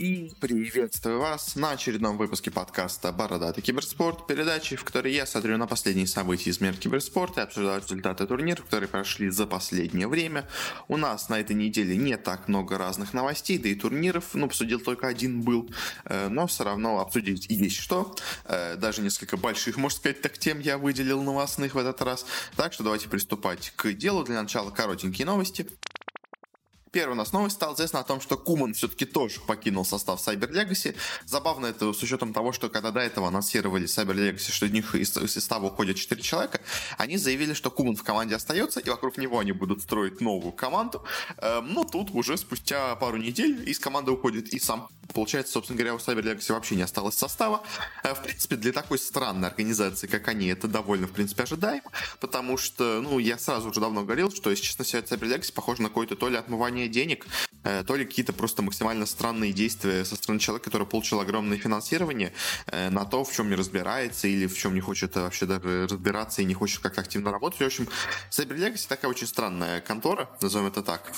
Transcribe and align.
И 0.00 0.32
приветствую 0.40 1.20
вас 1.20 1.56
на 1.56 1.72
очередном 1.72 2.16
выпуске 2.16 2.50
подкаста 2.50 3.12
«Бородатый 3.12 3.60
киберспорт», 3.60 4.26
передачи, 4.26 4.74
в 4.74 4.82
которой 4.82 5.12
я 5.12 5.26
смотрю 5.26 5.58
на 5.58 5.66
последние 5.66 6.06
события 6.06 6.48
из 6.48 6.58
мира 6.58 6.72
киберспорта 6.72 7.42
и 7.42 7.44
обсуждаю 7.44 7.82
результаты 7.82 8.26
турниров, 8.26 8.64
которые 8.64 8.88
прошли 8.88 9.28
за 9.28 9.46
последнее 9.46 10.08
время. 10.08 10.48
У 10.88 10.96
нас 10.96 11.28
на 11.28 11.38
этой 11.38 11.54
неделе 11.54 11.98
не 11.98 12.16
так 12.16 12.48
много 12.48 12.78
разных 12.78 13.12
новостей, 13.12 13.58
да 13.58 13.68
и 13.68 13.74
турниров, 13.74 14.32
ну, 14.32 14.46
обсудил 14.46 14.80
только 14.80 15.06
один 15.06 15.42
был, 15.42 15.68
э, 16.06 16.28
но 16.30 16.46
все 16.46 16.64
равно 16.64 17.00
обсудить 17.00 17.44
есть 17.50 17.76
что. 17.76 18.16
Э, 18.46 18.76
даже 18.76 19.02
несколько 19.02 19.36
больших, 19.36 19.76
можно 19.76 19.98
сказать, 19.98 20.22
так 20.22 20.38
тем 20.38 20.60
я 20.60 20.78
выделил 20.78 21.22
новостных 21.22 21.74
в 21.74 21.78
этот 21.78 22.00
раз. 22.00 22.24
Так 22.56 22.72
что 22.72 22.84
давайте 22.84 23.10
приступать 23.10 23.74
к 23.76 23.92
делу. 23.92 24.24
Для 24.24 24.40
начала 24.40 24.70
коротенькие 24.70 25.26
новости. 25.26 25.66
Первая 26.92 27.14
у 27.14 27.18
нас 27.18 27.32
новость 27.32 27.54
стала 27.54 27.74
известна 27.74 28.00
о 28.00 28.02
том, 28.02 28.20
что 28.20 28.36
Куман 28.36 28.74
все-таки 28.74 29.04
тоже 29.04 29.40
покинул 29.46 29.84
состав 29.84 30.18
Cyber 30.26 30.50
Legacy. 30.50 30.96
Забавно 31.24 31.66
это 31.66 31.92
с 31.92 32.02
учетом 32.02 32.32
того, 32.32 32.52
что 32.52 32.68
когда 32.68 32.90
до 32.90 32.98
этого 32.98 33.28
анонсировали 33.28 33.86
Cyber 33.86 34.14
Legacy, 34.14 34.50
что 34.50 34.66
из 34.66 34.72
них 34.72 34.92
из 34.96 35.12
состава 35.12 35.66
уходят 35.66 35.96
4 35.96 36.20
человека, 36.20 36.60
они 36.98 37.16
заявили, 37.16 37.54
что 37.54 37.70
Куман 37.70 37.94
в 37.94 38.02
команде 38.02 38.34
остается, 38.34 38.80
и 38.80 38.90
вокруг 38.90 39.18
него 39.18 39.38
они 39.38 39.52
будут 39.52 39.82
строить 39.82 40.20
новую 40.20 40.50
команду. 40.50 41.04
Эм, 41.36 41.72
но 41.72 41.84
тут 41.84 42.10
уже 42.10 42.36
спустя 42.36 42.96
пару 42.96 43.18
недель 43.18 43.70
из 43.70 43.78
команды 43.78 44.10
уходит 44.10 44.48
и 44.48 44.58
сам. 44.58 44.88
Получается, 45.14 45.52
собственно 45.52 45.78
говоря, 45.78 45.94
у 45.94 45.98
Cyber 45.98 46.22
Legacy 46.22 46.52
вообще 46.52 46.74
не 46.74 46.82
осталось 46.82 47.14
состава. 47.14 47.62
Э, 48.02 48.14
в 48.14 48.22
принципе, 48.22 48.56
для 48.56 48.72
такой 48.72 48.98
странной 48.98 49.48
организации, 49.48 50.08
как 50.08 50.26
они, 50.26 50.48
это 50.48 50.66
довольно, 50.66 51.06
в 51.06 51.12
принципе, 51.12 51.44
ожидаемо, 51.44 51.90
потому 52.20 52.56
что, 52.56 53.00
ну, 53.00 53.20
я 53.20 53.38
сразу 53.38 53.70
уже 53.70 53.78
давно 53.78 54.02
говорил, 54.02 54.32
что, 54.32 54.50
если 54.50 54.64
честно, 54.64 54.82
Cyber 54.82 55.20
Legacy 55.20 55.52
похоже 55.52 55.82
на 55.82 55.88
какое-то 55.88 56.16
то 56.16 56.28
ли 56.28 56.36
отмывание 56.36 56.79
отмывание 56.80 56.88
денег, 56.88 57.26
э, 57.64 57.84
то 57.86 57.96
ли 57.96 58.04
какие-то 58.04 58.32
просто 58.32 58.62
максимально 58.62 59.06
странные 59.06 59.52
действия 59.52 60.04
со 60.04 60.16
стороны 60.16 60.40
человека, 60.40 60.64
который 60.70 60.86
получил 60.86 61.20
огромное 61.20 61.58
финансирование 61.58 62.32
э, 62.66 62.90
на 62.90 63.04
то, 63.04 63.24
в 63.24 63.32
чем 63.32 63.48
не 63.48 63.56
разбирается 63.56 64.28
или 64.28 64.46
в 64.46 64.56
чем 64.56 64.74
не 64.74 64.80
хочет 64.80 65.16
вообще 65.16 65.46
даже 65.46 65.86
разбираться 65.86 66.42
и 66.42 66.44
не 66.44 66.54
хочет 66.54 66.80
как-то 66.80 67.00
активно 67.00 67.30
работать. 67.30 67.60
В 67.60 67.64
общем, 67.64 67.88
Cyber 68.30 68.56
Legacy 68.56 68.88
такая 68.88 69.10
очень 69.10 69.26
странная 69.26 69.80
контора, 69.80 70.28
назовем 70.40 70.66
это 70.66 70.82
так. 70.82 71.12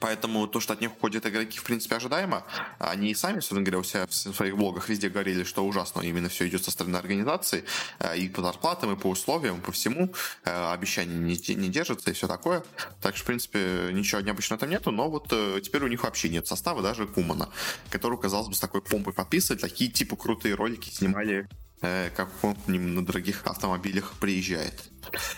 Поэтому 0.00 0.46
то, 0.46 0.60
что 0.60 0.72
от 0.72 0.80
них 0.80 0.92
уходят 0.92 1.26
игроки, 1.26 1.58
в 1.58 1.64
принципе, 1.64 1.96
ожидаемо. 1.96 2.44
Они 2.78 3.10
и 3.10 3.14
сами, 3.14 3.36
собственно 3.36 3.62
говоря, 3.62 3.78
у 3.78 3.84
себя 3.84 4.06
в 4.06 4.12
своих 4.12 4.56
блогах 4.56 4.88
везде 4.88 5.08
говорили, 5.08 5.44
что 5.44 5.66
ужасно 5.66 6.00
именно 6.02 6.28
все 6.28 6.46
идет 6.46 6.64
со 6.64 6.70
стороны 6.70 6.96
организации. 6.96 7.64
Э, 7.98 8.16
и 8.16 8.28
по 8.28 8.42
зарплатам, 8.42 8.92
и 8.92 8.96
по 8.96 9.08
условиям, 9.08 9.58
и 9.58 9.60
по 9.60 9.72
всему. 9.72 10.12
Э, 10.44 10.72
обещания 10.72 11.14
не, 11.14 11.54
не 11.54 11.68
держатся 11.68 12.10
и 12.10 12.12
все 12.14 12.28
такое. 12.28 12.62
Так 13.00 13.16
что, 13.16 13.24
в 13.24 13.26
принципе, 13.26 13.90
ничего 13.92 14.20
необычного 14.20 14.60
там 14.60 14.70
нету. 14.70 14.90
Но 14.90 15.10
вот 15.10 15.28
э, 15.32 15.60
теперь 15.62 15.82
у 15.82 15.88
них 15.88 16.02
вообще 16.04 16.28
нет 16.28 16.46
состава, 16.46 16.82
даже 16.82 17.06
Кумана, 17.06 17.48
который, 17.90 18.18
казалось 18.18 18.48
бы, 18.48 18.54
с 18.54 18.60
такой 18.60 18.82
помпой 18.82 19.12
подписывать. 19.12 19.60
Такие, 19.60 19.90
типа, 19.90 20.16
крутые 20.16 20.54
ролики 20.54 20.90
снимали 20.90 21.48
как 21.80 22.28
он 22.42 22.54
к 22.54 22.68
ним 22.68 22.94
на 22.94 23.04
дорогих 23.04 23.46
автомобилях 23.46 24.14
приезжает. 24.20 24.90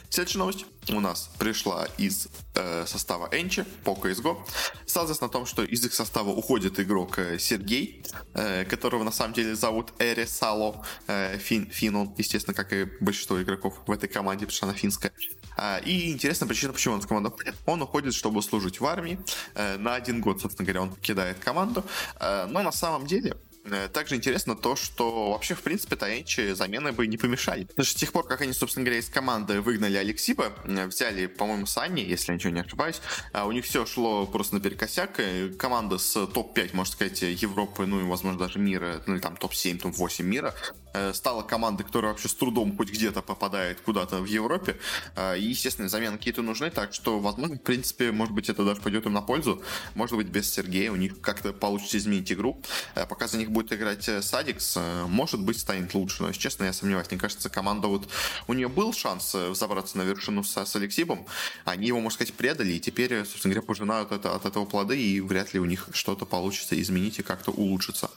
Следующая 0.08 0.38
новость 0.38 0.66
у 0.88 1.00
нас 1.00 1.30
пришла 1.38 1.86
из 1.98 2.28
э, 2.54 2.84
состава 2.86 3.28
Энчи 3.32 3.64
по 3.84 3.90
CSGO. 3.90 4.38
Стало 4.86 5.14
на 5.20 5.28
том, 5.28 5.46
что 5.46 5.62
из 5.62 5.84
их 5.84 5.94
состава 5.94 6.30
уходит 6.30 6.80
игрок 6.80 7.18
э, 7.18 7.38
Сергей, 7.38 8.02
э, 8.34 8.64
которого 8.64 9.04
на 9.04 9.12
самом 9.12 9.34
деле 9.34 9.54
зовут 9.54 9.92
Эри 9.98 10.24
Сало. 10.26 10.84
Э, 11.06 11.38
фин, 11.38 11.70
фин 11.70 11.96
он, 11.96 12.14
естественно, 12.18 12.54
как 12.54 12.72
и 12.72 12.88
большинство 13.00 13.40
игроков 13.40 13.74
в 13.86 13.90
этой 13.90 14.08
команде, 14.08 14.46
потому 14.46 14.56
что 14.56 14.66
она 14.66 14.74
финская. 14.74 15.12
Э, 15.56 15.80
и 15.84 16.10
интересная 16.10 16.48
причина, 16.48 16.72
почему 16.72 16.94
он 16.94 17.00
в 17.00 17.06
команду 17.06 17.30
уходит. 17.30 17.54
Он 17.66 17.82
уходит, 17.82 18.14
чтобы 18.14 18.42
служить 18.42 18.80
в 18.80 18.86
армии. 18.86 19.18
Э, 19.54 19.76
на 19.76 19.94
один 19.94 20.20
год, 20.20 20.40
собственно 20.40 20.66
говоря, 20.66 20.82
он 20.82 20.90
покидает 20.90 21.38
команду. 21.38 21.84
Э, 22.18 22.46
но 22.46 22.62
на 22.62 22.72
самом 22.72 23.06
деле 23.06 23.36
Э, 23.36 23.49
также 23.92 24.16
интересно 24.16 24.56
то, 24.56 24.76
что 24.76 25.32
вообще, 25.32 25.54
в 25.54 25.62
принципе, 25.62 25.96
Таенчи 25.96 26.52
замены 26.52 26.92
бы 26.92 27.06
не 27.06 27.16
помешали. 27.16 27.64
Потому 27.64 27.84
что 27.84 27.98
с 27.98 28.00
тех 28.00 28.12
пор, 28.12 28.26
как 28.26 28.40
они, 28.40 28.52
собственно 28.52 28.84
говоря, 28.84 29.00
из 29.00 29.08
команды 29.08 29.60
выгнали 29.60 29.96
Алексиба, 29.96 30.52
э, 30.64 30.86
взяли, 30.86 31.26
по-моему, 31.26 31.66
Санни, 31.66 32.00
если 32.00 32.32
я 32.32 32.36
ничего 32.36 32.52
не 32.52 32.60
ошибаюсь, 32.60 33.00
а 33.32 33.46
у 33.46 33.52
них 33.52 33.64
все 33.64 33.86
шло 33.86 34.26
просто 34.26 34.54
наперекосяк. 34.56 35.20
Команда 35.58 35.98
с 35.98 36.26
топ-5, 36.26 36.70
можно 36.74 36.92
сказать, 36.92 37.22
Европы, 37.22 37.86
ну 37.86 38.00
и, 38.00 38.04
возможно, 38.04 38.38
даже 38.38 38.58
мира, 38.58 39.02
ну 39.06 39.14
или 39.14 39.20
там 39.20 39.36
топ-7, 39.36 39.78
топ-8 39.78 40.22
мира, 40.22 40.54
э, 40.54 40.79
стала 41.12 41.42
командой, 41.42 41.84
которая 41.84 42.12
вообще 42.12 42.28
с 42.28 42.34
трудом 42.34 42.76
хоть 42.76 42.90
где-то 42.90 43.22
попадает 43.22 43.80
куда-то 43.80 44.20
в 44.20 44.26
Европе. 44.26 44.76
И, 45.36 45.42
естественно, 45.42 45.88
замены 45.88 46.18
какие-то 46.18 46.42
нужны, 46.42 46.70
так 46.70 46.92
что, 46.94 47.18
возможно, 47.18 47.56
в 47.56 47.62
принципе, 47.62 48.12
может 48.12 48.34
быть, 48.34 48.48
это 48.48 48.64
даже 48.64 48.80
пойдет 48.80 49.06
им 49.06 49.12
на 49.12 49.22
пользу. 49.22 49.62
Может 49.94 50.16
быть, 50.16 50.28
без 50.28 50.52
Сергея 50.52 50.92
у 50.92 50.96
них 50.96 51.20
как-то 51.20 51.52
получится 51.52 51.98
изменить 51.98 52.30
игру. 52.32 52.60
Пока 52.94 53.28
за 53.28 53.38
них 53.38 53.50
будет 53.50 53.72
играть 53.72 54.08
э, 54.08 54.22
Садикс, 54.22 54.76
э, 54.76 55.06
может 55.06 55.40
быть, 55.40 55.58
станет 55.58 55.94
лучше. 55.94 56.22
Но, 56.22 56.28
если 56.28 56.40
честно, 56.40 56.64
я 56.64 56.72
сомневаюсь. 56.72 57.10
Мне 57.10 57.18
кажется, 57.18 57.48
команда 57.48 57.88
вот... 57.88 58.08
У 58.46 58.52
нее 58.52 58.68
был 58.68 58.92
шанс 58.92 59.34
э, 59.34 59.50
взобраться 59.50 59.98
на 59.98 60.02
вершину 60.02 60.44
с, 60.44 60.56
с 60.56 60.76
Алексибом. 60.76 61.26
Они 61.64 61.88
его, 61.88 62.00
можно 62.00 62.14
сказать, 62.14 62.34
предали. 62.34 62.72
И 62.72 62.80
теперь, 62.80 63.24
собственно 63.24 63.54
говоря, 63.54 63.66
пожинают 63.66 64.12
это, 64.12 64.34
от 64.34 64.46
этого 64.46 64.64
плоды. 64.64 65.00
И 65.00 65.20
вряд 65.20 65.54
ли 65.54 65.60
у 65.60 65.64
них 65.64 65.88
что-то 65.92 66.26
получится 66.26 66.80
изменить 66.80 67.18
и 67.18 67.22
как-то 67.22 67.50
улучшиться. 67.50 68.10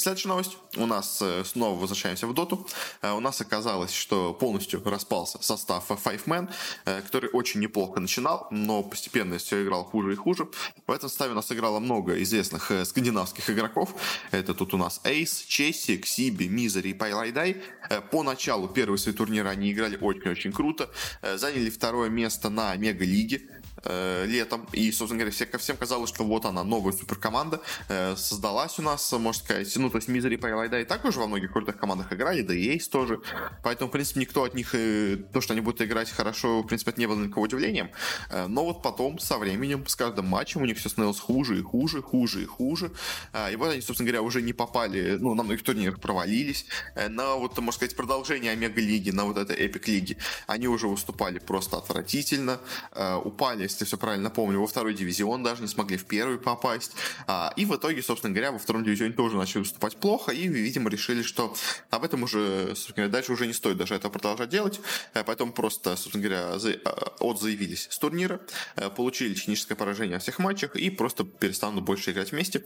Следующая 0.00 0.28
новость. 0.28 0.56
У 0.76 0.86
нас 0.86 1.20
снова 1.44 1.76
возвращаемся 1.76 2.28
в 2.28 2.32
доту. 2.32 2.64
У 3.02 3.18
нас 3.18 3.40
оказалось, 3.40 3.92
что 3.92 4.32
полностью 4.32 4.80
распался 4.84 5.42
состав 5.42 5.90
Five 5.90 6.24
Man, 6.26 6.48
который 6.84 7.30
очень 7.32 7.58
неплохо 7.58 7.98
начинал, 7.98 8.46
но 8.52 8.84
постепенно 8.84 9.38
все 9.38 9.64
играл 9.64 9.82
хуже 9.82 10.12
и 10.12 10.14
хуже. 10.14 10.46
В 10.86 10.92
этом 10.92 11.08
составе 11.08 11.32
у 11.32 11.34
нас 11.34 11.50
играло 11.50 11.80
много 11.80 12.22
известных 12.22 12.70
скандинавских 12.84 13.50
игроков. 13.50 13.92
Это 14.30 14.54
тут 14.54 14.72
у 14.72 14.76
нас 14.76 15.00
Эйс, 15.02 15.44
Чесси, 15.48 15.98
Ксиби, 15.98 16.44
Мизери 16.44 16.90
и 16.90 16.94
Пайлайдай. 16.94 17.60
Э, 17.90 18.00
Поначалу 18.00 18.68
первые 18.68 18.98
свои 18.98 19.12
турниры 19.14 19.48
они 19.48 19.72
играли 19.72 19.98
очень-очень 20.00 20.52
круто. 20.52 20.88
Э, 21.22 21.36
заняли 21.38 21.70
второе 21.70 22.08
место 22.08 22.50
на 22.50 22.76
Мега-лиге 22.76 23.42
э, 23.84 24.26
летом. 24.26 24.66
И, 24.72 24.90
собственно 24.92 25.20
говоря, 25.20 25.32
все, 25.32 25.46
всем 25.58 25.76
казалось, 25.76 26.10
что 26.10 26.24
вот 26.24 26.44
она, 26.44 26.64
новая 26.64 26.92
суперкоманда, 26.92 27.60
э, 27.88 28.16
создалась 28.16 28.78
у 28.78 28.82
нас, 28.82 29.12
можно 29.12 29.44
сказать. 29.44 29.76
Ну, 29.76 29.90
то 29.90 29.96
есть 29.96 30.08
Мизери 30.08 30.36
Пайлайда 30.36 30.80
и 30.80 30.84
так 30.84 31.04
уже 31.04 31.20
во 31.20 31.26
многих 31.26 31.52
крутых 31.52 31.76
командах 31.76 32.12
играли, 32.12 32.42
да 32.42 32.54
и 32.54 32.68
Эйс 32.70 32.88
тоже. 32.88 33.20
Поэтому, 33.62 33.88
в 33.88 33.92
принципе, 33.92 34.20
никто 34.20 34.44
от 34.44 34.54
них, 34.54 34.74
э, 34.74 35.16
то, 35.32 35.40
что 35.40 35.52
они 35.52 35.60
будут 35.60 35.82
играть 35.82 36.10
хорошо, 36.10 36.62
в 36.62 36.66
принципе, 36.66 36.90
это 36.90 37.00
не 37.00 37.06
было 37.06 37.18
никакого 37.18 37.44
удивлением. 37.44 37.90
Э, 38.30 38.46
но 38.46 38.64
вот 38.64 38.82
потом, 38.82 39.18
со 39.18 39.38
временем, 39.38 39.86
с 39.86 39.96
каждым 39.96 40.26
матчем 40.26 40.62
у 40.62 40.66
них 40.66 40.78
все 40.78 40.88
становилось 40.88 41.20
хуже 41.20 41.58
и 41.58 41.62
хуже, 41.62 42.02
хуже 42.02 42.42
и 42.42 42.46
хуже. 42.46 42.90
Э, 43.32 43.52
и 43.52 43.56
вот 43.56 43.70
они, 43.70 43.80
собственно 43.80 44.08
говоря, 44.08 44.22
уже 44.22 44.42
не 44.42 44.52
попали, 44.52 45.16
ну, 45.20 45.34
на 45.34 45.42
многих 45.42 45.62
турнирах 45.62 46.00
провалились. 46.00 46.66
Э, 46.94 47.08
на 47.08 47.34
вот, 47.36 47.56
можно 47.58 47.72
сказать, 47.72 47.96
продолжение 47.96 48.52
Омега-лиги, 48.52 49.10
на 49.10 49.24
вот 49.24 49.38
этой 49.38 49.56
Эпик-лиги, 49.56 50.16
они 50.46 50.68
уже 50.68 50.88
выступали 50.88 51.38
просто 51.38 51.76
отвратительно, 51.76 52.60
э, 52.92 53.14
упали 53.16 53.66
если 53.78 53.84
все 53.84 53.96
правильно 53.96 54.28
помню, 54.28 54.60
во 54.60 54.66
второй 54.66 54.92
дивизион 54.92 55.42
даже 55.42 55.62
не 55.62 55.68
смогли 55.68 55.96
в 55.96 56.04
первый 56.04 56.38
попасть. 56.38 56.92
А, 57.26 57.52
и 57.56 57.64
в 57.64 57.74
итоге, 57.76 58.02
собственно 58.02 58.34
говоря, 58.34 58.50
во 58.50 58.58
втором 58.58 58.82
дивизионе 58.82 59.12
тоже 59.12 59.36
начали 59.36 59.60
выступать 59.60 59.96
плохо, 59.96 60.32
и, 60.32 60.48
видимо, 60.48 60.90
решили, 60.90 61.22
что 61.22 61.54
об 61.90 62.04
этом 62.04 62.24
уже, 62.24 62.68
собственно 62.70 62.96
говоря, 62.96 63.12
дальше 63.12 63.32
уже 63.32 63.46
не 63.46 63.52
стоит 63.52 63.76
даже 63.76 63.94
это 63.94 64.10
продолжать 64.10 64.48
делать. 64.48 64.80
А 65.14 65.22
поэтому 65.22 65.52
просто, 65.52 65.96
собственно 65.96 66.24
говоря, 66.24 66.58
за, 66.58 66.72
а, 66.84 67.14
отзаявились 67.20 67.86
с 67.90 67.98
турнира, 67.98 68.40
а, 68.74 68.90
получили 68.90 69.34
техническое 69.34 69.74
поражение 69.74 70.16
во 70.16 70.20
всех 70.20 70.38
матчах 70.38 70.74
и 70.76 70.90
просто 70.90 71.24
перестанут 71.24 71.84
больше 71.84 72.10
играть 72.10 72.32
вместе. 72.32 72.64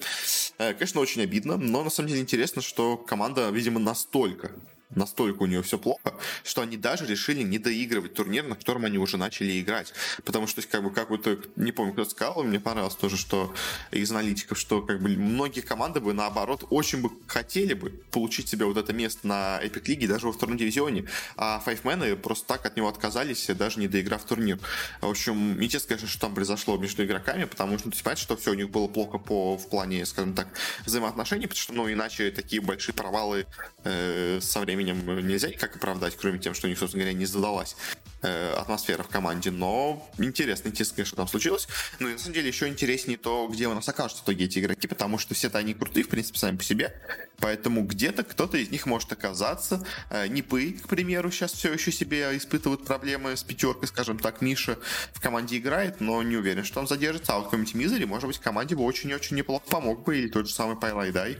Конечно, 0.56 1.00
очень 1.00 1.22
обидно, 1.22 1.56
но 1.56 1.84
на 1.84 1.90
самом 1.90 2.08
деле 2.08 2.20
интересно, 2.20 2.62
что 2.62 2.96
команда, 2.96 3.50
видимо, 3.50 3.78
настолько 3.78 4.52
настолько 4.94 5.42
у 5.42 5.46
нее 5.46 5.62
все 5.62 5.78
плохо, 5.78 6.14
что 6.44 6.62
они 6.62 6.76
даже 6.76 7.06
решили 7.06 7.42
не 7.42 7.58
доигрывать 7.58 8.14
турнир, 8.14 8.44
на 8.44 8.56
котором 8.56 8.84
они 8.84 8.98
уже 8.98 9.16
начали 9.16 9.60
играть. 9.60 9.92
Потому 10.24 10.46
что, 10.46 10.62
как 10.62 10.82
бы, 10.82 10.90
как 10.90 11.10
вот, 11.10 11.26
не 11.56 11.72
помню, 11.72 11.92
кто 11.92 12.04
сказал, 12.04 12.42
мне 12.44 12.60
понравилось 12.60 12.94
тоже, 12.94 13.16
что 13.16 13.54
из 13.90 14.10
аналитиков, 14.10 14.58
что 14.58 14.82
как 14.82 15.00
бы 15.00 15.08
многие 15.10 15.60
команды 15.60 16.00
бы 16.00 16.12
наоборот 16.12 16.64
очень 16.70 17.00
бы 17.00 17.10
хотели 17.26 17.74
бы 17.74 17.90
получить 18.10 18.48
себе 18.48 18.66
вот 18.66 18.76
это 18.76 18.92
место 18.92 19.26
на 19.26 19.60
Epic 19.62 19.86
Лиге 19.86 20.08
даже 20.08 20.26
во 20.26 20.32
втором 20.32 20.56
дивизионе, 20.56 21.06
а 21.36 21.60
Файфмены 21.60 22.16
просто 22.16 22.46
так 22.46 22.66
от 22.66 22.76
него 22.76 22.88
отказались, 22.88 23.46
даже 23.46 23.80
не 23.80 23.88
доиграв 23.88 24.24
турнир. 24.24 24.58
В 25.00 25.08
общем, 25.08 25.62
интересно, 25.62 25.88
конечно, 25.88 26.08
что 26.08 26.20
там 26.20 26.34
произошло 26.34 26.76
между 26.76 27.04
игроками, 27.04 27.44
потому 27.44 27.78
что, 27.78 27.88
ну, 27.88 27.92
ты 27.92 27.98
понимаешь, 28.02 28.18
что 28.18 28.36
все 28.36 28.50
у 28.50 28.54
них 28.54 28.70
было 28.70 28.88
плохо 28.88 29.18
по, 29.18 29.56
в 29.56 29.68
плане, 29.68 30.04
скажем 30.06 30.34
так, 30.34 30.48
взаимоотношений, 30.84 31.46
потому 31.46 31.60
что, 31.60 31.72
ну, 31.72 31.92
иначе 31.92 32.30
такие 32.30 32.60
большие 32.60 32.94
провалы 32.94 33.46
э, 33.84 34.38
со 34.40 34.60
временем 34.60 34.81
временем 34.82 35.26
нельзя 35.26 35.48
никак 35.48 35.76
оправдать, 35.76 36.16
кроме 36.16 36.38
тем, 36.38 36.54
что 36.54 36.66
у 36.66 36.70
них, 36.70 36.78
собственно 36.78 37.04
говоря, 37.04 37.18
не 37.18 37.26
задалась 37.26 37.76
э, 38.22 38.54
атмосфера 38.54 39.02
в 39.02 39.08
команде, 39.08 39.50
но 39.50 40.08
интересно, 40.18 40.68
интересно, 40.68 41.04
что 41.04 41.16
там 41.16 41.28
случилось. 41.28 41.68
Ну 41.98 42.08
и 42.08 42.12
на 42.12 42.18
самом 42.18 42.34
деле 42.34 42.48
еще 42.48 42.68
интереснее 42.68 43.18
то, 43.18 43.48
где 43.48 43.68
у 43.68 43.74
нас 43.74 43.88
окажутся 43.88 44.22
в 44.22 44.26
итоге 44.26 44.46
эти 44.46 44.58
игроки, 44.58 44.86
потому 44.86 45.18
что 45.18 45.34
все-то 45.34 45.58
они 45.58 45.74
крутые, 45.74 46.04
в 46.04 46.08
принципе, 46.08 46.38
сами 46.38 46.56
по 46.56 46.64
себе. 46.64 46.94
Поэтому 47.38 47.82
где-то 47.82 48.22
кто-то 48.22 48.56
из 48.56 48.70
них 48.70 48.86
может 48.86 49.12
оказаться. 49.12 49.84
Э, 50.10 50.26
Нипы, 50.28 50.72
к 50.72 50.88
примеру, 50.88 51.30
сейчас 51.30 51.52
все 51.52 51.72
еще 51.72 51.92
себе 51.92 52.36
испытывают 52.36 52.84
проблемы 52.84 53.36
с 53.36 53.42
пятеркой, 53.42 53.88
скажем 53.88 54.18
так. 54.18 54.40
Миша 54.40 54.78
в 55.12 55.20
команде 55.20 55.58
играет, 55.58 56.00
но 56.00 56.22
не 56.22 56.36
уверен, 56.36 56.64
что 56.64 56.80
он 56.80 56.88
задержится. 56.88 57.34
А 57.34 57.36
вот 57.36 57.44
какой-нибудь 57.44 57.74
Мизери, 57.74 58.04
может 58.04 58.26
быть, 58.26 58.38
команде 58.38 58.76
бы 58.76 58.84
очень-очень 58.84 59.36
неплохо 59.36 59.64
помог 59.68 60.04
бы. 60.04 60.18
Или 60.18 60.28
тот 60.28 60.48
же 60.48 60.54
самый 60.54 60.76
Пайлайдай. 60.76 61.38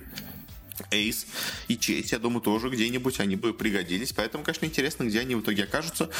Эйс 0.90 1.26
и 1.68 1.76
Честь, 1.76 2.12
я 2.12 2.18
думаю, 2.18 2.40
тоже 2.40 2.68
где-нибудь 2.68 3.20
они 3.20 3.36
бы 3.36 3.54
пригодились. 3.54 4.12
Поэтому, 4.12 4.44
конечно, 4.44 4.66
интересно, 4.66 5.04
где 5.04 5.20
они 5.20 5.34
в 5.34 5.40
итоге 5.40 5.64
окажутся, 5.64 6.10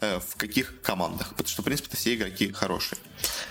э, 0.00 0.20
в 0.20 0.36
каких 0.36 0.80
командах. 0.82 1.30
Потому 1.30 1.48
что, 1.48 1.62
в 1.62 1.64
принципе, 1.64 1.96
все 1.96 2.14
игроки 2.14 2.52
хорошие. 2.52 2.98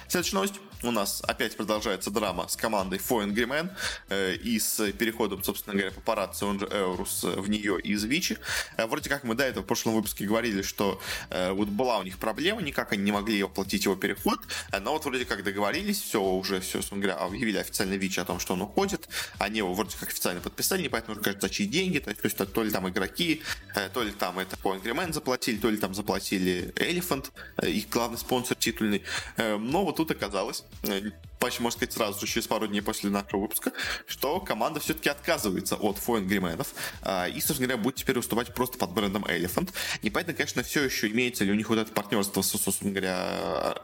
Следующая 0.08 0.36
новость 0.36 0.56
у 0.84 0.92
нас 0.92 1.22
опять 1.28 1.56
продолжается 1.56 2.10
драма 2.10 2.48
с 2.48 2.56
командой 2.56 3.00
Angry 3.00 3.46
Man 3.46 3.70
э, 4.10 4.36
и 4.36 4.60
с 4.60 4.92
переходом, 4.94 5.44
собственно 5.44 5.76
говоря, 5.76 5.92
папарацци, 5.92 6.46
он 6.46 6.60
же 6.60 6.66
Эурус, 6.66 7.24
в 7.24 7.50
нее 7.50 7.80
из 7.80 8.04
Вичи. 8.04 8.38
Э, 8.78 8.86
вроде 8.88 9.10
как 9.10 9.24
мы 9.24 9.36
до 9.36 9.44
этого 9.44 9.64
в 9.64 9.68
прошлом 9.68 9.94
выпуске 9.94 10.26
говорили, 10.26 10.62
что 10.62 11.00
э, 11.30 11.52
вот 11.52 11.68
была 11.68 12.00
у 12.00 12.04
них 12.04 12.18
проблема, 12.18 12.62
никак 12.62 12.94
они 12.94 13.04
не 13.04 13.12
могли 13.12 13.42
оплатить 13.42 13.86
его 13.86 13.96
переход, 13.96 14.40
э, 14.72 14.80
но 14.80 14.94
вот 14.94 15.06
вроде 15.06 15.26
как 15.26 15.44
договорились, 15.44 16.02
все 16.02 16.22
уже, 16.22 16.60
все, 16.62 16.80
собственно 16.80 17.02
говоря, 17.02 17.20
объявили 17.20 17.58
официально 17.58 17.94
Вичи 17.94 18.20
о 18.20 18.26
том, 18.26 18.40
что 18.40 18.54
он 18.54 18.62
уходит, 18.62 19.08
они 19.38 19.60
его 19.60 19.74
вроде 19.74 19.96
как 20.00 20.10
официально 20.10 20.42
подписали, 20.42 20.61
непонятно, 20.84 21.16
кажется, 21.16 21.48
за 21.48 21.54
чьи 21.54 21.66
деньги, 21.66 22.00
то 22.00 22.12
есть, 22.24 22.38
то, 22.38 22.46
то 22.46 22.64
ли 22.64 22.72
там 22.72 22.88
игроки, 22.90 23.42
э, 23.76 23.90
то 23.90 24.04
ли 24.04 24.12
там 24.12 24.40
это 24.40 24.56
Man 24.58 25.14
заплатили, 25.14 25.58
то 25.58 25.70
ли 25.70 25.78
там 25.78 25.94
заплатили 25.94 26.74
Elephant, 26.76 27.32
э, 27.58 27.70
их 27.70 27.90
главный 27.90 28.18
спонсор 28.18 28.58
титульный, 28.58 29.04
э, 29.38 29.58
но 29.58 29.84
вот 29.86 29.98
тут 29.98 30.12
оказалось, 30.12 30.64
Э, 30.84 31.12
почти, 31.40 31.62
можно 31.64 31.78
сказать, 31.78 31.94
сразу 31.94 32.28
через 32.28 32.48
пару 32.48 32.68
дней 32.68 32.82
после 32.82 33.10
нашего 33.10 33.42
выпуска, 33.42 33.72
что 34.08 34.40
команда 34.40 34.80
все-таки 34.80 35.10
отказывается 35.10 35.76
от 35.76 35.98
Фоин 35.98 36.28
Грименов 36.28 36.74
и, 37.04 37.42
собственно 37.42 37.68
говоря, 37.68 37.78
будет 37.78 37.96
теперь 37.96 38.18
выступать 38.18 38.54
просто 38.54 38.78
под 38.78 38.92
брендом 38.92 39.26
Elephant. 39.26 39.72
Непонятно, 40.04 40.34
конечно, 40.34 40.62
все 40.62 40.84
еще 40.84 41.08
имеется 41.08 41.44
ли 41.44 41.52
у 41.52 41.56
них 41.56 41.70
вот 41.70 41.80
это 41.80 41.92
партнерство, 41.92 42.44
собственно 42.44 42.92
говоря, 42.92 43.76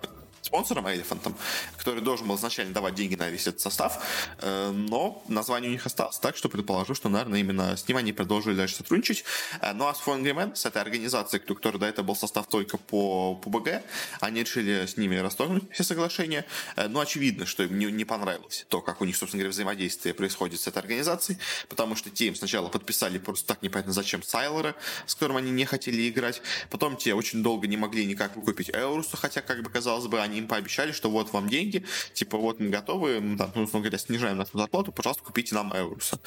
спонсором 0.47 0.89
Элефантом, 0.89 1.35
который 1.77 2.01
должен 2.01 2.27
был 2.27 2.35
изначально 2.35 2.73
давать 2.73 2.95
деньги 2.95 3.15
на 3.15 3.29
весь 3.29 3.47
этот 3.47 3.61
состав, 3.61 4.03
э, 4.39 4.71
но 4.71 5.23
название 5.27 5.69
у 5.69 5.73
них 5.73 5.85
осталось, 5.85 6.17
так 6.17 6.35
что 6.37 6.49
предположу, 6.49 6.95
что, 6.95 7.09
наверное, 7.09 7.39
именно 7.39 7.75
с 7.75 7.87
ним 7.87 7.97
они 7.97 8.13
продолжили 8.13 8.55
дальше 8.55 8.75
сотрудничать. 8.75 9.23
Э, 9.61 9.73
ну 9.73 9.87
а 9.87 9.93
с 9.93 9.99
Фонгримен, 9.99 10.55
с 10.55 10.65
этой 10.65 10.81
организацией, 10.81 11.41
у 11.47 11.55
которой 11.55 11.77
до 11.77 11.85
этого 11.85 12.07
был 12.07 12.15
состав 12.15 12.47
только 12.47 12.77
по 12.77 13.35
ПБГ, 13.35 13.83
они 14.21 14.41
решили 14.41 14.85
с 14.85 14.97
ними 14.97 15.17
расторгнуть 15.17 15.63
все 15.71 15.83
соглашения. 15.83 16.45
Э, 16.75 16.87
но 16.87 17.01
очевидно, 17.01 17.45
что 17.45 17.63
им 17.63 17.77
не, 17.77 17.85
не 17.85 18.05
понравилось 18.05 18.65
то, 18.69 18.81
как 18.81 19.01
у 19.01 19.05
них, 19.05 19.17
собственно 19.17 19.41
говоря, 19.41 19.51
взаимодействие 19.51 20.13
происходит 20.13 20.61
с 20.61 20.67
этой 20.67 20.79
организацией, 20.79 21.37
потому 21.67 21.95
что 21.95 22.09
те 22.09 22.27
им 22.27 22.35
сначала 22.35 22.69
подписали 22.69 23.17
просто 23.17 23.47
так 23.47 23.61
непонятно 23.61 23.93
зачем 23.93 24.23
Сайлора, 24.23 24.75
с 25.05 25.13
которым 25.13 25.37
они 25.37 25.51
не 25.51 25.65
хотели 25.65 26.09
играть, 26.09 26.41
потом 26.69 26.95
те 26.95 27.13
очень 27.13 27.43
долго 27.43 27.67
не 27.67 27.77
могли 27.77 28.05
никак 28.05 28.35
выкупить 28.35 28.69
Эуруса, 28.69 29.17
хотя, 29.17 29.41
как 29.41 29.61
бы 29.61 29.69
казалось 29.69 30.07
бы, 30.07 30.21
они 30.21 30.36
им 30.37 30.47
пообещали, 30.47 30.91
что 30.91 31.09
вот 31.09 31.33
вам 31.33 31.49
деньги, 31.49 31.83
типа 32.13 32.37
вот 32.37 32.59
мы 32.59 32.69
готовы, 32.69 33.19
мы, 33.19 33.37
там, 33.37 33.49
условно 33.49 33.81
говоря, 33.81 33.97
снижаем 33.97 34.37
нашу 34.37 34.57
зарплату, 34.57 34.91
пожалуйста, 34.91 35.23
купите 35.23 35.55
нам 35.55 35.73
Эуруса. 35.75 36.19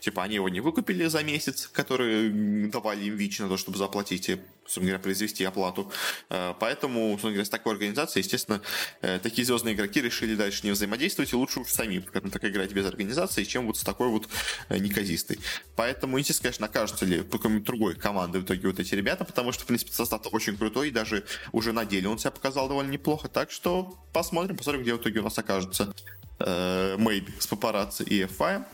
Типа 0.00 0.22
они 0.22 0.36
его 0.36 0.48
не 0.48 0.60
выкупили 0.60 1.06
за 1.06 1.22
месяц, 1.22 1.68
который 1.72 2.68
давали 2.68 3.04
им 3.04 3.16
ВИЧ 3.16 3.40
на 3.40 3.48
то, 3.48 3.56
чтобы 3.56 3.78
заплатить 3.78 4.30
собственно 4.68 4.86
говоря, 4.86 5.02
произвести 5.02 5.44
оплату. 5.44 5.90
Э, 6.28 6.54
поэтому, 6.60 7.10
собственно 7.12 7.32
говоря, 7.32 7.46
с 7.46 7.48
такой 7.48 7.72
организацией, 7.72 8.22
естественно, 8.22 8.60
э, 9.00 9.18
такие 9.22 9.44
звездные 9.44 9.74
игроки 9.74 10.00
решили 10.00 10.34
дальше 10.34 10.60
не 10.64 10.72
взаимодействовать, 10.72 11.32
и 11.32 11.36
лучше 11.36 11.60
уж 11.60 11.68
сами, 11.68 12.04
скажем 12.06 12.30
так, 12.30 12.44
играть 12.44 12.72
без 12.72 12.86
организации, 12.86 13.44
чем 13.44 13.66
вот 13.66 13.78
с 13.78 13.82
такой 13.82 14.08
вот 14.08 14.28
э, 14.68 14.78
неказистой. 14.78 15.38
Поэтому 15.74 16.18
интересно, 16.18 16.42
конечно, 16.42 16.66
окажутся 16.66 17.06
ли 17.06 17.22
по 17.22 17.38
какой-нибудь 17.38 17.66
другой 17.66 17.94
команды 17.94 18.40
в 18.40 18.44
итоге 18.44 18.68
вот 18.68 18.78
эти 18.78 18.94
ребята, 18.94 19.24
потому 19.24 19.52
что, 19.52 19.64
в 19.64 19.66
принципе, 19.66 19.92
состав 19.92 20.22
очень 20.32 20.56
крутой, 20.56 20.88
и 20.88 20.90
даже 20.90 21.24
уже 21.52 21.72
на 21.72 21.84
деле 21.84 22.08
он 22.08 22.18
себя 22.18 22.30
показал 22.30 22.68
довольно 22.68 22.90
неплохо, 22.90 23.28
так 23.28 23.50
что 23.50 23.98
посмотрим, 24.12 24.56
посмотрим, 24.56 24.82
где 24.82 24.94
в 24.94 24.98
итоге 24.98 25.20
у 25.20 25.24
нас 25.24 25.38
окажется. 25.38 25.94
Maybe 26.38 27.30
с 27.40 27.46
папарацци 27.46 28.04
и 28.04 28.22
FI. 28.22 28.64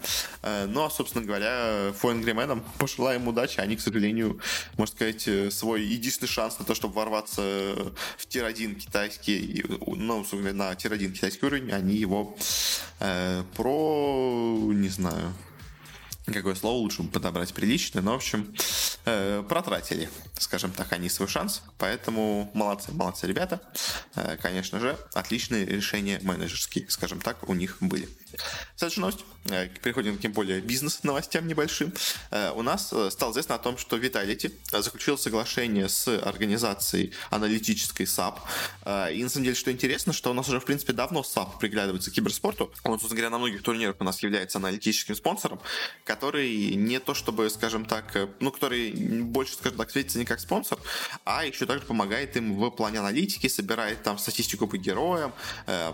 Ну, 0.66 0.84
а, 0.84 0.90
собственно 0.90 1.24
говоря, 1.24 1.92
Фоенгрименам 1.98 2.62
пожелаем 2.78 3.26
удачи. 3.26 3.60
Они, 3.60 3.76
к 3.76 3.80
сожалению, 3.80 4.38
можно 4.76 4.94
сказать, 4.94 5.52
свой 5.52 5.82
единственный 5.82 6.28
шанс 6.28 6.58
на 6.58 6.64
то, 6.64 6.74
чтобы 6.74 6.94
ворваться 6.94 7.42
в 8.18 8.26
tier-1 8.26 8.74
китайский, 8.74 9.64
ну, 9.86 10.24
на 10.52 10.74
tier-1 10.74 11.12
китайский 11.12 11.46
уровень, 11.46 11.72
они 11.72 11.94
его 11.94 12.36
э, 13.00 13.42
про, 13.56 14.58
не 14.72 14.88
знаю, 14.88 15.32
какое 16.32 16.54
слово 16.54 16.78
лучше 16.78 17.02
подобрать 17.04 17.52
приличное, 17.52 18.02
но, 18.02 18.12
в 18.12 18.16
общем, 18.16 18.54
э, 19.04 19.42
протратили, 19.48 20.08
скажем 20.38 20.72
так, 20.72 20.92
они 20.92 21.08
свой 21.08 21.28
шанс, 21.28 21.62
поэтому 21.78 22.50
молодцы, 22.54 22.92
молодцы 22.92 23.26
ребята. 23.26 23.60
Э, 24.14 24.36
конечно 24.40 24.80
же, 24.80 24.96
отличные 25.12 25.66
решения 25.66 26.20
менеджерские, 26.22 26.88
скажем 26.88 27.20
так, 27.20 27.48
у 27.48 27.54
них 27.54 27.76
были. 27.80 28.08
Следующая 28.76 29.00
новость. 29.00 29.24
Э, 29.50 29.68
переходим 29.82 30.16
к 30.16 30.22
тем 30.22 30.32
более 30.32 30.60
бизнес-новостям 30.60 31.46
небольшим. 31.46 31.92
Э, 32.30 32.50
у 32.52 32.62
нас 32.62 32.92
э, 32.92 33.10
стало 33.10 33.32
известно 33.32 33.56
о 33.56 33.58
том, 33.58 33.76
что 33.76 33.98
Vitality 33.98 34.52
заключил 34.80 35.18
соглашение 35.18 35.88
с 35.88 36.08
организацией 36.08 37.12
аналитической 37.30 38.04
SAP. 38.04 38.38
И 39.12 39.22
на 39.22 39.28
самом 39.28 39.44
деле, 39.44 39.54
что 39.54 39.70
интересно, 39.70 40.12
что 40.12 40.30
у 40.30 40.34
нас 40.34 40.48
уже, 40.48 40.60
в 40.60 40.64
принципе, 40.64 40.92
давно 40.92 41.20
SAP 41.20 41.58
приглядывается 41.60 42.10
к 42.10 42.14
киберспорту. 42.14 42.72
Он, 42.84 42.92
собственно 42.92 43.16
говоря, 43.16 43.30
на 43.30 43.38
многих 43.38 43.62
турнирах 43.62 43.96
у 43.98 44.04
нас 44.04 44.22
является 44.22 44.58
аналитическим 44.58 45.14
спонсором, 45.14 45.60
который 46.04 46.74
не 46.74 46.98
то 46.98 47.14
чтобы, 47.14 47.50
скажем 47.50 47.84
так, 47.84 48.16
ну, 48.40 48.50
который 48.50 48.92
больше, 49.22 49.54
скажем 49.54 49.78
так, 49.78 49.90
светится 49.90 50.18
не 50.18 50.24
как 50.24 50.40
спонсор, 50.40 50.78
а 51.24 51.44
еще 51.44 51.66
также 51.66 51.84
помогает 51.86 52.36
им 52.36 52.56
в 52.56 52.70
плане 52.70 53.00
аналитики, 53.00 53.46
собирает 53.48 54.02
там 54.02 54.18
статистику 54.18 54.66
по 54.66 54.76
героям, 54.76 55.32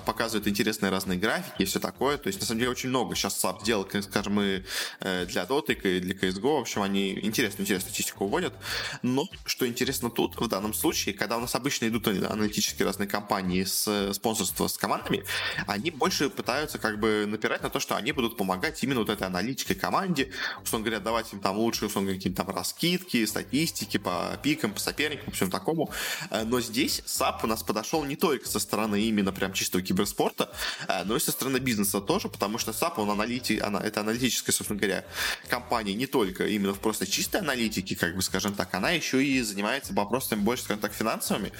показывает 0.07 0.47
интересные 0.47 0.91
разные 0.91 1.19
графики 1.19 1.63
и 1.63 1.65
все 1.65 1.81
такое. 1.81 2.17
То 2.17 2.29
есть, 2.31 2.41
на 2.41 2.47
самом 2.47 2.61
деле, 2.61 2.71
очень 2.71 2.88
много 2.88 3.15
сейчас 3.15 3.43
SAP 3.44 3.65
делал, 3.65 3.87
скажем, 4.03 4.41
и 4.41 4.62
э, 5.00 5.27
для 5.27 5.44
Dota, 5.44 5.73
и 5.73 6.00
для 6.00 6.15
CSGO. 6.15 6.59
В 6.59 6.61
общем, 6.61 6.82
они 6.82 7.12
интересную, 7.12 7.62
интересную 7.62 7.81
статистику 7.81 8.27
вводят. 8.27 8.55
Но, 9.03 9.25
что 9.44 9.67
интересно 9.67 10.11
тут, 10.11 10.37
в 10.37 10.49
данном 10.49 10.75
случае, 10.75 11.15
когда 11.15 11.37
у 11.37 11.41
нас 11.41 11.55
обычно 11.55 11.88
идут 11.88 12.06
аналитические 12.09 12.87
разные 12.87 13.09
компании 13.09 13.65
с 13.65 14.12
спонсорства 14.15 14.67
с 14.67 14.77
командами, 14.77 15.25
они 15.67 15.91
больше 15.91 16.31
пытаются 16.31 16.79
как 16.79 16.99
бы 16.99 17.27
напирать 17.27 17.62
на 17.62 17.71
то, 17.71 17.81
что 17.81 17.97
они 17.97 18.12
будут 18.12 18.37
помогать 18.37 18.83
именно 18.83 19.00
вот 19.00 19.09
этой 19.11 19.26
аналитической 19.26 19.75
команде, 19.75 20.33
условно 20.62 20.87
говоря, 20.87 21.00
давать 21.00 21.33
им 21.33 21.41
там 21.41 21.59
лучшие, 21.59 21.88
условно 21.88 22.09
говоря, 22.09 22.19
какие-то 22.19 22.44
там 22.44 22.55
раскидки, 22.55 23.25
статистики 23.26 23.99
по 23.99 24.38
пикам, 24.43 24.73
по 24.73 24.81
соперникам, 24.81 25.33
всему 25.33 25.50
такому. 25.50 25.93
Э, 26.31 26.44
но 26.44 26.61
здесь 26.61 27.03
SAP 27.06 27.41
у 27.43 27.47
нас 27.47 27.62
подошел 27.62 28.05
не 28.05 28.17
только 28.17 28.49
со 28.49 28.59
стороны 28.59 29.00
именно 29.03 29.33
прям 29.33 29.53
чистого 29.53 29.83
киберспорта, 29.83 30.53
э, 30.88 31.05
но 31.05 31.17
и 31.17 31.21
со 31.21 31.33
стороны 31.33 31.59
бизнеса 31.59 32.00
тоже, 32.00 32.20
потому 32.29 32.59
что 32.59 32.73
SAP, 32.73 32.95
он 32.97 33.11
аналити, 33.11 33.59
она, 33.59 33.81
это 33.81 34.01
аналитическая, 34.01 34.53
собственно 34.53 34.79
говоря, 34.79 35.05
компания 35.49 35.95
не 35.95 36.07
только 36.07 36.47
именно 36.47 36.75
в 36.75 36.81
просто 36.81 37.07
чистой 37.07 37.41
аналитике, 37.41 37.97
как 37.97 38.15
бы, 38.15 38.23
скажем 38.23 38.55
так, 38.55 38.75
она 38.75 38.91
еще 38.91 39.25
и 39.25 39.41
занимается 39.41 39.93
вопросами 39.95 40.41
больше, 40.41 40.65
скажем 40.65 40.81
так, 40.81 40.93
финансовыми. 40.93 41.53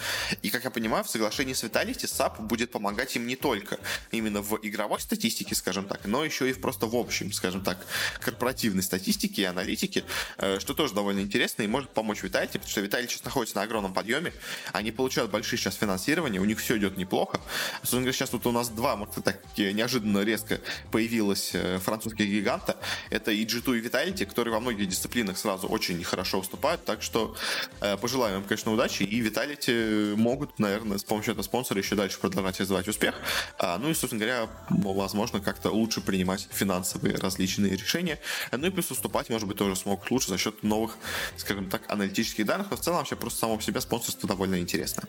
И, 0.43 0.51
как 0.51 0.65
я 0.65 0.71
понимаю, 0.71 1.05
в 1.05 1.11
соглашении 1.11 1.55
с 1.55 1.63
Vitality 1.63 2.05
SAP 2.05 2.43
будет 2.43 2.71
помогать 2.71 3.17
им 3.17 3.27
не 3.27 3.37
только 3.37 3.79
именно 4.11 4.43
в 4.43 4.59
игровой 4.63 5.01
статистике, 5.01 5.55
скажем 5.55 5.87
так, 5.87 6.05
но 6.05 6.25
еще 6.25 6.49
и 6.49 6.53
в 6.53 6.61
просто 6.61 6.87
в 6.87 6.97
общем, 6.97 7.33
скажем 7.33 7.63
так, 7.63 7.79
корпоративной 8.21 8.83
статистике 8.83 9.43
и 9.43 9.45
аналитике, 9.45 10.05
э, 10.39 10.59
что 10.61 10.75
тоже 10.75 10.95
довольно 10.95 11.21
интересно 11.21 11.63
и 11.63 11.67
может 11.67 11.91
помочь 11.91 12.23
Vitality, 12.23 12.53
потому 12.53 12.69
что 12.69 12.81
Vitality 12.81 13.09
сейчас 13.09 13.25
находится 13.25 13.57
на 13.57 13.63
огромном 13.63 13.95
подъеме, 13.95 14.33
они 14.73 14.91
получают 14.91 15.31
большие 15.31 15.59
сейчас 15.59 15.75
финансирования, 15.75 16.41
у 16.41 16.45
них 16.45 16.59
все 16.59 16.77
идет 16.77 16.97
неплохо. 16.97 17.41
Собственно 17.81 18.03
говоря, 18.03 18.13
сейчас 18.13 18.33
вот 18.33 18.47
у 18.47 18.53
нас 18.53 18.69
два, 18.69 18.97
может, 18.97 19.15
так 19.25 19.41
неожиданно 19.57 20.21
резко 20.21 20.40
резко 20.41 20.61
появилась 20.91 21.51
э, 21.55 21.79
французских 21.79 22.27
гиганта. 22.27 22.77
Это 23.11 23.31
и 23.31 23.45
G2, 23.45 23.79
и 23.79 23.83
Vitality, 23.83 24.27
которые 24.27 24.53
во 24.53 24.61
многих 24.61 24.89
дисциплинах 24.89 25.39
сразу 25.39 25.67
очень 25.67 26.03
хорошо 26.05 26.39
выступают. 26.39 26.85
Так 26.85 27.03
что 27.03 27.37
э, 27.81 27.97
пожелаем 27.97 28.41
им, 28.41 28.45
конечно, 28.45 28.73
удачи. 28.73 29.03
И 29.03 29.23
Vitality 29.23 30.17
могут, 30.17 30.59
наверное, 30.59 30.99
с 30.99 31.05
помощью 31.05 31.33
этого 31.33 31.43
спонсора 31.43 31.81
еще 31.81 31.95
дальше 31.95 32.19
продолжать 32.19 32.61
развивать 32.61 32.89
успех. 32.89 33.15
А, 33.59 33.79
ну 33.79 33.91
и, 33.91 33.95
собственно 33.95 34.25
говоря, 34.25 34.49
возможно, 34.69 35.41
как-то 35.41 35.71
лучше 35.71 36.01
принимать 36.01 36.49
финансовые 36.51 37.17
различные 37.17 37.77
решения. 37.77 38.19
Ну 38.53 38.67
и 38.67 38.71
плюс 38.71 38.91
уступать, 38.91 39.31
может 39.31 39.49
быть, 39.49 39.57
тоже 39.57 39.77
смогут 39.77 40.11
лучше 40.11 40.29
за 40.29 40.39
счет 40.39 40.63
новых 40.63 40.97
скажем 41.37 41.69
так, 41.69 41.83
аналитических 41.89 42.47
данных, 42.47 42.69
но 42.71 42.77
в 42.77 42.81
целом 42.81 42.99
вообще 42.99 43.17
просто 43.17 43.41
само 43.41 43.57
по 43.57 43.63
себе 43.63 43.81
спонсорство 43.81 44.29
довольно 44.29 44.61
интересно. 44.61 45.05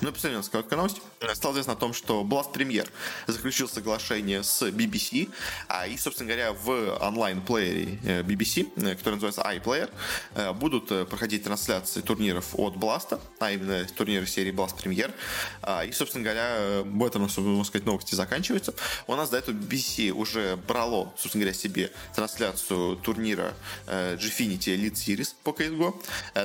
Ну 0.00 0.08
и 0.08 0.12
последняя 0.12 0.42
короткая 0.42 0.78
новость. 0.78 1.00
Стало 1.34 1.52
известно 1.52 1.74
о 1.74 1.76
том, 1.76 1.92
что 1.92 2.22
Blast 2.22 2.52
Premier 2.54 2.88
заключил 3.26 3.68
соглашение 3.68 4.42
с 4.42 4.69
BBC, 4.70 5.28
а, 5.68 5.86
и, 5.86 5.96
собственно 5.96 6.28
говоря, 6.28 6.52
в 6.52 6.98
онлайн-плеере 7.00 7.98
э, 8.04 8.22
BBC, 8.22 8.70
э, 8.76 8.94
который 8.94 9.14
называется 9.14 9.42
iPlayer, 9.42 9.90
э, 10.34 10.52
будут 10.52 11.08
проходить 11.08 11.44
трансляции 11.44 12.00
турниров 12.00 12.54
от 12.54 12.74
Blast, 12.74 13.20
а 13.38 13.50
именно 13.50 13.84
турниры 13.96 14.26
серии 14.26 14.52
Blast 14.52 14.76
Premier. 14.82 15.12
А, 15.62 15.84
и, 15.84 15.92
собственно 15.92 16.24
говоря, 16.24 16.82
в 16.84 17.04
этом, 17.04 17.22
можно 17.22 17.64
сказать, 17.64 17.86
новости 17.86 18.14
заканчиваются. 18.14 18.74
У 19.06 19.14
нас 19.16 19.30
до 19.30 19.38
этого 19.38 19.54
BBC 19.54 20.10
уже 20.10 20.56
брало, 20.56 21.12
собственно 21.16 21.44
говоря, 21.44 21.58
себе 21.58 21.90
трансляцию 22.14 22.96
турнира 22.96 23.54
Gfinity 23.86 24.76
Elite 24.76 24.94
Series 24.94 25.34
по 25.42 25.50
CSGO, 25.50 25.94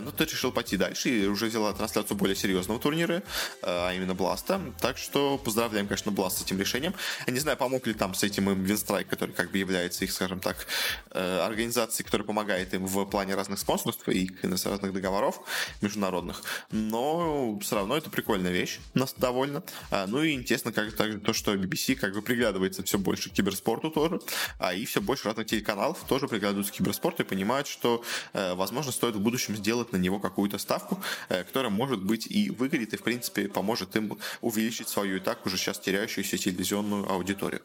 но 0.01 0.11
тот 0.11 0.31
решил 0.31 0.51
пойти 0.51 0.77
дальше 0.77 1.09
и 1.09 1.27
уже 1.27 1.47
взяла 1.47 1.73
трансляцию 1.73 2.17
более 2.17 2.35
серьезного 2.35 2.79
турнира, 2.79 3.23
а 3.61 3.93
именно 3.93 4.15
Бласта. 4.15 4.61
Так 4.79 4.97
что 4.97 5.37
поздравляем, 5.37 5.87
конечно, 5.87 6.11
Бласт 6.11 6.39
с 6.39 6.41
этим 6.41 6.59
решением. 6.59 6.93
Не 7.27 7.39
знаю, 7.39 7.57
помог 7.57 7.85
ли 7.87 7.93
там 7.93 8.14
с 8.15 8.23
этим 8.23 8.49
им 8.49 8.63
Винстрайк, 8.63 9.07
который 9.07 9.31
как 9.31 9.51
бы 9.51 9.57
является 9.57 10.05
их, 10.05 10.11
скажем 10.11 10.39
так, 10.39 10.67
э, 11.11 11.39
организацией, 11.39 12.05
которая 12.05 12.25
помогает 12.25 12.73
им 12.73 12.85
в 12.85 13.05
плане 13.05 13.35
разных 13.35 13.59
спонсорств 13.59 14.07
и 14.09 14.31
разных 14.41 14.93
договоров 14.93 15.41
международных. 15.81 16.41
Но 16.71 17.59
все 17.59 17.75
равно 17.75 17.97
это 17.97 18.09
прикольная 18.09 18.51
вещь, 18.51 18.79
нас 18.93 19.13
довольно. 19.17 19.63
А, 19.91 20.07
ну 20.07 20.23
и 20.23 20.33
интересно, 20.33 20.71
как 20.71 20.93
также 20.93 21.19
то, 21.19 21.33
что 21.33 21.53
BBC 21.53 21.95
как 21.95 22.13
бы 22.13 22.21
приглядывается 22.21 22.83
все 22.83 22.97
больше 22.97 23.29
к 23.29 23.33
киберспорту 23.33 23.91
тоже, 23.91 24.19
а 24.59 24.73
и 24.73 24.85
все 24.85 25.01
больше 25.01 25.25
разных 25.25 25.47
телеканалов 25.47 26.03
тоже 26.07 26.27
приглядываются 26.27 26.73
к 26.73 26.77
киберспорту 26.77 27.23
и 27.23 27.25
понимают, 27.25 27.67
что, 27.67 28.03
э, 28.33 28.53
возможно, 28.55 28.91
стоит 28.91 29.15
в 29.15 29.19
будущем 29.19 29.55
сделать 29.55 29.91
на 29.91 29.97
него 29.97 30.19
какую-то 30.19 30.57
ставку, 30.57 31.01
э, 31.29 31.43
которая 31.43 31.71
может 31.71 32.03
быть 32.03 32.27
и 32.27 32.49
выгорит, 32.49 32.93
и 32.93 32.97
в 32.97 33.03
принципе 33.03 33.47
поможет 33.47 33.95
им 33.95 34.17
увеличить 34.41 34.89
свою 34.89 35.17
и 35.17 35.19
так 35.19 35.45
уже 35.45 35.57
сейчас 35.57 35.79
теряющуюся 35.79 36.37
телевизионную 36.37 37.09
аудиторию. 37.09 37.61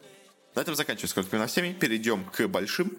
На 0.55 0.61
этом 0.61 0.75
заканчиваем 0.75 1.09
с 1.09 1.13
короткими 1.13 1.37
новостями. 1.37 1.73
Перейдем 1.73 2.25
к 2.25 2.47
большим. 2.47 2.97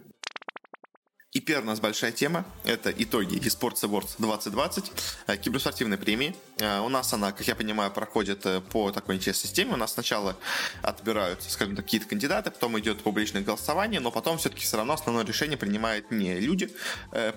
И 1.33 1.41
первая 1.41 1.65
у 1.65 1.69
нас 1.69 1.81
большая 1.81 2.13
тема– 2.13 2.45
это 2.65 2.91
итоги 2.91 3.39
eSports 3.39 3.81
Awards 3.85 4.17
2020, 4.19 4.93
э, 5.29 5.37
киберспортивной 5.39 5.97
премии. 5.97 6.37
Э, 6.59 6.81
у 6.81 6.91
нас 6.91 7.11
она, 7.15 7.33
как 7.33 7.49
я 7.49 7.55
понимаю, 7.55 7.91
проходит 7.91 8.45
э, 8.45 8.61
по 8.61 8.91
такой 8.91 9.17
интересной 9.17 9.49
системе. 9.49 9.73
У 9.73 9.77
нас 9.77 9.95
сначала 9.95 10.37
отбирают, 10.83 11.43
скажем 11.43 11.75
так, 11.75 11.87
какие-то 11.87 12.07
кандидаты, 12.07 12.51
потом 12.51 12.79
идет 12.79 13.03
публичное 13.03 13.41
голосование, 13.41 13.99
но 13.99 14.11
потом 14.11 14.37
все-таки 14.37 14.65
все 14.65 14.77
равно 14.77 14.93
основное 14.93 15.25
решение 15.25 15.57
принимают 15.57 16.11
не 16.11 16.39
люди, 16.39 16.71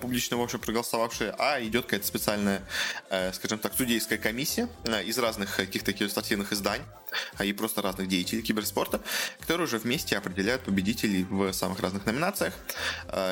публично, 0.01 0.35
в 0.35 0.41
общем, 0.41 0.59
проголосовавшие, 0.59 1.33
а 1.39 1.61
идет 1.61 1.85
какая-то 1.85 2.05
специальная, 2.05 2.67
скажем 3.33 3.59
так, 3.59 3.73
судейская 3.75 4.17
комиссия 4.17 4.67
из 5.05 5.17
разных 5.17 5.55
каких-то 5.55 5.93
киберспортивных 5.93 6.51
изданий 6.51 6.85
и 7.41 7.53
просто 7.53 7.81
разных 7.81 8.09
деятелей 8.09 8.41
киберспорта, 8.41 9.01
которые 9.39 9.67
уже 9.67 9.77
вместе 9.77 10.17
определяют 10.17 10.63
победителей 10.63 11.23
в 11.23 11.53
самых 11.53 11.79
разных 11.79 12.05
номинациях. 12.05 12.53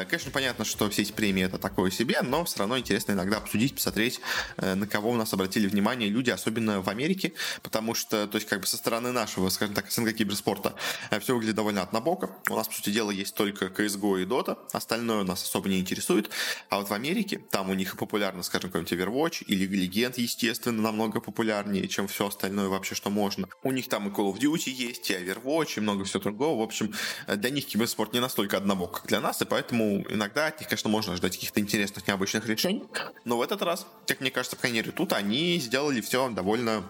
Конечно, 0.07 0.31
понятно, 0.31 0.52
понятно, 0.53 0.65
что 0.65 0.89
все 0.89 1.01
эти 1.01 1.11
премии 1.11 1.43
это 1.43 1.57
такое 1.57 1.89
себе, 1.89 2.21
но 2.21 2.45
все 2.45 2.59
равно 2.59 2.77
интересно 2.77 3.13
иногда 3.13 3.37
обсудить, 3.37 3.73
посмотреть, 3.73 4.19
э, 4.57 4.75
на 4.75 4.85
кого 4.85 5.09
у 5.09 5.15
нас 5.15 5.33
обратили 5.33 5.67
внимание 5.67 6.09
люди, 6.09 6.29
особенно 6.29 6.81
в 6.81 6.89
Америке, 6.89 7.33
потому 7.63 7.95
что, 7.95 8.27
то 8.27 8.35
есть, 8.35 8.47
как 8.47 8.61
бы 8.61 8.67
со 8.67 8.77
стороны 8.77 9.11
нашего, 9.11 9.49
скажем 9.49 9.73
так, 9.73 9.91
СНГ 9.91 10.13
киберспорта 10.13 10.75
э, 11.09 11.19
все 11.19 11.33
выглядит 11.33 11.55
довольно 11.55 11.81
однобоко. 11.81 12.29
У 12.49 12.55
нас, 12.55 12.67
по 12.67 12.73
сути 12.75 12.91
дела, 12.91 13.09
есть 13.09 13.33
только 13.35 13.65
CSGO 13.65 14.21
и 14.21 14.25
Dota, 14.25 14.57
остальное 14.73 15.23
нас 15.23 15.43
особо 15.43 15.69
не 15.69 15.79
интересует. 15.79 16.29
А 16.69 16.77
вот 16.77 16.89
в 16.89 16.93
Америке, 16.93 17.39
там 17.49 17.71
у 17.71 17.73
них 17.73 17.97
популярно, 17.97 18.43
скажем, 18.43 18.69
какой-нибудь 18.69 18.93
Overwatch 18.93 19.45
или 19.47 19.65
Легенд, 19.65 20.19
естественно, 20.19 20.81
намного 20.81 21.19
популярнее, 21.19 21.87
чем 21.87 22.07
все 22.07 22.27
остальное 22.27 22.67
вообще, 22.67 22.93
что 22.93 23.09
можно. 23.09 23.47
У 23.63 23.71
них 23.71 23.89
там 23.89 24.07
и 24.07 24.11
Call 24.11 24.31
of 24.31 24.39
Duty 24.39 24.69
есть, 24.69 25.09
и 25.09 25.13
Overwatch, 25.13 25.77
и 25.77 25.79
много 25.79 26.03
всего 26.03 26.21
другого. 26.21 26.59
В 26.59 26.63
общем, 26.63 26.93
э, 27.25 27.37
для 27.37 27.49
них 27.49 27.65
киберспорт 27.65 28.13
не 28.13 28.19
настолько 28.19 28.57
однобок, 28.57 29.01
как 29.01 29.07
для 29.07 29.19
нас, 29.19 29.41
и 29.41 29.45
поэтому 29.45 30.03
иногда 30.09 30.42
от 30.47 30.59
них, 30.59 30.69
конечно, 30.69 30.89
можно 30.89 31.15
ждать 31.15 31.33
каких-то 31.33 31.59
интересных, 31.59 32.07
необычных 32.07 32.47
решений. 32.47 32.83
Но 33.25 33.37
в 33.37 33.41
этот 33.41 33.61
раз, 33.61 33.85
как 34.07 34.21
мне 34.21 34.31
кажется, 34.31 34.55
по 34.55 34.61
крайней 34.61 34.79
мере, 34.79 34.91
тут 34.91 35.13
они 35.13 35.59
сделали 35.59 36.01
все 36.01 36.29
довольно 36.29 36.83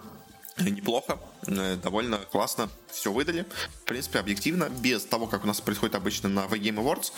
неплохо, 0.57 1.19
э, 1.47 1.77
довольно 1.77 2.17
классно 2.17 2.69
все 2.91 3.11
выдали. 3.11 3.45
В 3.81 3.85
принципе, 3.85 4.19
объективно, 4.19 4.69
без 4.69 5.03
того, 5.05 5.27
как 5.27 5.43
у 5.43 5.47
нас 5.47 5.61
происходит 5.61 5.95
обычно 5.95 6.29
на 6.29 6.41
The 6.41 6.59
Game 6.59 6.75
Awards, 6.75 7.11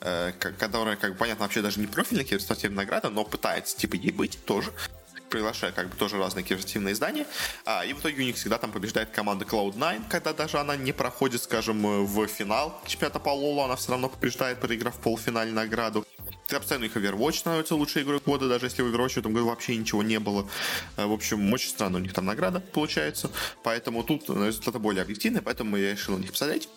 э, 0.00 0.32
которая, 0.32 0.96
как 0.96 1.16
понятно, 1.18 1.44
вообще 1.44 1.62
даже 1.62 1.80
не 1.80 1.86
профильная 1.86 2.24
киберспортивная 2.24 2.84
награда, 2.84 3.10
но 3.10 3.24
пытается, 3.24 3.76
типа, 3.76 3.96
ей 3.96 4.12
быть 4.12 4.38
тоже 4.44 4.72
приглашая 5.28 5.72
как 5.72 5.88
бы 5.88 5.96
тоже 5.96 6.18
разные 6.18 6.44
киберспортивные 6.44 6.94
издания. 6.94 7.26
А, 7.64 7.84
и 7.84 7.92
в 7.92 8.00
итоге 8.00 8.22
у 8.22 8.26
них 8.26 8.36
всегда 8.36 8.58
там 8.58 8.72
побеждает 8.72 9.10
команда 9.10 9.44
Cloud9, 9.44 10.08
когда 10.08 10.32
даже 10.32 10.58
она 10.58 10.76
не 10.76 10.92
проходит, 10.92 11.42
скажем, 11.42 12.04
в 12.06 12.26
финал 12.26 12.80
чемпионата 12.86 13.18
по 13.18 13.30
Лолу, 13.30 13.62
она 13.62 13.76
все 13.76 13.92
равно 13.92 14.08
побеждает, 14.08 14.60
проиграв 14.60 14.94
в 14.96 15.30
награду. 15.30 16.06
Ты 16.46 16.58
постоянно 16.58 16.84
их 16.84 16.96
Overwatch 16.96 17.34
становится 17.34 17.74
лучшей 17.74 18.02
игрой 18.02 18.20
года, 18.24 18.48
даже 18.48 18.66
если 18.66 18.82
в 18.82 18.86
Overwatch 18.86 19.14
в 19.14 19.18
этом 19.18 19.34
году 19.34 19.46
вообще 19.46 19.76
ничего 19.76 20.02
не 20.02 20.18
было. 20.18 20.48
Э, 20.96 21.04
в 21.04 21.12
общем, 21.12 21.52
очень 21.52 21.68
странно 21.68 21.98
у 21.98 22.00
них 22.00 22.14
там 22.14 22.24
награда 22.24 22.60
получается. 22.60 23.30
Поэтому 23.62 24.02
тут 24.02 24.28
результаты 24.30 24.78
более 24.78 25.02
объективные, 25.02 25.42
поэтому 25.42 25.76
я 25.76 25.92
решил 25.92 26.16
на 26.16 26.22
них 26.22 26.30
посмотреть. 26.30 26.68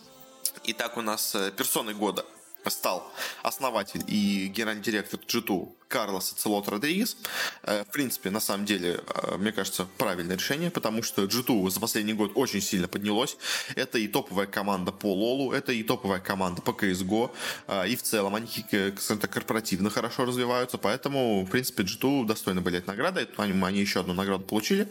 Итак, 0.66 0.98
у 0.98 1.02
нас 1.02 1.36
э, 1.36 1.52
персоны 1.52 1.94
года 1.94 2.26
стал 2.70 3.12
основатель 3.44 4.04
и 4.08 4.48
генеральный 4.48 4.84
директор 4.84 5.20
G2 5.20 5.70
Карлос 5.92 6.32
Целот 6.32 6.68
Родригес. 6.70 7.18
Э, 7.64 7.84
в 7.84 7.92
принципе, 7.92 8.30
на 8.30 8.40
самом 8.40 8.66
деле, 8.66 9.02
э, 9.08 9.38
мне 9.38 9.52
кажется, 9.52 9.88
правильное 9.98 10.38
решение, 10.38 10.72
потому 10.72 11.04
что 11.04 11.24
G2 11.24 11.70
за 11.70 11.80
последний 11.80 12.14
год 12.14 12.32
очень 12.36 12.62
сильно 12.62 12.88
поднялось. 12.88 13.38
Это 13.76 13.98
и 13.98 14.08
топовая 14.08 14.48
команда 14.48 14.92
по 14.92 15.14
Лолу, 15.14 15.52
это 15.52 15.74
и 15.74 15.84
топовая 15.84 16.20
команда 16.20 16.62
по 16.62 16.72
CSGO, 16.72 17.32
э, 17.68 17.90
и 17.90 17.96
в 17.96 18.02
целом 18.02 18.36
они, 18.36 18.48
скажем 18.48 19.20
так, 19.20 19.32
корпоративно 19.32 19.90
хорошо 19.90 20.26
развиваются, 20.26 20.78
поэтому, 20.78 21.46
в 21.46 21.50
принципе, 21.50 21.84
G2 21.84 22.26
достойны 22.26 22.62
были 22.62 22.78
этой 22.78 22.88
награды. 22.88 23.28
Они, 23.38 23.64
они 23.64 23.80
еще 23.80 24.00
одну 24.00 24.14
награду 24.14 24.44
получили. 24.44 24.88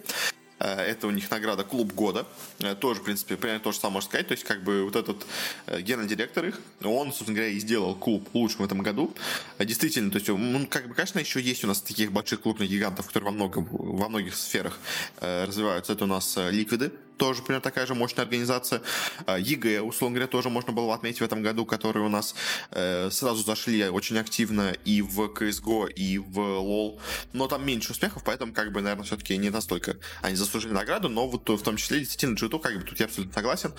Э, 0.61 0.83
это 0.83 1.07
у 1.07 1.11
них 1.11 1.31
награда 1.31 1.65
Клуб 1.65 1.93
года. 1.95 2.27
Э, 2.61 2.75
тоже, 2.75 3.01
в 3.01 3.05
принципе, 3.05 3.37
примерно 3.37 3.61
то 3.61 3.73
же 3.73 3.79
самое 3.79 3.95
можно 3.95 4.09
сказать. 4.09 4.29
То 4.29 4.33
есть, 4.33 4.45
как 4.45 4.63
бы 4.63 4.85
вот 4.85 4.95
этот 4.95 5.27
э, 5.67 5.81
генеральный 5.81 6.09
директор 6.09 6.45
их, 6.45 6.61
он, 6.85 7.09
собственно 7.09 7.37
говоря, 7.37 7.53
и 7.53 7.59
сделал 7.59 7.95
клуб 7.95 8.29
лучшим 8.35 8.61
в 8.61 8.65
этом 8.65 8.83
году. 8.83 9.15
Действительно, 9.59 10.11
то 10.11 10.19
есть, 10.19 10.29
ну, 10.29 10.67
как 10.67 10.89
бы, 10.89 10.95
конечно, 10.95 11.19
еще 11.19 11.41
есть 11.41 11.65
у 11.65 11.67
нас 11.67 11.81
таких 11.81 12.13
больших 12.13 12.43
клубных 12.43 12.69
гигантов, 12.69 13.07
которые 13.07 13.31
во, 13.31 13.35
многом, 13.35 13.69
во 13.71 14.09
многих 14.09 14.37
сферах 14.37 14.79
развиваются. 15.21 15.95
Это 15.95 16.05
у 16.05 16.07
нас 16.07 16.37
Ликвиды, 16.51 16.93
тоже 17.21 17.43
примерно 17.43 17.61
такая 17.61 17.87
же 17.87 17.95
мощная 17.95 18.25
организация. 18.25 18.81
А, 19.27 19.39
EG, 19.39 19.83
условно 19.83 20.15
говоря, 20.15 20.27
тоже 20.27 20.49
можно 20.49 20.73
было 20.73 20.95
отметить 20.95 21.21
в 21.21 21.25
этом 21.25 21.43
году, 21.43 21.67
которые 21.67 22.07
у 22.07 22.09
нас 22.09 22.35
э, 22.71 23.11
сразу 23.11 23.45
зашли 23.45 23.87
очень 23.91 24.17
активно 24.17 24.73
и 24.87 25.03
в 25.03 25.21
CSGO, 25.27 25.93
и 25.93 26.17
в 26.17 26.39
LoL. 26.39 26.99
Но 27.35 27.47
там 27.47 27.67
меньше 27.67 27.93
успехов, 27.93 28.23
поэтому, 28.25 28.55
как 28.55 28.73
бы, 28.73 28.81
наверное, 28.81 29.05
все-таки 29.05 29.37
не 29.37 29.51
настолько 29.51 29.99
они 30.23 30.35
заслужили 30.35 30.73
награду, 30.73 31.11
но 31.11 31.29
вот 31.29 31.47
в 31.47 31.63
том 31.63 31.77
числе, 31.77 31.99
действительно, 31.99 32.37
g 32.37 32.49
как 32.59 32.79
бы, 32.79 32.85
тут 32.85 32.99
я 32.99 33.05
абсолютно 33.05 33.35
согласен. 33.35 33.75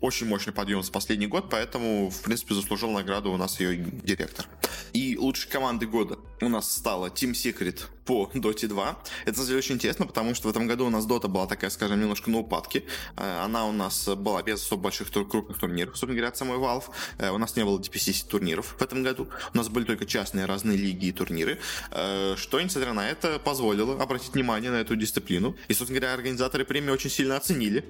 Очень 0.00 0.26
мощный 0.26 0.52
подъем 0.52 0.82
за 0.82 0.90
последний 0.90 1.28
год, 1.28 1.48
поэтому, 1.48 2.10
в 2.10 2.20
принципе, 2.22 2.54
заслужил 2.54 2.90
награду 2.90 3.30
у 3.30 3.36
нас 3.36 3.60
ее 3.60 3.76
директор. 4.02 4.46
И 4.92 5.16
лучшей 5.16 5.48
команды 5.48 5.86
года 5.86 6.18
у 6.40 6.48
нас 6.48 6.72
стала 6.72 7.06
Team 7.06 7.34
Secret 7.34 7.82
по 8.10 8.28
Dota 8.34 8.66
2. 8.66 8.98
Это, 9.22 9.28
на 9.28 9.34
самом 9.34 9.46
деле, 9.46 9.58
очень 9.58 9.74
интересно, 9.76 10.04
потому 10.04 10.34
что 10.34 10.48
в 10.48 10.50
этом 10.50 10.66
году 10.66 10.84
у 10.84 10.90
нас 10.90 11.06
Dota 11.06 11.28
была 11.28 11.46
такая, 11.46 11.70
скажем, 11.70 12.00
немножко 12.00 12.28
на 12.28 12.38
упадке. 12.38 12.82
Э, 13.16 13.44
она 13.44 13.66
у 13.66 13.72
нас 13.72 14.08
была 14.08 14.42
без 14.42 14.64
особо 14.64 14.82
больших 14.82 15.12
крупных 15.12 15.58
турниров, 15.58 15.90
собственно 15.90 16.14
говоря, 16.14 16.28
от 16.30 16.36
самой 16.36 16.58
Valve. 16.58 16.86
Э, 17.18 17.30
у 17.30 17.38
нас 17.38 17.54
не 17.54 17.64
было 17.64 17.78
DPCC 17.78 18.28
турниров 18.28 18.74
в 18.76 18.82
этом 18.82 19.04
году. 19.04 19.28
У 19.54 19.56
нас 19.56 19.68
были 19.68 19.84
только 19.84 20.06
частные 20.06 20.46
разные 20.46 20.76
лиги 20.76 21.06
и 21.06 21.12
турниры, 21.12 21.60
э, 21.92 22.34
что, 22.36 22.60
несмотря 22.60 22.94
на 22.94 23.08
это, 23.08 23.38
позволило 23.38 24.02
обратить 24.02 24.34
внимание 24.34 24.72
на 24.72 24.80
эту 24.80 24.96
дисциплину. 24.96 25.54
И, 25.68 25.74
собственно 25.74 26.00
говоря, 26.00 26.14
организаторы 26.14 26.64
премии 26.64 26.90
очень 26.90 27.10
сильно 27.10 27.36
оценили 27.36 27.84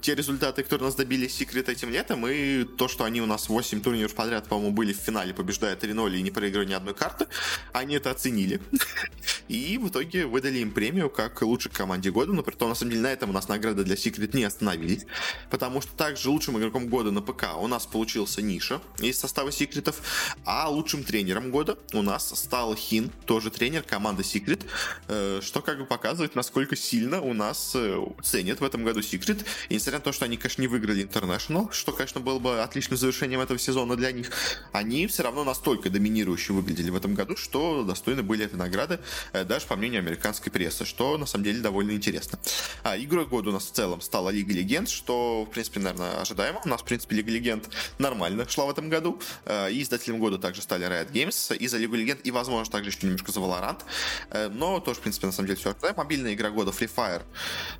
те 0.00 0.14
результаты, 0.14 0.62
которые 0.62 0.86
нас 0.86 0.94
добили 0.94 1.26
Secret 1.26 1.68
этим 1.68 1.90
летом, 1.90 2.26
и 2.28 2.62
то, 2.62 2.86
что 2.86 3.02
они 3.02 3.20
у 3.20 3.26
нас 3.26 3.48
8 3.48 3.80
турниров 3.80 4.14
подряд, 4.14 4.48
по-моему, 4.48 4.72
были 4.72 4.92
в 4.92 4.98
финале, 4.98 5.34
побеждая 5.34 5.74
3-0 5.74 6.16
и 6.16 6.22
не 6.22 6.30
проигрывая 6.30 6.66
ни 6.66 6.74
одной 6.74 6.94
карты, 6.94 7.26
они 7.72 7.96
это 7.96 8.12
оценили. 8.12 8.60
И 9.48 9.78
в 9.78 9.88
итоге 9.88 10.26
выдали 10.26 10.58
им 10.58 10.70
премию 10.70 11.10
как 11.10 11.42
лучшей 11.42 11.70
команде 11.70 12.10
года, 12.10 12.32
но 12.32 12.42
при 12.42 12.54
том, 12.54 12.68
на 12.68 12.74
самом 12.74 12.92
деле, 12.92 13.02
на 13.02 13.12
этом 13.12 13.30
у 13.30 13.32
нас 13.32 13.48
награды 13.48 13.84
для 13.84 13.94
Secret 13.94 14.36
не 14.36 14.44
остановились, 14.44 15.06
потому 15.50 15.80
что 15.80 15.92
также 15.92 16.30
лучшим 16.30 16.58
игроком 16.58 16.88
года 16.88 17.10
на 17.10 17.22
ПК 17.22 17.56
у 17.58 17.66
нас 17.66 17.86
получился 17.86 18.42
Ниша 18.42 18.80
из 19.00 19.18
состава 19.18 19.52
Секретов, 19.52 20.00
а 20.44 20.68
лучшим 20.68 21.04
тренером 21.04 21.50
года 21.50 21.78
у 21.92 22.02
нас 22.02 22.28
стал 22.38 22.74
Хин, 22.74 23.10
тоже 23.26 23.50
тренер 23.50 23.82
команды 23.82 24.22
Secret, 24.22 24.64
э, 25.08 25.40
что 25.42 25.60
как 25.60 25.78
бы 25.78 25.86
показывает, 25.86 26.34
насколько 26.34 26.76
сильно 26.76 27.20
у 27.20 27.34
нас 27.34 27.72
э, 27.74 27.98
ценят 28.22 28.60
в 28.60 28.64
этом 28.64 28.84
году 28.84 29.00
Secret, 29.00 29.44
и 29.68 29.74
несмотря 29.74 29.98
на 29.98 30.04
то, 30.04 30.12
что 30.12 30.24
они, 30.24 30.36
конечно, 30.36 30.62
не 30.62 30.68
выиграли 30.68 31.04
International, 31.06 31.72
что, 31.72 31.92
конечно, 31.92 32.20
было 32.20 32.38
бы 32.38 32.62
отличным 32.62 32.96
завершением 32.96 33.40
этого 33.40 33.58
сезона 33.58 33.96
для 33.96 34.12
них, 34.12 34.30
они 34.72 35.06
все 35.06 35.22
равно 35.22 35.44
настолько 35.44 35.90
доминирующе 35.90 36.52
выглядели 36.52 36.90
в 36.90 36.96
этом 36.96 37.14
году, 37.14 37.36
что 37.36 37.84
достойны 37.84 38.22
были 38.22 38.44
этой 38.44 38.56
награды, 38.56 39.00
даже 39.32 39.66
по 39.66 39.76
мнению 39.76 40.00
американской 40.00 40.52
прессы, 40.52 40.84
что 40.84 41.16
на 41.18 41.26
самом 41.26 41.44
деле 41.44 41.60
довольно 41.60 41.92
интересно. 41.92 42.38
А, 42.82 42.96
игрой 42.96 43.26
года 43.26 43.50
у 43.50 43.52
нас 43.52 43.66
в 43.66 43.72
целом 43.72 44.00
стала 44.00 44.30
Лига 44.30 44.52
Легенд, 44.52 44.88
что, 44.88 45.44
в 45.44 45.50
принципе, 45.50 45.80
наверное, 45.80 46.20
ожидаемо. 46.20 46.60
У 46.64 46.68
нас, 46.68 46.82
в 46.82 46.84
принципе, 46.84 47.16
Лига 47.16 47.30
Легенд 47.30 47.68
нормально 47.98 48.48
шла 48.48 48.66
в 48.66 48.70
этом 48.70 48.88
году. 48.88 49.20
А, 49.44 49.68
и 49.68 49.82
издателем 49.82 50.18
года 50.18 50.38
также 50.38 50.62
стали 50.62 50.86
Riot 50.86 51.12
Games 51.12 51.56
и 51.56 51.68
за 51.68 51.78
Лигу 51.78 51.94
Легенд, 51.96 52.20
и, 52.24 52.30
возможно, 52.30 52.70
также 52.70 52.90
еще 52.90 53.06
немножко 53.06 53.32
за 53.32 53.40
Valorant. 53.40 53.80
Э, 54.30 54.48
но 54.48 54.80
тоже, 54.80 54.98
в 55.00 55.02
принципе, 55.02 55.26
на 55.26 55.32
самом 55.32 55.48
деле 55.48 55.58
все 55.58 55.70
ожидаем. 55.70 55.94
Мобильная 55.96 56.34
игра 56.34 56.50
года 56.50 56.70
Free 56.70 56.90
Fire. 56.94 57.22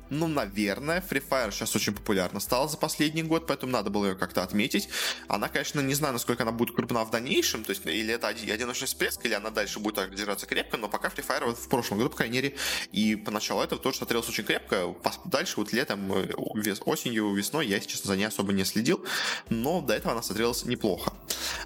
Ну, 0.09 0.27
наверное, 0.27 1.03
Free 1.07 1.23
Fire 1.27 1.51
сейчас 1.51 1.75
очень 1.75 1.93
популярна 1.93 2.39
стала 2.39 2.67
за 2.67 2.77
последний 2.77 3.23
год, 3.23 3.47
поэтому 3.47 3.71
надо 3.71 3.89
было 3.89 4.07
ее 4.07 4.15
как-то 4.15 4.43
отметить. 4.43 4.89
Она, 5.27 5.49
конечно, 5.49 5.79
не 5.81 5.93
знаю, 5.93 6.13
насколько 6.13 6.43
она 6.43 6.51
будет 6.51 6.75
крупна 6.75 7.03
в 7.03 7.11
дальнейшем, 7.11 7.63
то 7.63 7.71
есть 7.71 7.85
или 7.85 8.13
это 8.13 8.27
одиночный 8.27 8.87
всплеск, 8.87 9.25
или 9.25 9.33
она 9.33 9.49
дальше 9.49 9.79
будет 9.79 9.95
так 9.95 10.13
держаться 10.15 10.45
крепко, 10.45 10.77
но 10.77 10.87
пока 10.89 11.09
Free 11.09 11.22
Fire 11.27 11.45
вот 11.45 11.57
в 11.57 11.67
прошлом 11.67 11.97
году, 11.97 12.09
по 12.09 12.17
крайней 12.17 12.35
мере, 12.35 12.55
и 12.91 13.15
поначалу 13.15 13.61
этого 13.61 13.81
тоже 13.81 13.97
смотрелось 13.97 14.27
очень 14.29 14.43
крепко. 14.43 14.95
Дальше 15.25 15.55
вот 15.57 15.73
летом, 15.73 16.11
э, 16.13 16.33
осенью, 16.33 17.33
весной 17.33 17.67
я, 17.67 17.79
честно, 17.79 18.09
за 18.09 18.17
ней 18.17 18.25
особо 18.25 18.53
не 18.53 18.65
следил, 18.65 19.03
но 19.49 19.81
до 19.81 19.93
этого 19.93 20.13
она 20.13 20.21
смотрелась 20.21 20.65
неплохо. 20.65 21.13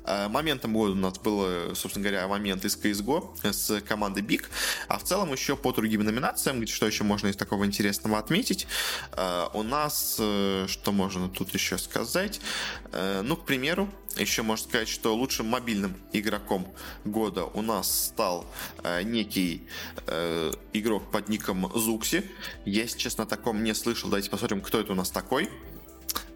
Э, 0.05 0.27
моментом 0.27 0.73
года 0.73 0.93
у 0.93 0.95
нас 0.95 1.17
был, 1.19 1.75
собственно 1.75 2.03
говоря, 2.03 2.27
момент 2.27 2.65
из 2.65 2.77
CSGO 2.77 3.51
с 3.51 3.81
командой 3.81 4.23
Big, 4.23 4.45
а 4.87 4.99
в 4.99 5.03
целом 5.03 5.31
еще 5.31 5.55
по 5.55 5.71
другим 5.71 6.03
номинациям, 6.03 6.65
что 6.67 6.87
еще 6.87 7.03
можно 7.03 7.27
из 7.27 7.35
такого 7.35 7.65
интересного 7.65 8.19
отметить, 8.19 8.67
э, 9.11 9.47
у 9.53 9.63
нас, 9.63 10.15
что 10.15 10.91
можно 10.91 11.29
тут 11.29 11.53
еще 11.53 11.77
сказать, 11.77 12.39
ну, 12.93 13.35
к 13.35 13.45
примеру, 13.45 13.89
еще 14.21 14.41
можно 14.41 14.67
сказать, 14.67 14.87
что 14.87 15.15
лучшим 15.15 15.47
мобильным 15.47 15.95
игроком 16.13 16.67
года 17.05 17.45
у 17.45 17.61
нас 17.61 18.05
стал 18.07 18.45
э, 18.83 19.03
некий 19.03 19.67
э, 20.07 20.53
игрок 20.73 21.11
под 21.11 21.29
ником 21.29 21.71
Зукси. 21.75 22.29
Я, 22.65 22.83
если 22.83 22.97
честно, 22.97 23.23
о 23.23 23.27
таком 23.27 23.63
не 23.63 23.73
слышал. 23.73 24.09
Давайте 24.09 24.29
посмотрим, 24.29 24.61
кто 24.61 24.79
это 24.79 24.91
у 24.93 24.95
нас 24.95 25.09
такой. 25.09 25.49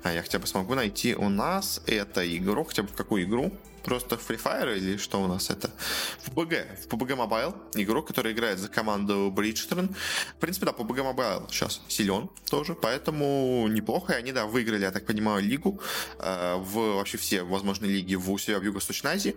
А 0.04 0.12
я 0.12 0.22
хотя 0.22 0.40
бы 0.40 0.48
смогу 0.48 0.74
найти 0.74 1.16
у 1.16 1.30
нас 1.30 1.82
это 1.86 2.26
игрок, 2.38 2.70
хотя 2.70 2.84
бы 2.84 2.90
в 2.90 2.94
какую 2.94 3.24
игру 3.24 3.52
просто 3.84 4.16
Free 4.16 4.42
Fire 4.42 4.78
или 4.78 4.98
что 4.98 5.22
у 5.22 5.28
нас 5.28 5.50
это? 5.50 5.72
В 6.20 6.30
PUBG. 6.30 6.82
В 6.84 6.88
PUBG 6.88 7.16
Mobile. 7.16 7.56
Игрок, 7.76 8.08
который 8.08 8.34
играет 8.34 8.60
за 8.60 8.70
команду 8.70 9.34
Bridgestone. 9.36 9.96
В 10.38 10.40
принципе, 10.40 10.66
да, 10.66 10.72
PUBG 10.72 11.14
Mobile 11.14 11.48
сейчас 11.50 11.82
силен 11.88 12.30
тоже, 12.50 12.76
поэтому 12.76 13.68
неплохо. 13.68 14.14
И 14.14 14.16
они, 14.16 14.32
да, 14.32 14.46
выиграли, 14.46 14.82
я 14.82 14.92
так 14.92 15.06
понимаю, 15.06 15.44
лигу. 15.44 15.80
Э, 16.20 16.56
в 16.58 16.96
вообще 16.96 17.18
все 17.18 17.44
возможные 17.44 17.92
лиги 17.92 18.16
в 18.16 18.32
у 18.32 18.38
себя 18.38 18.60
в 18.60 18.64
Юго-Восточной 18.64 19.12
Азии. 19.12 19.36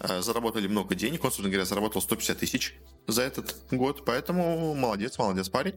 Э, 0.00 0.22
заработали 0.22 0.66
много 0.68 0.94
денег. 0.94 1.24
Он, 1.24 1.30
собственно 1.30 1.48
говоря, 1.48 1.64
заработал 1.64 2.02
150 2.02 2.38
тысяч 2.38 2.74
за 3.06 3.22
этот 3.22 3.56
год, 3.70 4.04
поэтому 4.04 4.74
молодец, 4.74 5.18
молодец 5.18 5.48
парень. 5.48 5.74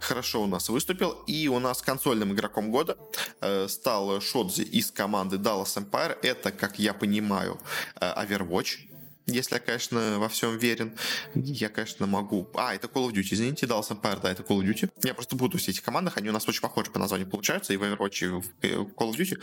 Хорошо 0.00 0.42
у 0.42 0.46
нас 0.46 0.68
выступил. 0.68 1.10
И 1.26 1.48
у 1.48 1.58
нас 1.58 1.82
консольным 1.82 2.32
игроком 2.32 2.70
года 2.70 2.96
э, 3.40 3.68
стал 3.68 4.20
Шодзи 4.20 4.62
из 4.62 4.90
команды 4.90 5.36
Dallas 5.36 5.76
Empire. 5.76 6.16
Это, 6.22 6.50
как 6.50 6.78
я 6.78 6.94
понимаю, 6.94 7.53
Overwatch 8.00 8.88
если 9.26 9.54
я, 9.54 9.60
конечно, 9.60 10.18
во 10.18 10.28
всем 10.28 10.58
верен, 10.58 10.96
я, 11.34 11.70
конечно, 11.70 12.06
могу... 12.06 12.50
А, 12.54 12.74
это 12.74 12.88
Call 12.88 13.08
of 13.08 13.12
Duty, 13.12 13.28
извините, 13.32 13.66
Dallas 13.66 13.88
Empire, 13.88 14.20
да, 14.20 14.30
это 14.30 14.42
Call 14.42 14.60
of 14.60 14.64
Duty. 14.64 14.90
Я 15.02 15.14
просто 15.14 15.34
буду 15.34 15.56
в 15.56 15.68
этих 15.68 15.82
командах, 15.82 16.18
они 16.18 16.28
у 16.28 16.32
нас 16.32 16.46
очень 16.46 16.60
похожи 16.60 16.90
по 16.90 16.98
названию 16.98 17.28
получаются, 17.28 17.72
и 17.72 17.76
в 17.76 17.82
Overwatch, 17.82 18.24
и 18.24 18.26
в 18.26 18.92
Call 18.92 19.10
of 19.10 19.16
Duty. 19.16 19.40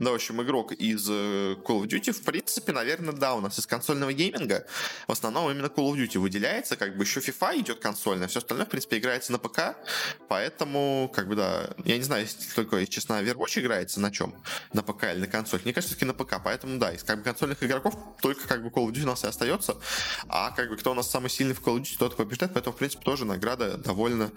Да, 0.00 0.10
в 0.10 0.14
общем, 0.14 0.42
игрок 0.42 0.72
из 0.72 1.08
э, 1.08 1.54
Call 1.64 1.82
of 1.82 1.86
Duty, 1.86 2.12
в 2.12 2.22
принципе, 2.22 2.72
наверное, 2.72 3.12
да, 3.12 3.34
у 3.34 3.40
нас 3.40 3.58
из 3.58 3.66
консольного 3.66 4.12
гейминга 4.12 4.66
в 5.06 5.12
основном 5.12 5.50
именно 5.50 5.66
Call 5.66 5.92
of 5.92 5.96
Duty 5.96 6.18
выделяется, 6.18 6.76
как 6.76 6.96
бы 6.96 7.04
еще 7.04 7.20
FIFA 7.20 7.60
идет 7.60 7.78
консольная, 7.78 8.26
все 8.26 8.40
остальное, 8.40 8.66
в 8.66 8.70
принципе, 8.70 8.98
играется 8.98 9.30
на 9.30 9.38
ПК, 9.38 9.76
поэтому, 10.28 11.10
как 11.14 11.28
бы, 11.28 11.36
да, 11.36 11.70
я 11.84 11.98
не 11.98 12.02
знаю, 12.02 12.22
если 12.22 12.52
только, 12.52 12.84
честно, 12.86 13.22
Overwatch 13.22 13.60
играется 13.60 14.00
на 14.00 14.10
чем? 14.10 14.34
На 14.72 14.82
ПК 14.82 15.04
или 15.04 15.20
на 15.20 15.26
консоль? 15.28 15.60
Мне 15.62 15.72
кажется, 15.72 15.94
все-таки 15.94 16.04
на 16.04 16.14
ПК, 16.14 16.42
поэтому, 16.42 16.80
да, 16.80 16.92
из 16.92 17.04
как 17.04 17.18
бы 17.18 17.22
консольных 17.22 17.62
игроков 17.62 17.94
только 18.20 18.48
как 18.48 18.64
бы 18.64 18.70
Call 18.70 18.88
of 18.88 18.92
Duty 18.92 19.03
у 19.04 19.10
нас 19.10 19.24
и 19.24 19.26
остается. 19.26 19.76
А 20.28 20.50
как 20.50 20.68
бы 20.70 20.76
кто 20.76 20.92
у 20.92 20.94
нас 20.94 21.10
самый 21.10 21.30
сильный 21.30 21.54
в 21.54 21.62
Call 21.62 21.76
of 21.76 21.82
Duty, 21.82 21.96
тот 21.98 22.16
побеждает. 22.16 22.52
Поэтому, 22.52 22.74
в 22.74 22.78
принципе, 22.78 23.02
тоже 23.04 23.24
награда 23.24 23.76
довольно, 23.76 24.30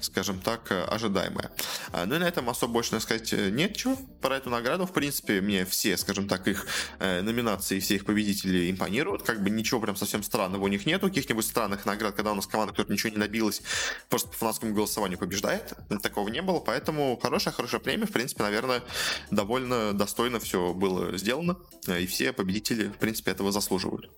скажем 0.00 0.40
так, 0.40 0.70
ожидаемая. 0.70 1.50
А, 1.92 2.06
ну 2.06 2.16
и 2.16 2.18
на 2.18 2.24
этом 2.24 2.48
особо 2.48 2.74
больше 2.74 2.98
сказать 3.00 3.32
э, 3.32 3.50
нет 3.50 3.76
чего 3.76 3.96
про 4.20 4.36
эту 4.36 4.50
награду. 4.50 4.86
В 4.86 4.92
принципе, 4.92 5.40
мне 5.40 5.64
все, 5.64 5.96
скажем 5.96 6.28
так, 6.28 6.48
их 6.48 6.66
э, 6.98 7.20
номинации, 7.22 7.80
все 7.80 7.96
их 7.96 8.04
победители 8.04 8.70
импонируют. 8.70 9.22
Как 9.22 9.42
бы 9.42 9.50
ничего 9.50 9.80
прям 9.80 9.96
совсем 9.96 10.22
странного 10.22 10.64
у 10.64 10.68
них 10.68 10.86
нету. 10.86 11.08
Каких-нибудь 11.08 11.46
странных 11.46 11.86
наград, 11.86 12.14
когда 12.14 12.32
у 12.32 12.34
нас 12.34 12.46
команда, 12.46 12.72
которая 12.72 12.92
ничего 12.92 13.10
не 13.12 13.18
набилась, 13.18 13.62
просто 14.08 14.28
по 14.28 14.36
фанатскому 14.36 14.74
голосованию 14.74 15.18
побеждает. 15.18 15.74
Такого 16.02 16.28
не 16.28 16.42
было. 16.42 16.60
Поэтому 16.60 17.18
хорошая, 17.20 17.54
хорошая 17.54 17.80
премия. 17.80 18.06
В 18.06 18.12
принципе, 18.12 18.42
наверное, 18.42 18.82
довольно 19.30 19.92
достойно 19.92 20.40
все 20.40 20.72
было 20.72 21.16
сделано. 21.16 21.56
Э, 21.86 22.00
и 22.00 22.06
все 22.06 22.32
победители, 22.32 22.88
в 22.88 22.98
принципе, 22.98 23.30
этого 23.30 23.52
заслуживают. 23.52 24.10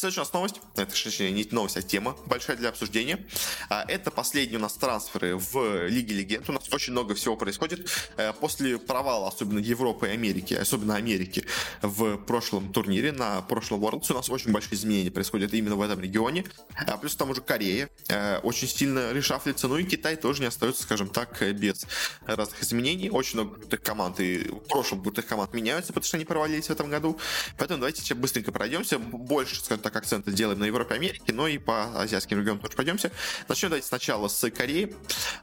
Следующая 0.00 0.24
новость, 0.32 0.62
это, 0.76 0.90
точнее, 0.90 1.30
не 1.30 1.46
новость, 1.50 1.76
а 1.76 1.82
тема 1.82 2.16
большая 2.24 2.56
для 2.56 2.70
обсуждения. 2.70 3.22
А, 3.68 3.84
это 3.86 4.10
последние 4.10 4.58
у 4.58 4.62
нас 4.62 4.72
трансферы 4.72 5.36
в 5.36 5.88
Лиге 5.88 6.14
Легенд. 6.14 6.48
У 6.48 6.52
нас 6.52 6.72
очень 6.72 6.92
много 6.92 7.14
всего 7.14 7.36
происходит. 7.36 7.86
Э, 8.16 8.32
после 8.32 8.78
провала, 8.78 9.28
особенно 9.28 9.58
Европы 9.58 10.08
и 10.08 10.12
Америки, 10.12 10.54
особенно 10.54 10.96
Америки, 10.96 11.44
в 11.82 12.16
прошлом 12.16 12.72
турнире, 12.72 13.12
на 13.12 13.42
прошлом 13.42 13.84
Worlds, 13.84 14.10
у 14.10 14.14
нас 14.14 14.30
очень 14.30 14.52
большие 14.52 14.76
изменения 14.76 15.10
происходят 15.10 15.52
именно 15.52 15.76
в 15.76 15.82
этом 15.82 16.00
регионе. 16.00 16.46
А, 16.86 16.96
плюс 16.96 17.14
там 17.14 17.28
уже 17.28 17.42
Корея 17.42 17.90
э, 18.08 18.38
очень 18.38 18.68
сильно 18.68 19.12
решафлится. 19.12 19.68
Ну 19.68 19.76
и 19.76 19.84
Китай 19.84 20.16
тоже 20.16 20.40
не 20.40 20.46
остается, 20.46 20.82
скажем 20.82 21.10
так, 21.10 21.42
без 21.56 21.84
разных 22.24 22.62
изменений. 22.62 23.10
Очень 23.10 23.40
много 23.40 23.56
крутых 23.56 23.82
команд, 23.82 24.18
и 24.20 24.48
в 24.48 24.60
прошлом 24.60 25.02
крутых 25.02 25.26
команд 25.26 25.52
меняются, 25.52 25.92
потому 25.92 26.06
что 26.06 26.16
они 26.16 26.24
провалились 26.24 26.68
в 26.68 26.70
этом 26.70 26.88
году. 26.88 27.20
Поэтому 27.58 27.80
давайте 27.80 28.00
сейчас 28.00 28.16
быстренько 28.16 28.50
пройдемся. 28.50 28.98
Больше, 28.98 29.56
скажем 29.56 29.82
так, 29.82 29.89
так 29.90 30.02
акценты 30.02 30.32
делаем 30.32 30.60
на 30.60 30.64
Европе 30.64 30.94
Америке, 30.94 31.32
но 31.32 31.48
и 31.48 31.58
по 31.58 32.00
азиатским 32.00 32.38
регионам 32.38 32.60
тоже 32.60 32.76
пойдемся. 32.76 33.10
Начнем 33.48 33.70
давайте 33.70 33.86
сначала 33.88 34.28
с 34.28 34.50
Кореи. 34.50 34.94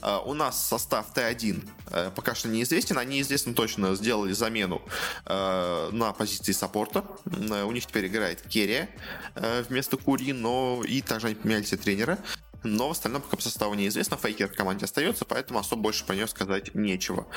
Uh, 0.01 0.23
у 0.25 0.33
нас 0.33 0.67
состав 0.67 1.07
Т1 1.13 1.37
uh, 1.37 1.67
э, 1.91 2.11
пока 2.15 2.35
что 2.35 2.47
неизвестен. 2.47 2.97
Они 2.97 3.21
известно 3.21 3.53
точно 3.53 3.95
сделали 3.95 4.31
замену 4.31 4.81
uh, 5.25 5.91
на 5.91 6.13
позиции 6.13 6.51
саппорта. 6.51 7.03
У 7.25 7.71
них 7.71 7.85
теперь 7.85 8.07
играет 8.07 8.41
Керия 8.41 8.89
вместо 9.35 9.97
Кури, 9.97 10.33
но 10.33 10.81
и 10.87 11.01
также 11.01 11.27
они 11.27 11.35
поменяли 11.35 11.63
тренера 11.63 12.17
но 12.63 12.87
в 12.87 12.91
остальном 12.91 13.21
пока 13.21 13.37
по 13.37 13.43
составу 13.43 13.73
неизвестно. 13.73 14.17
Фейкер 14.17 14.49
в 14.49 14.55
команде 14.55 14.85
остается, 14.85 15.25
поэтому 15.25 15.59
особо 15.59 15.81
больше 15.81 16.05
про 16.05 16.15
нее 16.15 16.27
сказать 16.27 16.73
нечего. 16.75 17.27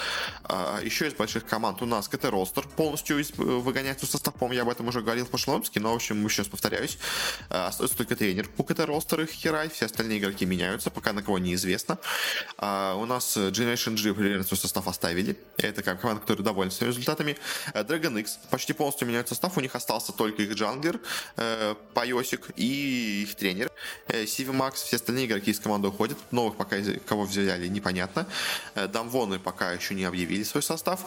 А, 0.45 0.81
еще 0.83 1.07
из 1.09 1.15
больших 1.15 1.47
команд 1.47 1.83
у 1.83 1.87
нас 1.87 2.09
КТ 2.09 2.27
Ростер 2.27 2.67
полностью 2.69 3.19
из, 3.19 3.31
выгоняется 3.37 4.07
в 4.07 4.11
состав, 4.11 4.35
я 4.53 4.63
об 4.63 4.69
этом 4.69 4.89
уже 4.89 5.01
говорил 5.01 5.27
в 5.27 5.31
прошлом 5.31 5.57
выпуске, 5.57 5.81
но, 5.81 5.93
в 5.93 5.97
общем, 5.97 6.25
еще 6.25 6.43
раз 6.43 6.49
повторяюсь. 6.49 6.99
А, 7.49 7.69
остается 7.69 7.97
только 7.97 8.17
тренер 8.17 8.49
у 8.57 8.65
KT 8.65 8.81
Rolster 8.81 9.21
Hirai, 9.21 9.69
все 9.69 9.87
остальные 9.87 10.19
игроки 10.19 10.47
меняются, 10.47 10.91
пока 10.91 11.13
на 11.13 11.23
кого 11.23 11.39
неизвестно. 11.39 11.99
А, 12.57 12.95
у 12.95 13.07
нас 13.07 13.37
Generation 13.37 13.97
G 14.01 14.15
примерно 14.15 14.45
свой 14.45 14.59
состав 14.59 14.89
оставили. 14.89 15.37
Это 15.57 15.83
как 15.83 16.01
команда, 16.01 16.21
которая 16.21 16.45
довольна 16.45 16.71
своими 16.71 16.93
результатами. 16.93 17.37
Dragon 17.75 18.19
X 18.21 18.39
почти 18.51 18.73
полностью 18.73 19.09
меняют 19.09 19.29
состав, 19.29 19.57
у 19.57 19.61
них 19.61 19.75
остался 19.75 20.13
только 20.13 20.43
их 20.43 20.55
джанглер, 20.55 21.01
э, 21.37 21.75
Pyosik 21.95 22.51
и 22.57 23.23
их 23.23 23.35
тренер, 23.35 23.71
э, 24.09 24.27
cvMax, 24.27 24.83
все 24.83 24.97
остальные 24.97 25.20
остальные 25.21 25.27
игроки 25.27 25.51
из 25.51 25.61
команды 25.61 25.89
уходят. 25.89 26.19
Новых 26.31 26.57
пока 26.57 26.77
кого 27.07 27.25
взяли, 27.25 27.69
непонятно. 27.69 28.27
Дамвоны 28.75 29.39
пока 29.39 29.73
еще 29.73 29.95
не 29.95 30.05
объявили 30.05 30.45
свой 30.45 30.63
состав. 30.63 31.01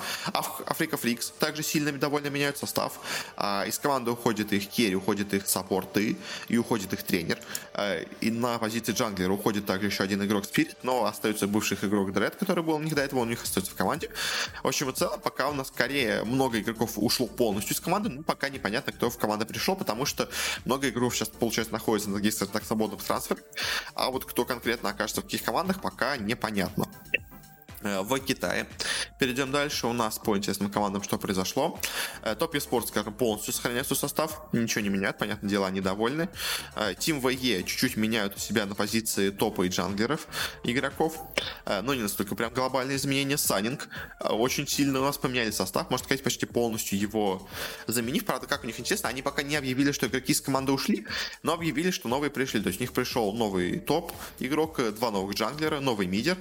Afreeca 0.65 0.97
Freecs 0.97 1.31
также 1.39 1.63
сильно 1.63 1.91
довольно 1.91 2.27
меняют 2.27 2.57
состав. 2.57 2.99
А, 3.37 3.65
из 3.67 3.79
команды 3.79 4.11
уходит 4.11 4.53
их 4.53 4.67
керри, 4.67 4.95
уходит 4.95 5.33
их 5.33 5.47
саппорты 5.47 6.17
и 6.47 6.57
уходит 6.57 6.93
их 6.93 7.03
тренер. 7.03 7.39
И 8.21 8.31
на 8.31 8.57
позиции 8.57 8.93
джанглера 8.93 9.31
уходит 9.31 9.65
также 9.65 9.87
еще 9.87 10.03
один 10.03 10.23
игрок 10.23 10.45
Спирит, 10.45 10.77
но 10.83 11.05
остается 11.05 11.47
бывший 11.47 11.77
игрок 11.81 12.13
Дред, 12.13 12.35
который 12.35 12.63
был 12.63 12.75
у 12.75 12.79
них 12.79 12.95
до 12.95 13.01
этого, 13.01 13.21
у 13.21 13.25
них 13.25 13.43
остается 13.43 13.71
в 13.71 13.75
команде. 13.75 14.09
В 14.63 14.67
общем 14.67 14.89
и 14.89 14.93
целом, 14.93 15.19
пока 15.19 15.49
у 15.49 15.53
нас 15.53 15.67
скорее 15.67 16.23
много 16.23 16.59
игроков 16.59 16.91
ушло 16.95 17.27
полностью 17.27 17.75
из 17.75 17.79
команды, 17.79 18.09
ну, 18.09 18.23
пока 18.23 18.49
непонятно, 18.49 18.91
кто 18.91 19.09
в 19.09 19.17
команду 19.17 19.45
пришел, 19.45 19.75
потому 19.75 20.05
что 20.05 20.29
много 20.65 20.89
игроков 20.89 21.15
сейчас, 21.15 21.29
получается, 21.29 21.73
находится 21.73 22.09
на 22.09 22.17
таких, 22.17 22.33
так, 22.51 22.63
свободных 22.63 23.03
трансферах, 23.03 23.43
а 23.95 24.09
вот 24.09 24.25
кто 24.25 24.45
конкретно 24.45 24.89
окажется 24.89 25.21
в 25.21 25.25
каких 25.25 25.43
командах, 25.43 25.81
пока 25.81 26.17
непонятно. 26.17 26.87
Э, 27.83 28.01
в 28.01 28.17
Китае. 28.19 28.65
Перейдем 29.19 29.51
дальше. 29.51 29.87
У 29.87 29.93
нас 29.93 30.17
по 30.17 30.37
интересным 30.37 30.71
командам 30.71 31.03
что 31.03 31.17
произошло. 31.17 31.79
Э, 32.21 32.35
Топ 32.35 32.55
Спорт, 32.59 32.87
скажем, 32.87 33.13
полностью 33.13 33.53
сохраняет 33.53 33.87
свой 33.87 33.97
состав. 33.97 34.41
Ничего 34.53 34.81
не 34.81 34.89
меняют, 34.89 35.17
понятное 35.17 35.49
дело, 35.49 35.67
они 35.67 35.81
довольны. 35.81 36.29
Э, 36.75 36.93
ВЕ 36.93 37.63
чуть-чуть 37.63 37.97
меняют 37.97 38.35
у 38.37 38.39
себя 38.39 38.65
на 38.65 38.75
позиции 38.75 39.29
топа 39.29 39.63
и 39.63 39.69
джанглеров 39.69 40.27
игроков. 40.63 41.19
Но 41.65 41.93
не 41.93 42.01
настолько 42.01 42.35
прям 42.35 42.53
глобальные 42.53 42.97
изменения. 42.97 43.37
Санинг 43.37 43.87
очень 44.19 44.67
сильно 44.67 44.99
у 44.99 45.03
нас 45.03 45.17
поменяли 45.17 45.51
состав. 45.51 45.89
Можно 45.89 46.05
сказать, 46.05 46.23
почти 46.23 46.45
полностью 46.45 46.99
его 46.99 47.47
заменив. 47.87 48.25
Правда, 48.25 48.47
как 48.47 48.63
у 48.63 48.67
них 48.67 48.79
интересно, 48.79 49.09
они 49.09 49.21
пока 49.21 49.43
не 49.43 49.55
объявили, 49.55 49.91
что 49.91 50.07
игроки 50.07 50.31
из 50.31 50.41
команды 50.41 50.71
ушли, 50.71 51.05
но 51.41 51.53
объявили, 51.53 51.91
что 51.91 52.07
новые 52.07 52.29
пришли. 52.29 52.61
То 52.61 52.67
есть 52.67 52.79
у 52.79 52.83
них 52.83 52.93
пришел 52.93 53.33
новый 53.33 53.79
топ 53.79 54.11
игрок, 54.39 54.79
два 54.95 55.11
новых 55.11 55.35
джанглера, 55.35 55.79
новый 55.79 56.07
мидер, 56.07 56.37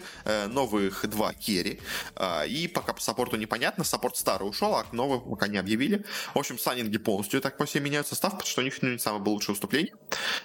новых 0.49 1.09
два 1.09 1.32
керри. 1.35 1.81
А, 2.17 2.45
и 2.45 2.69
пока 2.69 2.93
по 2.93 3.01
саппорту 3.01 3.37
непонятно, 3.37 3.85
саппорт 3.85 4.17
старый 4.17 4.49
ушел, 4.49 4.75
а 4.75 4.87
новый 4.93 5.21
пока 5.21 5.49
не 5.49 5.59
объявили. 5.59 6.05
В 6.35 6.39
общем, 6.39 6.59
Suning 6.59 6.93
и 6.93 6.99
полностью 6.99 7.41
так 7.41 7.57
по 7.57 7.65
всем 7.65 7.85
меняют 7.85 8.07
состав, 8.07 8.33
потому 8.33 8.49
что 8.49 8.61
у 8.61 8.65
них 8.65 8.83
не 8.83 8.99
самое 8.99 9.23
было 9.23 9.35
лучшее 9.35 9.55
выступление. 9.55 9.95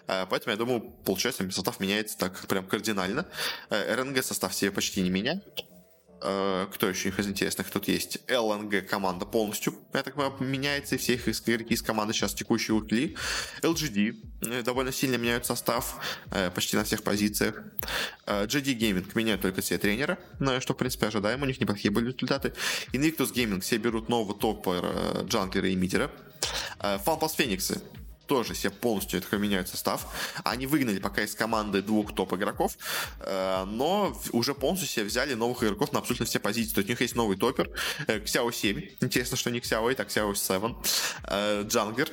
А, 0.08 0.26
поэтому, 0.26 0.52
я 0.52 0.58
думаю, 0.58 0.82
получается, 1.06 1.50
состав 1.52 1.80
меняется 1.80 2.18
так 2.18 2.48
прям 2.48 2.66
кардинально. 2.66 3.26
Э, 3.70 3.96
RNG 3.96 4.24
состав 4.24 4.54
себе 4.54 4.72
почти 4.72 5.02
не 5.02 5.10
меняет. 5.10 5.44
Э, 6.22 6.68
кто 6.74 6.90
еще 6.90 7.10
из 7.10 7.28
интересных 7.28 7.70
тут 7.70 7.88
есть? 7.88 8.20
LNG 8.30 8.88
команда 8.88 9.26
полностью, 9.26 9.76
я 9.94 10.04
так 10.04 10.16
понимаю, 10.16 10.36
меняется, 10.40 10.96
и 10.96 10.98
все 10.98 11.14
их 11.14 11.28
игроки 11.28 11.74
из 11.74 11.82
команды 11.82 12.14
сейчас 12.14 12.34
текущие 12.34 12.76
ушли. 12.76 13.16
LGD 13.62 14.16
э, 14.42 14.64
довольно 14.64 14.92
сильно 14.92 15.16
меняют 15.18 15.46
состав 15.46 16.00
э, 16.32 16.50
почти 16.52 16.76
на 16.76 16.84
всех 16.84 17.04
позициях. 17.04 17.62
GD 18.26 18.78
Gaming 18.78 19.10
меняют 19.16 19.42
только 19.42 19.62
все 19.62 19.78
тренера, 19.78 20.18
что, 20.60 20.74
в 20.74 20.78
принципе, 20.78 21.08
ожидаем, 21.08 21.42
у 21.44 21.46
них 21.46 21.62
неплохие 21.62 21.92
были 21.92 22.08
результаты. 22.08 22.54
Invictus 22.92 23.34
Gaming 23.34 23.62
все 23.62 23.78
берут 23.78 24.10
нового 24.10 24.38
топа 24.38 25.24
джанглера 25.24 25.70
и 25.70 25.76
мидера. 25.76 26.12
Фанпас 26.80 27.34
Фениксы 27.36 27.82
тоже 28.28 28.56
себе 28.56 28.72
полностью 28.72 29.20
это 29.20 29.38
меняют 29.38 29.70
состав. 29.70 30.06
Они 30.44 30.68
выгнали 30.68 31.00
пока 31.00 31.24
из 31.24 31.34
команды 31.34 31.82
двух 31.82 32.14
топ-игроков, 32.14 32.78
э, 33.22 33.66
но 33.66 34.16
уже 34.32 34.54
полностью 34.54 34.88
себе 34.88 35.06
взяли 35.06 35.34
новых 35.34 35.64
игроков 35.64 35.94
на 35.94 36.00
абсолютно 36.00 36.26
все 36.26 36.40
позиции. 36.40 36.74
То 36.74 36.80
есть 36.80 36.90
у 36.90 36.92
них 36.92 37.02
есть 37.02 37.16
новый 37.16 37.38
топер, 37.38 37.70
э, 38.08 38.20
Xiao 38.20 38.52
7. 38.54 38.82
Интересно, 39.02 39.38
что 39.38 39.50
не 39.50 39.60
Xiao 39.60 39.82
8, 39.82 39.96
а 40.00 40.04
Xiao 40.04 40.36
7. 40.36 40.76
Э, 41.24 41.64
Джангер 41.68 42.10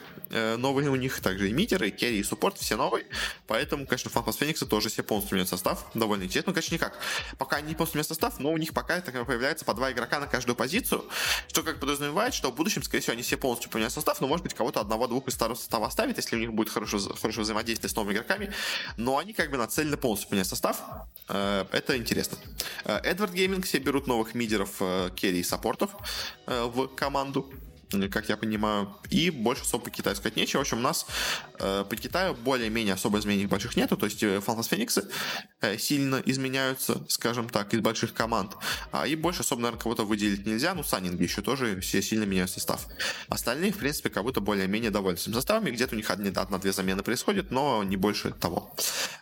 новый 0.57 0.89
у 0.89 0.97
них, 0.97 1.21
также 1.21 1.51
и 1.51 1.53
мидеры, 1.53 1.89
и 1.89 1.91
керри, 1.91 2.19
и 2.19 2.25
суппорт, 2.25 2.59
все 2.59 2.77
новые. 2.77 3.07
Поэтому, 3.47 3.87
конечно, 3.87 4.11
FunPlus 4.11 4.37
Phoenix 4.37 4.63
а 4.63 4.67
тоже 4.67 4.91
себе 4.91 5.05
полностью 5.05 5.37
меняют 5.37 5.49
состав. 5.49 5.87
Довольно 5.95 6.25
интересно. 6.25 6.51
Ну, 6.51 6.55
конечно, 6.55 6.75
никак. 6.75 6.99
Пока 7.39 7.57
они 7.57 7.75
полностью 7.75 7.99
меняют 7.99 8.09
состав, 8.09 8.41
но 8.41 8.51
у 8.51 8.57
них 8.57 8.73
пока 8.73 9.01
так, 9.01 9.27
появляется 9.27 9.65
по 9.65 9.75
два 9.75 9.93
игрока 9.93 10.19
на 10.19 10.27
каждую 10.27 10.57
позицию, 10.57 11.05
что 11.49 11.63
как 11.63 11.79
подразумевает, 11.79 12.35
что 12.35 12.51
в 12.51 12.55
будущем, 12.55 12.83
скорее 12.83 13.03
всего, 13.03 13.13
они 13.13 13.23
все 13.23 13.37
полностью 13.37 13.71
поменяют 13.71 13.95
состав, 13.95 14.21
но, 14.21 14.27
может 14.27 14.43
быть, 14.43 14.55
кого-то 14.55 14.81
одного-двух 14.81 15.29
из 15.29 15.35
старого 15.35 15.57
состава 15.57 15.87
оставят 15.87 16.04
оставит, 16.05 16.17
если 16.17 16.37
у 16.37 16.39
них 16.39 16.53
будет 16.53 16.69
хорошо, 16.69 16.99
хорошо 16.99 17.41
взаимодействие 17.41 17.89
с 17.89 17.97
новыми 17.97 18.15
игроками, 18.15 18.51
но 18.97 19.19
они 19.19 19.33
как 19.33 19.51
бы 19.51 19.57
нацелены 19.57 19.97
полностью 19.97 20.29
поменять 20.29 20.47
состав. 20.47 20.83
Э, 21.29 21.65
это 21.73 21.97
интересно. 21.97 22.39
Э, 22.85 22.99
Edward 23.03 23.33
Gaming 23.33 23.65
все 23.65 23.79
берут 23.79 24.07
новых 24.07 24.35
мидеров, 24.35 24.71
э, 24.81 25.11
керри 25.15 25.41
и 25.41 25.43
саппортов 25.43 25.91
в 26.47 26.89
команду 26.89 27.51
как 28.09 28.29
я 28.29 28.37
понимаю, 28.37 28.95
и 29.11 29.31
больше 29.31 29.63
особо 29.63 29.85
по 29.85 29.91
Китаю 29.91 30.17
сказать 30.17 30.37
нечего. 30.37 30.59
В 30.59 30.63
общем, 30.63 30.79
у 30.79 30.83
нас 30.83 31.07
э, 31.59 31.85
по 31.89 31.97
Китаю 31.97 32.35
более-менее 32.35 32.95
особо 32.95 33.19
изменений 33.19 33.47
больших 33.47 33.77
нету, 33.77 33.97
то 33.97 34.07
есть 34.07 34.25
Фантас 34.45 34.69
Фениксы 34.69 35.09
э, 35.61 35.79
сильно 35.79 36.23
изменяются, 36.25 37.05
скажем 37.09 37.49
так, 37.49 37.75
из 37.75 37.81
больших 37.81 38.13
команд, 38.15 38.53
а, 38.93 39.07
и 39.07 39.17
больше 39.17 39.41
особо, 39.41 39.63
наверное, 39.63 39.81
кого-то 39.81 40.05
выделить 40.05 40.47
нельзя, 40.47 40.75
ну, 40.75 40.83
Саннинги 40.83 41.23
еще 41.23 41.43
тоже 41.43 41.81
все 41.81 42.03
сильно 42.03 42.25
меняют 42.25 42.51
состав. 42.51 42.87
Остальные, 43.29 43.73
в 43.73 43.79
принципе, 43.79 44.11
как 44.11 44.23
будто 44.23 44.41
более-менее 44.41 44.91
довольны 44.91 45.19
своими 45.19 45.35
составами, 45.35 45.71
где-то 45.71 45.95
у 45.95 45.97
них 45.97 46.11
одна-две 46.11 46.73
замены 46.73 47.03
происходят, 47.03 47.51
но 47.51 47.83
не 47.83 47.97
больше 47.97 48.33
того. 48.33 48.75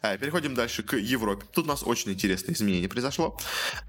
Э, 0.02 0.18
переходим 0.18 0.54
дальше 0.54 0.82
к 0.82 0.96
Европе. 0.96 1.46
Тут 1.52 1.66
у 1.66 1.68
нас 1.68 1.82
очень 1.82 2.12
интересное 2.12 2.54
изменение 2.54 2.88
произошло. 2.88 3.38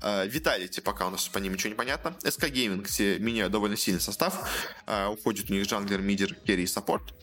Э, 0.01 0.27
Vitality, 0.27 0.81
пока 0.81 1.07
у 1.07 1.09
нас 1.09 1.27
по 1.27 1.39
ним 1.39 1.53
ничего 1.53 1.69
не 1.69 1.75
понятно. 1.75 2.15
SK 2.23 2.45
Gaming 2.45 2.85
все 2.85 3.19
меняют 3.19 3.51
довольно 3.51 3.77
сильный 3.77 4.01
состав. 4.01 4.47
Э, 4.85 5.07
уходит 5.07 5.49
у 5.49 5.53
них 5.53 5.65
джанглер, 5.67 6.01
мидер, 6.01 6.35
керри 6.35 6.63
и 6.63 6.67
саппорт. 6.67 7.13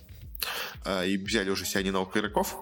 Э, 0.84 1.06
и 1.06 1.16
взяли 1.16 1.50
уже 1.50 1.64
себе 1.64 1.90
новых 1.90 2.16
игроков 2.16 2.56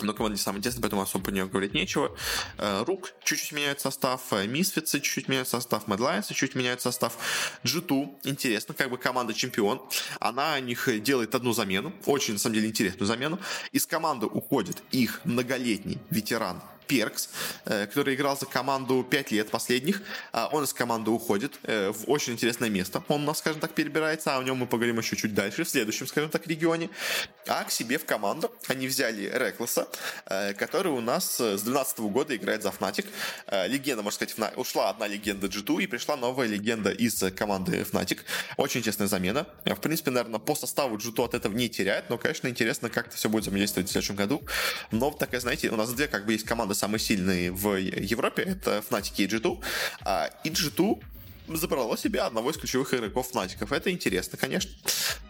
но 0.00 0.12
команда 0.14 0.36
не 0.36 0.40
самая 0.40 0.58
интересная, 0.58 0.82
поэтому 0.82 1.02
особо 1.02 1.24
по 1.24 1.30
нее 1.30 1.46
говорить 1.46 1.74
нечего. 1.74 2.14
Э, 2.56 2.84
Rogue 2.86 3.12
чуть-чуть 3.24 3.52
меняет 3.52 3.80
состав, 3.80 4.20
Misfits 4.46 4.93
ы 4.93 5.00
чуть-чуть 5.00 5.28
меняют 5.28 5.48
состав, 5.48 5.86
Mad 5.88 6.03
Lions 6.03 6.29
ы 6.29 6.34
чуть-чуть 6.34 6.54
меняют 6.54 6.80
состав. 6.80 7.16
G2, 7.64 8.20
интересно, 8.24 8.74
как 8.74 8.90
бы 8.90 8.98
команда 8.98 9.34
чемпион, 9.34 9.82
она 10.20 10.56
у 10.56 10.60
них 10.60 10.88
делает 11.02 11.34
одну 11.34 11.52
замену, 11.52 11.92
очень, 12.06 12.34
на 12.34 12.38
самом 12.38 12.54
деле, 12.54 12.68
интересную 12.68 13.06
замену. 13.06 13.38
Из 13.72 13.86
команды 13.86 14.26
уходит 14.26 14.82
их 14.92 15.20
многолетний 15.24 15.98
ветеран 16.10 16.60
Перкс, 16.88 17.28
э, 17.66 17.86
который 17.86 18.14
играл 18.14 18.36
за 18.36 18.46
команду 18.46 19.06
5 19.08 19.30
лет 19.30 19.50
последних. 19.50 20.02
А 20.32 20.48
он 20.52 20.64
из 20.64 20.72
команды 20.72 21.10
уходит 21.10 21.58
э, 21.62 21.90
в 21.90 22.10
очень 22.10 22.32
интересное 22.32 22.70
место. 22.70 23.02
Он 23.08 23.22
у 23.22 23.26
нас, 23.26 23.38
скажем 23.38 23.60
так, 23.60 23.74
перебирается, 23.74 24.34
а 24.34 24.40
о 24.40 24.42
нем 24.42 24.56
мы 24.56 24.66
поговорим 24.66 24.98
еще 24.98 25.14
чуть 25.14 25.34
дальше, 25.34 25.64
в 25.64 25.68
следующем, 25.68 26.06
скажем 26.06 26.30
так, 26.30 26.46
регионе. 26.46 26.90
А 27.46 27.64
к 27.64 27.70
себе 27.70 27.98
в 27.98 28.04
команду 28.04 28.52
они 28.66 28.88
взяли 28.88 29.30
Рекласа, 29.32 29.86
э, 30.26 30.54
который 30.54 30.90
у 30.90 31.00
нас 31.00 31.36
с 31.36 31.62
2012 31.62 31.98
года 32.00 32.34
играет 32.34 32.62
за 32.62 32.70
Fnatic. 32.70 33.06
Легенда, 33.68 34.02
можно 34.02 34.26
сказать, 34.26 34.56
ушла 34.56 34.88
одна 34.88 35.06
легенда 35.06 35.46
G2 35.46 35.82
и 35.82 35.86
пришла 35.86 36.16
новая 36.16 36.46
легенда 36.46 36.90
из 36.90 37.22
команды 37.36 37.82
Fnatic. 37.82 38.20
Очень 38.56 38.80
интересная 38.80 39.08
замена. 39.08 39.46
В 39.64 39.76
принципе, 39.76 40.10
наверное, 40.10 40.40
по 40.40 40.54
составу 40.54 40.96
G2 40.96 41.24
от 41.24 41.34
этого 41.34 41.52
не 41.52 41.68
теряет, 41.68 42.08
но, 42.08 42.16
конечно, 42.18 42.48
интересно, 42.48 42.88
как 42.88 43.08
это 43.08 43.16
все 43.16 43.28
будет 43.28 43.42
взаимодействовать 43.42 43.88
в 43.88 43.92
следующем 43.92 44.16
году. 44.16 44.42
Но 44.90 45.10
такая, 45.10 45.40
знаете, 45.40 45.68
у 45.70 45.76
нас 45.76 45.92
две 45.92 46.08
как 46.08 46.24
бы 46.24 46.32
есть 46.32 46.46
команды 46.46 46.74
самые 46.78 47.00
сильные 47.00 47.50
в 47.50 47.76
Европе, 47.76 48.42
это 48.42 48.82
Fnatic 48.88 49.12
и 49.16 49.26
G2. 49.26 49.62
А, 50.04 50.30
и 50.44 50.50
G2 50.50 51.02
забрало 51.56 51.96
себе 51.96 52.20
одного 52.20 52.50
из 52.50 52.56
ключевых 52.56 52.92
игроков 52.94 53.28
Фнатиков. 53.30 53.72
Это 53.72 53.90
интересно, 53.90 54.38
конечно. 54.38 54.70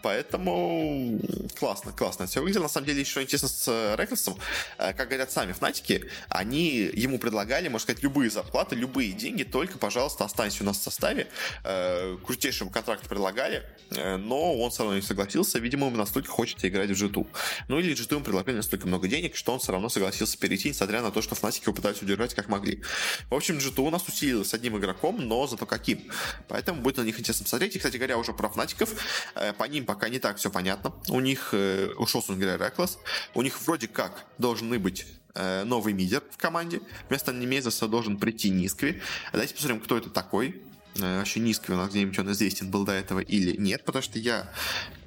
Поэтому 0.01 1.19
классно, 1.57 1.91
классно. 1.91 2.27
Все 2.27 2.41
выглядело. 2.41 2.63
На 2.63 2.69
самом 2.69 2.87
деле, 2.87 3.01
еще 3.01 3.21
интересно 3.21 3.47
с 3.47 3.95
Реклсом. 3.97 4.37
Э, 4.77 4.93
как 4.93 5.07
говорят 5.07 5.31
сами 5.31 5.53
Фнатики, 5.53 6.05
они 6.29 6.89
ему 6.93 7.19
предлагали, 7.19 7.67
можно 7.67 7.83
сказать, 7.83 8.03
любые 8.03 8.29
зарплаты, 8.29 8.75
любые 8.75 9.11
деньги, 9.13 9.43
только, 9.43 9.77
пожалуйста, 9.77 10.25
останься 10.25 10.63
у 10.63 10.65
нас 10.65 10.77
в 10.77 10.83
составе. 10.83 11.27
Э, 11.63 12.17
крутейшему 12.25 12.69
контракт 12.69 13.07
предлагали, 13.07 13.63
э, 13.91 14.17
но 14.17 14.57
он 14.57 14.71
все 14.71 14.83
равно 14.83 14.95
не 14.97 15.01
согласился. 15.01 15.59
Видимо, 15.59 15.87
ему 15.87 15.97
настолько 15.97 16.29
хочется 16.29 16.67
играть 16.67 16.89
в 16.89 16.93
G2. 16.93 17.27
Ну 17.67 17.79
или 17.79 17.93
G2 17.93 18.15
ему 18.15 18.23
предлагали 18.23 18.57
настолько 18.57 18.87
много 18.87 19.07
денег, 19.07 19.35
что 19.35 19.53
он 19.53 19.59
все 19.59 19.71
равно 19.71 19.89
согласился 19.89 20.37
перейти, 20.37 20.69
несмотря 20.69 21.01
на 21.01 21.11
то, 21.11 21.21
что 21.21 21.35
Фнатики 21.35 21.63
его 21.65 21.73
пытались 21.73 22.01
удержать 22.01 22.33
как 22.33 22.47
могли. 22.47 22.81
В 23.29 23.35
общем, 23.35 23.57
G2 23.57 23.81
у 23.81 23.89
нас 23.89 24.07
усилилось 24.07 24.53
одним 24.53 24.77
игроком, 24.77 25.27
но 25.27 25.47
зато 25.47 25.65
каким. 25.65 26.08
Поэтому 26.47 26.81
будет 26.81 26.97
на 26.97 27.01
них 27.01 27.19
интересно 27.19 27.43
посмотреть. 27.43 27.75
И, 27.75 27.79
кстати 27.79 27.97
говоря, 27.97 28.17
уже 28.17 28.33
про 28.33 28.49
Фнатиков. 28.49 28.89
Э, 29.35 29.53
по 29.53 29.63
ним 29.65 29.85
пока 29.85 30.09
не 30.09 30.19
так 30.19 30.37
все 30.37 30.49
понятно. 30.49 30.93
У 31.09 31.19
них 31.19 31.49
э, 31.53 31.91
ушел, 31.97 32.23
говоря, 32.27 32.57
Реклас. 32.57 32.97
У 33.33 33.41
них 33.41 33.59
вроде 33.61 33.87
как 33.87 34.25
должны 34.37 34.79
быть 34.79 35.05
э, 35.35 35.63
новый 35.63 35.93
мидер 35.93 36.23
в 36.31 36.37
команде. 36.37 36.81
Вместо 37.07 37.33
Немезоса 37.33 37.87
должен 37.87 38.17
прийти 38.17 38.49
Нискви. 38.49 39.01
Давайте 39.31 39.53
посмотрим, 39.53 39.81
кто 39.81 39.97
это 39.97 40.09
такой. 40.09 40.61
Вообще 40.95 41.39
у 41.39 41.75
нас 41.75 41.89
где-нибудь 41.91 42.19
он 42.19 42.31
известен 42.31 42.71
был 42.71 42.83
до 42.83 42.91
этого 42.91 43.19
или 43.19 43.55
нет, 43.55 43.85
потому 43.85 44.01
что 44.01 44.19
я, 44.19 44.51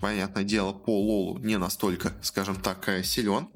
понятное 0.01 0.45
дело, 0.45 0.73
по 0.73 0.99
Лолу 0.99 1.39
не 1.39 1.59
настолько, 1.59 2.13
скажем 2.23 2.57
так, 2.57 2.89
силен. 3.05 3.49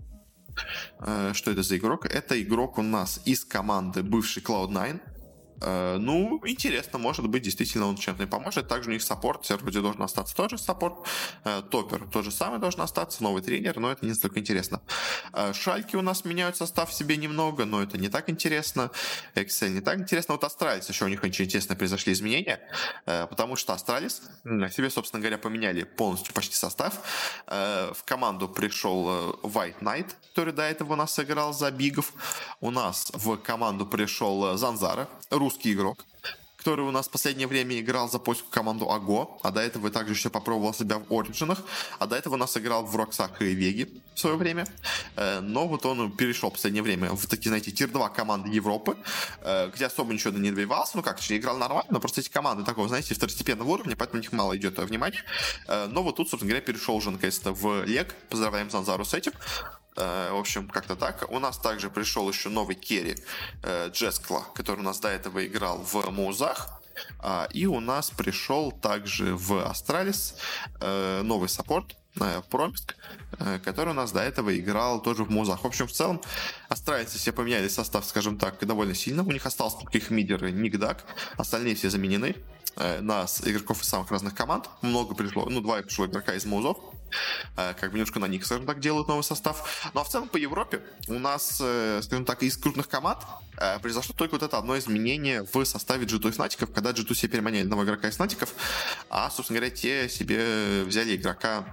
Что 1.32 1.50
это 1.50 1.62
за 1.62 1.78
игрок? 1.78 2.04
Это 2.04 2.42
игрок 2.42 2.78
у 2.78 2.82
нас 2.82 3.22
из 3.24 3.44
команды 3.44 4.02
бывший 4.02 4.42
Cloud9. 4.42 5.00
Э, 5.60 5.96
ну, 5.98 6.40
интересно, 6.44 6.98
может 6.98 7.26
быть, 7.28 7.42
действительно 7.42 7.86
он 7.86 7.96
чем-то 7.96 8.26
поможет. 8.26 8.68
Также 8.68 8.90
у 8.90 8.92
них 8.92 9.02
саппорт, 9.02 9.48
вроде 9.48 9.80
должен 9.80 10.02
остаться 10.02 10.34
тоже 10.34 10.58
саппорт. 10.58 10.96
Э, 11.44 11.62
топер 11.70 12.06
тот 12.12 12.24
же 12.24 12.30
самый 12.30 12.58
должен 12.58 12.80
остаться, 12.80 13.22
новый 13.22 13.42
тренер, 13.42 13.78
но 13.78 13.90
это 13.90 14.04
не 14.04 14.14
столько 14.14 14.40
интересно. 14.40 14.80
Э, 15.32 15.52
шальки 15.52 15.96
у 15.96 16.02
нас 16.02 16.24
меняют 16.24 16.56
состав 16.56 16.92
себе 16.92 17.16
немного, 17.16 17.64
но 17.64 17.82
это 17.82 17.98
не 17.98 18.08
так 18.08 18.28
интересно. 18.28 18.90
Excel 19.34 19.70
не 19.70 19.80
так 19.80 19.98
интересно. 19.98 20.34
Вот 20.34 20.44
Astralis 20.44 20.88
еще 20.88 21.04
у 21.04 21.08
них 21.08 21.22
очень 21.22 21.44
интересно 21.44 21.76
произошли 21.76 22.12
изменения, 22.12 22.60
потому 23.04 23.56
что 23.56 23.72
Astralis 23.72 24.22
себе, 24.44 24.90
собственно 24.90 25.20
говоря, 25.20 25.38
поменяли 25.38 25.84
полностью 25.84 26.34
почти 26.34 26.54
состав. 26.54 26.94
В 27.46 27.96
команду 28.04 28.48
пришел 28.48 29.38
White 29.42 29.80
Knight, 29.80 30.14
который 30.30 30.52
до 30.52 30.62
этого 30.62 30.94
у 30.94 30.96
нас 30.96 31.18
играл 31.18 31.52
за 31.52 31.70
Бигов. 31.70 32.12
У 32.60 32.70
нас 32.70 33.10
в 33.12 33.36
команду 33.36 33.86
пришел 33.86 34.56
Zanzarah, 34.56 35.08
русский 35.46 35.74
игрок, 35.74 36.04
который 36.56 36.84
у 36.84 36.90
нас 36.90 37.06
в 37.06 37.10
последнее 37.12 37.46
время 37.46 37.78
играл 37.78 38.10
за 38.10 38.18
польскую 38.18 38.50
команду 38.50 38.90
AGO, 38.90 39.38
а 39.44 39.52
до 39.52 39.60
этого 39.60 39.90
также 39.90 40.14
еще 40.14 40.28
попробовал 40.28 40.74
себя 40.74 40.98
в 40.98 41.12
Origen 41.12 41.42
ах, 41.42 41.62
а 42.00 42.06
до 42.08 42.16
этого 42.16 42.34
у 42.34 42.36
нас 42.36 42.56
играл 42.56 42.84
в 42.84 42.96
ROX 42.96 43.18
ах 43.18 43.40
и 43.40 43.54
Веги 43.54 44.02
в 44.16 44.18
свое 44.18 44.34
время. 44.34 44.66
Э, 45.14 45.38
но 45.38 45.68
вот 45.68 45.86
он 45.86 46.10
перешел 46.10 46.50
в 46.50 46.54
последнее 46.54 46.82
время 46.82 47.12
в 47.12 47.26
такие, 47.28 47.50
знаете, 47.50 47.70
tier-2 47.70 48.12
команды 48.12 48.48
Европы, 48.48 48.96
э, 49.42 49.70
где 49.72 49.86
особо 49.86 50.12
ничего 50.12 50.36
не 50.36 50.50
добивался, 50.50 50.96
ну 50.96 51.04
как, 51.04 51.20
играл 51.30 51.56
нормально, 51.58 51.92
но 51.92 52.00
просто 52.00 52.20
эти 52.20 52.30
команды 52.30 52.64
такого, 52.64 52.88
знаете, 52.88 53.14
второстепенного 53.14 53.68
уровня, 53.68 53.94
поэтому 53.96 54.18
у 54.18 54.22
них 54.22 54.32
мало 54.32 54.56
идет 54.56 54.78
внимания. 54.78 55.22
Э, 55.68 55.86
но 55.86 56.02
вот 56.02 56.16
тут, 56.16 56.28
собственно 56.28 56.50
говоря, 56.50 56.66
перешел 56.66 56.96
уже 56.96 57.12
наконец-то 57.12 57.52
в 57.52 57.84
LEC. 57.84 58.12
Поздравляем 58.28 58.70
Занзару 58.70 59.04
с 59.04 59.14
этим. 59.14 59.32
Э, 59.96 60.30
в 60.32 60.36
общем, 60.36 60.68
как-то 60.68 60.96
так. 60.96 61.30
У 61.30 61.38
нас 61.38 61.58
также 61.58 61.90
пришел 61.90 62.28
еще 62.28 62.48
новый 62.48 62.74
carry 62.74 63.16
э, 63.62 63.88
Jeskla, 63.90 64.44
который 64.54 64.80
у 64.80 64.84
нас 64.84 65.00
до 65.00 65.08
этого 65.08 65.44
играл 65.46 65.78
в 65.78 66.10
mouz 66.10 66.45
ах. 66.45 66.80
А, 67.18 67.48
и 67.52 67.66
у 67.66 67.80
нас 67.80 68.10
пришел 68.10 68.72
также 68.72 69.36
в 69.36 69.66
Astralis 69.66 70.36
э, 70.80 71.22
новый 71.22 71.48
саппорт, 71.48 71.96
Promisq, 72.50 72.96
который 73.64 73.90
у 73.90 73.94
нас 73.94 74.12
до 74.12 74.20
этого 74.20 74.56
играл 74.58 75.02
тоже 75.02 75.24
в 75.24 75.30
mouz 75.30 75.47
ах. 75.47 75.64
В 75.64 75.66
общем, 75.66 75.86
в 75.86 75.92
целом, 75.92 76.20
Астралисы 76.68 77.18
все 77.18 77.32
поменяли 77.32 77.68
состав, 77.68 78.04
скажем 78.04 78.38
так, 78.38 78.64
довольно 78.64 78.94
сильно. 78.94 79.22
У 79.22 79.32
них 79.32 79.44
остался 79.46 79.78
только 79.78 79.98
их 79.98 80.10
мидеры 80.10 80.50
Нигдак, 80.50 81.04
остальные 81.36 81.74
все 81.74 81.90
заменены 81.90 82.36
на 82.76 83.26
игроков 83.44 83.82
из 83.82 83.88
самых 83.88 84.10
разных 84.10 84.34
команд. 84.34 84.68
Много 84.82 85.14
пришло, 85.14 85.46
ну, 85.48 85.60
два 85.60 85.82
пришло 85.82 86.06
игрока 86.06 86.34
из 86.34 86.44
Музов, 86.44 86.78
Э, 87.56 87.74
как 87.78 87.90
бы 87.90 87.98
немножко 87.98 88.18
на 88.18 88.26
них, 88.26 88.44
скажем 88.44 88.66
так, 88.66 88.80
делают 88.80 89.08
новый 89.08 89.22
состав. 89.22 89.90
Ну 89.94 90.00
а 90.00 90.04
в 90.04 90.08
целом 90.08 90.28
по 90.28 90.36
Европе 90.36 90.82
у 91.08 91.18
нас, 91.18 91.58
э, 91.60 92.00
скажем 92.02 92.24
так, 92.24 92.42
из 92.42 92.56
крупных 92.56 92.88
команд 92.88 93.18
э, 93.56 93.78
произошло 93.80 94.14
только 94.16 94.32
вот 94.32 94.42
это 94.42 94.58
одно 94.58 94.78
изменение 94.78 95.42
в 95.42 95.64
составе 95.64 96.06
G2 96.06 96.28
и 96.28 96.32
Фнатиков, 96.32 96.72
когда 96.72 96.90
G2 96.90 97.14
себе 97.14 97.32
переманили 97.32 97.62
одного 97.62 97.84
игрока 97.84 98.08
из 98.08 98.16
Фнатиков, 98.16 98.52
а, 99.08 99.30
собственно 99.30 99.60
говоря, 99.60 99.74
те 99.74 100.08
себе 100.08 100.84
взяли 100.84 101.16
игрока 101.16 101.64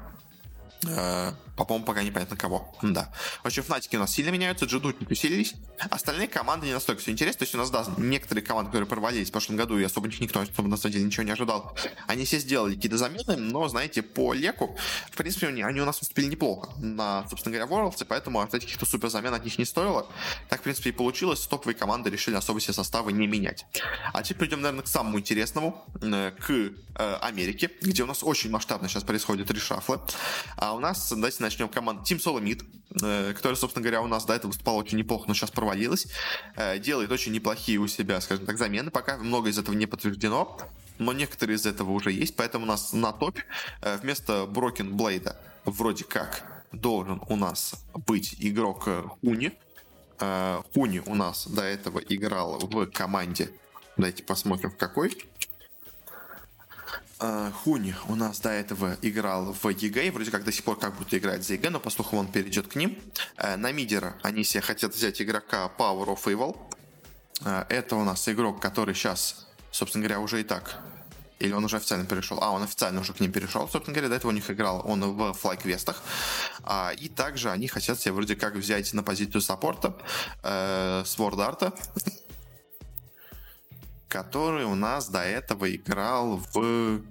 Uh, 0.88 1.32
по-моему, 1.56 1.86
пока 1.86 2.04
непонятно 2.04 2.38
кого. 2.38 2.74
Да. 2.82 3.12
В 3.44 3.48
общем, 3.48 3.64
Фнатики 3.64 3.96
у 3.96 4.00
нас 4.00 4.12
сильно 4.12 4.30
меняются, 4.30 4.66
джедутники 4.66 5.12
усилились. 5.12 5.54
Остальные 5.90 6.28
команды 6.28 6.68
не 6.68 6.74
настолько 6.74 7.02
все 7.02 7.12
интересно. 7.12 7.40
То 7.40 7.44
есть 7.44 7.56
у 7.56 7.58
нас, 7.58 7.70
да, 7.70 7.86
некоторые 7.98 8.46
команды, 8.46 8.72
которые 8.72 8.88
провалились 8.88 9.30
в 9.30 9.32
прошлом 9.32 9.56
году, 9.56 9.78
и 9.78 9.84
особо 9.84 10.08
никто 10.08 10.40
особо 10.40 10.68
на 10.68 10.78
самом 10.78 10.94
деле 10.94 11.06
ничего 11.06 11.24
не 11.24 11.32
ожидал, 11.32 11.76
они 12.08 12.26
все 12.26 12.40
сделали 12.40 12.76
какие-то 12.76 12.98
замены, 12.98 13.36
но, 13.38 13.68
знаете, 13.68 14.02
по 14.02 14.34
леку, 14.34 14.78
в 15.12 15.18
принципе, 15.18 15.48
они, 15.48 15.62
они 15.62 15.82
у 15.82 15.86
нас 15.86 16.00
выступили 16.00 16.26
неплохо 16.28 16.72
на, 16.78 17.28
собственно 17.30 17.58
говоря, 17.58 17.72
Worlds, 17.72 18.06
поэтому 18.08 18.40
ожидать 18.40 18.64
каких-то 18.64 18.86
супер 18.86 19.10
замен 19.10 19.34
от 19.34 19.44
них 19.44 19.58
не 19.58 19.66
стоило. 19.66 20.08
Так, 20.50 20.62
в 20.62 20.64
принципе, 20.64 20.90
и 20.90 20.94
получилось. 20.94 21.46
Топовые 21.48 21.76
команды 21.76 22.10
решили 22.10 22.36
особо 22.36 22.60
все 22.60 22.74
составы 22.74 23.12
не 23.12 23.28
менять. 23.28 23.66
А 24.14 24.24
теперь 24.24 24.44
придем, 24.44 24.62
наверное, 24.62 24.84
к 24.84 24.88
самому 24.88 25.20
интересному, 25.20 25.86
э, 26.02 26.32
к 26.32 26.50
э, 26.50 27.18
Америке, 27.22 27.72
где 27.82 28.04
у 28.04 28.06
нас 28.06 28.24
очень 28.24 28.50
масштабно 28.50 28.90
сейчас 28.90 29.04
происходит 29.04 29.50
решафлы. 29.52 30.00
А 30.58 30.74
у 30.74 30.80
нас, 30.80 31.12
давайте 31.12 31.43
начнем 31.44 31.70
команда 31.70 32.02
Team 32.04 32.18
Solomid, 32.18 32.64
э, 33.04 33.34
которая, 33.34 33.56
собственно 33.56 33.84
говоря, 33.84 34.02
у 34.02 34.08
нас 34.08 34.26
до 34.26 34.34
этого 34.34 34.50
выступала 34.50 34.78
очень 34.78 34.98
неплохо, 34.98 35.26
но 35.28 35.34
сейчас 35.34 35.52
провалилась. 35.52 36.08
Э, 36.56 36.80
делает 36.80 37.12
очень 37.12 37.32
неплохие 37.32 37.78
у 37.78 37.88
себя, 37.88 38.20
скажем 38.22 38.46
так, 38.46 38.58
замены. 38.58 38.92
Пока 38.92 39.18
много 39.18 39.50
из 39.50 39.60
этого 39.60 39.76
не 39.76 39.86
подтверждено, 39.86 40.58
но 40.98 41.14
некоторые 41.14 41.58
из 41.58 41.66
этого 41.66 41.92
уже 41.92 42.12
есть, 42.12 42.36
поэтому 42.36 42.66
у 42.66 42.68
нас 42.68 42.94
на 42.94 43.12
топе 43.12 43.44
э, 43.82 43.98
вместо 43.98 44.44
Broken 44.44 44.92
Blade 44.92 45.36
вроде 45.66 46.04
как 46.04 46.44
должен 46.72 47.22
у 47.28 47.36
нас 47.36 47.76
быть 47.94 48.36
игрок 48.40 48.90
Хуни. 49.22 49.52
Хуни 50.74 51.02
у 51.06 51.16
нас 51.16 51.48
до 51.48 51.62
этого 51.62 52.00
играл 52.00 52.58
в 52.60 52.86
команде. 52.88 53.52
Давайте 53.96 54.24
посмотрим 54.24 54.72
в 54.72 54.78
какой. 54.78 55.16
Э, 57.26 57.52
Huni 57.64 57.96
у 58.10 58.16
нас 58.16 58.42
до 58.42 58.50
этого 58.50 58.98
играл 59.02 59.54
в 59.54 59.70
EG, 59.70 60.12
вроде 60.12 60.30
как 60.30 60.44
до 60.44 60.52
сих 60.52 60.66
пор 60.66 60.78
как 60.78 60.98
будто 60.98 61.18
играет 61.18 61.46
за 61.46 61.54
EG, 61.54 61.70
но 61.70 61.80
по 61.80 61.90
слухам 61.90 62.20
он 62.20 62.28
перейдет 62.28 62.68
к 62.68 62.76
ним. 62.76 62.98
Э, 63.38 63.56
на 63.56 63.72
мидера 63.72 64.18
они 64.24 64.44
себе 64.44 64.60
хотят 64.60 64.94
взять 64.94 65.22
игрока 65.22 65.72
Power 65.78 66.08
of 66.08 66.24
Evil. 66.26 66.58
Э, 67.46 67.64
это 67.70 67.96
у 67.96 68.04
нас 68.04 68.28
игрок, 68.28 68.62
который 68.62 68.94
сейчас, 68.94 69.48
собственно 69.72 70.04
говоря, 70.04 70.20
уже 70.20 70.42
и 70.42 70.44
так 70.44 70.82
или 71.44 71.52
он 71.52 71.66
уже 71.66 71.78
официально 71.78 72.06
перешел? 72.06 72.40
А, 72.42 72.52
он 72.52 72.64
официально 72.64 73.02
уже 73.02 73.14
к 73.14 73.20
ним 73.20 73.32
перешел, 73.32 73.68
собственно 73.68 73.94
говоря, 73.94 74.10
до 74.10 74.16
этого 74.16 74.32
у 74.32 74.34
них 74.34 74.50
играл 74.50 74.82
он 74.86 75.02
в 75.02 75.34
FlyQuest 75.34 75.79
ах. 75.79 76.02
А, 76.64 76.94
и 76.98 77.10
также 77.10 77.52
они 77.52 77.68
хотят 77.68 78.00
себе 78.00 78.14
вроде 78.14 78.36
как 78.36 78.56
взять 78.56 78.94
на 78.94 79.04
позицию 79.04 79.42
саппорта 79.42 79.94
э, 80.42 81.04
SwordArt, 81.04 81.78
который 84.14 84.66
у 84.66 84.76
нас 84.76 85.10
до 85.10 85.24
этого 85.24 85.76
играл 85.76 86.40
в 86.54 87.02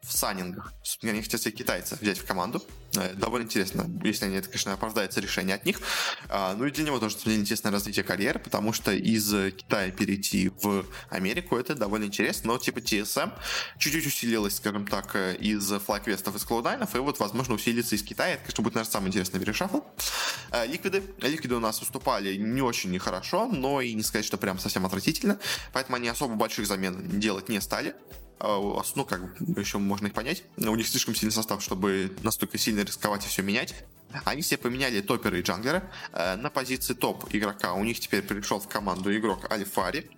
в 0.00 0.12
санингах. 0.12 0.72
Они 1.02 1.20
хотят 1.20 1.42
себе 1.42 1.52
китайца 1.52 1.98
взять 2.00 2.18
в 2.18 2.24
команду. 2.24 2.62
Э, 2.96 3.14
довольно 3.14 3.44
интересно, 3.44 3.88
если 4.02 4.26
они, 4.26 4.36
это, 4.36 4.48
конечно, 4.48 4.72
оправдается 4.72 5.20
решение 5.20 5.54
от 5.54 5.64
них. 5.66 5.80
А, 6.28 6.54
ну 6.54 6.64
и 6.64 6.70
для 6.70 6.84
него 6.84 6.98
тоже 6.98 7.16
интересное 7.26 7.70
развитие 7.70 8.04
карьеры, 8.04 8.38
потому 8.38 8.72
что 8.72 8.92
из 8.92 9.30
Китая 9.52 9.90
перейти 9.90 10.50
в 10.62 10.86
Америку 11.10 11.56
это 11.56 11.74
довольно 11.74 12.04
интересно, 12.04 12.52
но 12.52 12.58
типа 12.58 12.78
TSM 12.78 13.32
чуть-чуть 13.78 14.06
усилилась, 14.06 14.56
скажем 14.56 14.86
так, 14.86 15.14
э, 15.14 15.36
из 15.36 15.68
флайквестов 15.68 16.36
из 16.36 16.44
Cloud9, 16.44 16.96
и 16.96 16.98
вот, 17.00 17.18
возможно, 17.18 17.54
усилится 17.54 17.94
из 17.94 18.02
Китая. 18.02 18.34
Это, 18.34 18.42
конечно, 18.42 18.64
будет, 18.64 18.74
наверное, 18.74 18.92
самый 18.92 19.08
интересный 19.08 19.40
верешафл. 19.40 19.80
Э, 20.50 20.66
ликвиды. 20.66 21.02
Ликвиды 21.20 21.56
у 21.56 21.60
нас 21.60 21.80
выступали 21.80 22.36
не 22.36 22.62
очень 22.62 22.90
нехорошо, 22.90 23.46
но 23.46 23.80
и 23.80 23.92
не 23.92 24.02
сказать, 24.02 24.24
что 24.24 24.38
прям 24.38 24.58
совсем 24.58 24.86
отвратительно, 24.86 25.38
поэтому 25.72 25.96
они 25.96 26.08
особо 26.08 26.34
больших 26.34 26.66
замен 26.66 27.20
делать 27.20 27.48
не 27.48 27.60
стали. 27.60 27.94
А, 28.40 28.82
ну, 28.94 29.04
как 29.04 29.20
еще 29.56 29.78
можно 29.78 30.06
их 30.06 30.12
понять, 30.12 30.44
у 30.56 30.74
них 30.76 30.86
слишком 30.86 31.14
сильный 31.14 31.32
состав, 31.32 31.62
чтобы 31.62 32.12
настолько 32.22 32.58
сильно 32.58 32.80
рисковать 32.80 33.24
и 33.24 33.28
все 33.28 33.42
менять. 33.42 33.74
Они 34.24 34.42
себе 34.42 34.58
поменяли 34.58 35.00
топеры 35.00 35.40
и 35.40 35.42
джанглера. 35.42 35.90
Э, 36.12 36.36
на 36.36 36.50
позиции 36.50 36.94
топ 36.94 37.26
игрока 37.34 37.74
у 37.74 37.84
них 37.84 38.00
теперь 38.00 38.22
пришел 38.22 38.58
в 38.58 38.68
команду 38.68 39.14
игрок 39.14 39.50
Альфари, 39.50 40.10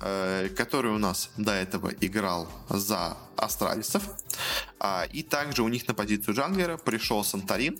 э, 0.00 0.48
который 0.56 0.92
у 0.92 0.98
нас 0.98 1.30
до 1.36 1.52
этого 1.52 1.90
играл 2.00 2.48
за 2.68 3.18
астралисов. 3.36 4.04
А, 4.78 5.06
и 5.12 5.22
также 5.22 5.62
у 5.62 5.68
них 5.68 5.86
на 5.86 5.94
позицию 5.94 6.34
джанглера 6.34 6.76
пришел 6.78 7.22
Санторин, 7.24 7.78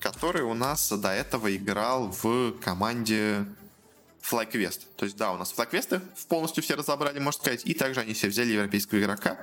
который 0.00 0.42
у 0.42 0.54
нас 0.54 0.90
до 0.90 1.10
этого 1.10 1.54
играл 1.54 2.10
в 2.22 2.52
команде 2.60 3.46
FlyQuest. 4.22 4.80
То 4.96 5.04
есть, 5.04 5.16
да, 5.16 5.32
у 5.32 5.36
нас 5.36 5.54
FlyQuest 5.56 6.00
полностью 6.28 6.62
все 6.62 6.74
разобрали, 6.74 7.18
можно 7.18 7.40
сказать, 7.40 7.62
и 7.64 7.74
также 7.74 8.00
они 8.00 8.14
себе 8.14 8.30
взяли 8.30 8.52
европейского 8.52 9.00
игрока 9.00 9.38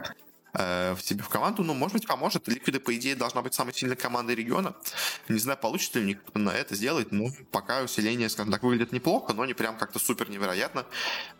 э, 0.54 0.94
в 0.94 1.02
себе 1.02 1.24
в 1.24 1.30
команду, 1.30 1.64
ну, 1.64 1.74
может 1.74 1.94
быть, 1.94 2.08
поможет. 2.08 2.48
Ликвиды, 2.48 2.80
по 2.80 2.96
идее, 2.96 3.16
должна 3.16 3.42
быть 3.42 3.54
самой 3.54 3.74
сильной 3.74 3.96
командой 3.96 4.36
региона. 4.36 4.76
Не 5.28 5.40
знаю, 5.40 5.58
получится 5.58 6.00
ли 6.00 6.06
у 6.06 6.08
них 6.08 6.18
на 6.34 6.52
это 6.52 6.76
сделать, 6.76 7.12
ну, 7.12 7.32
пока 7.52 7.82
усиление, 7.82 8.30
скажем 8.30 8.52
так, 8.52 8.64
выглядит 8.64 8.92
неплохо, 8.92 9.34
но 9.34 9.46
не 9.46 9.54
прям 9.54 9.78
как-то 9.78 10.00
супер 10.00 10.30
невероятно. 10.30 10.86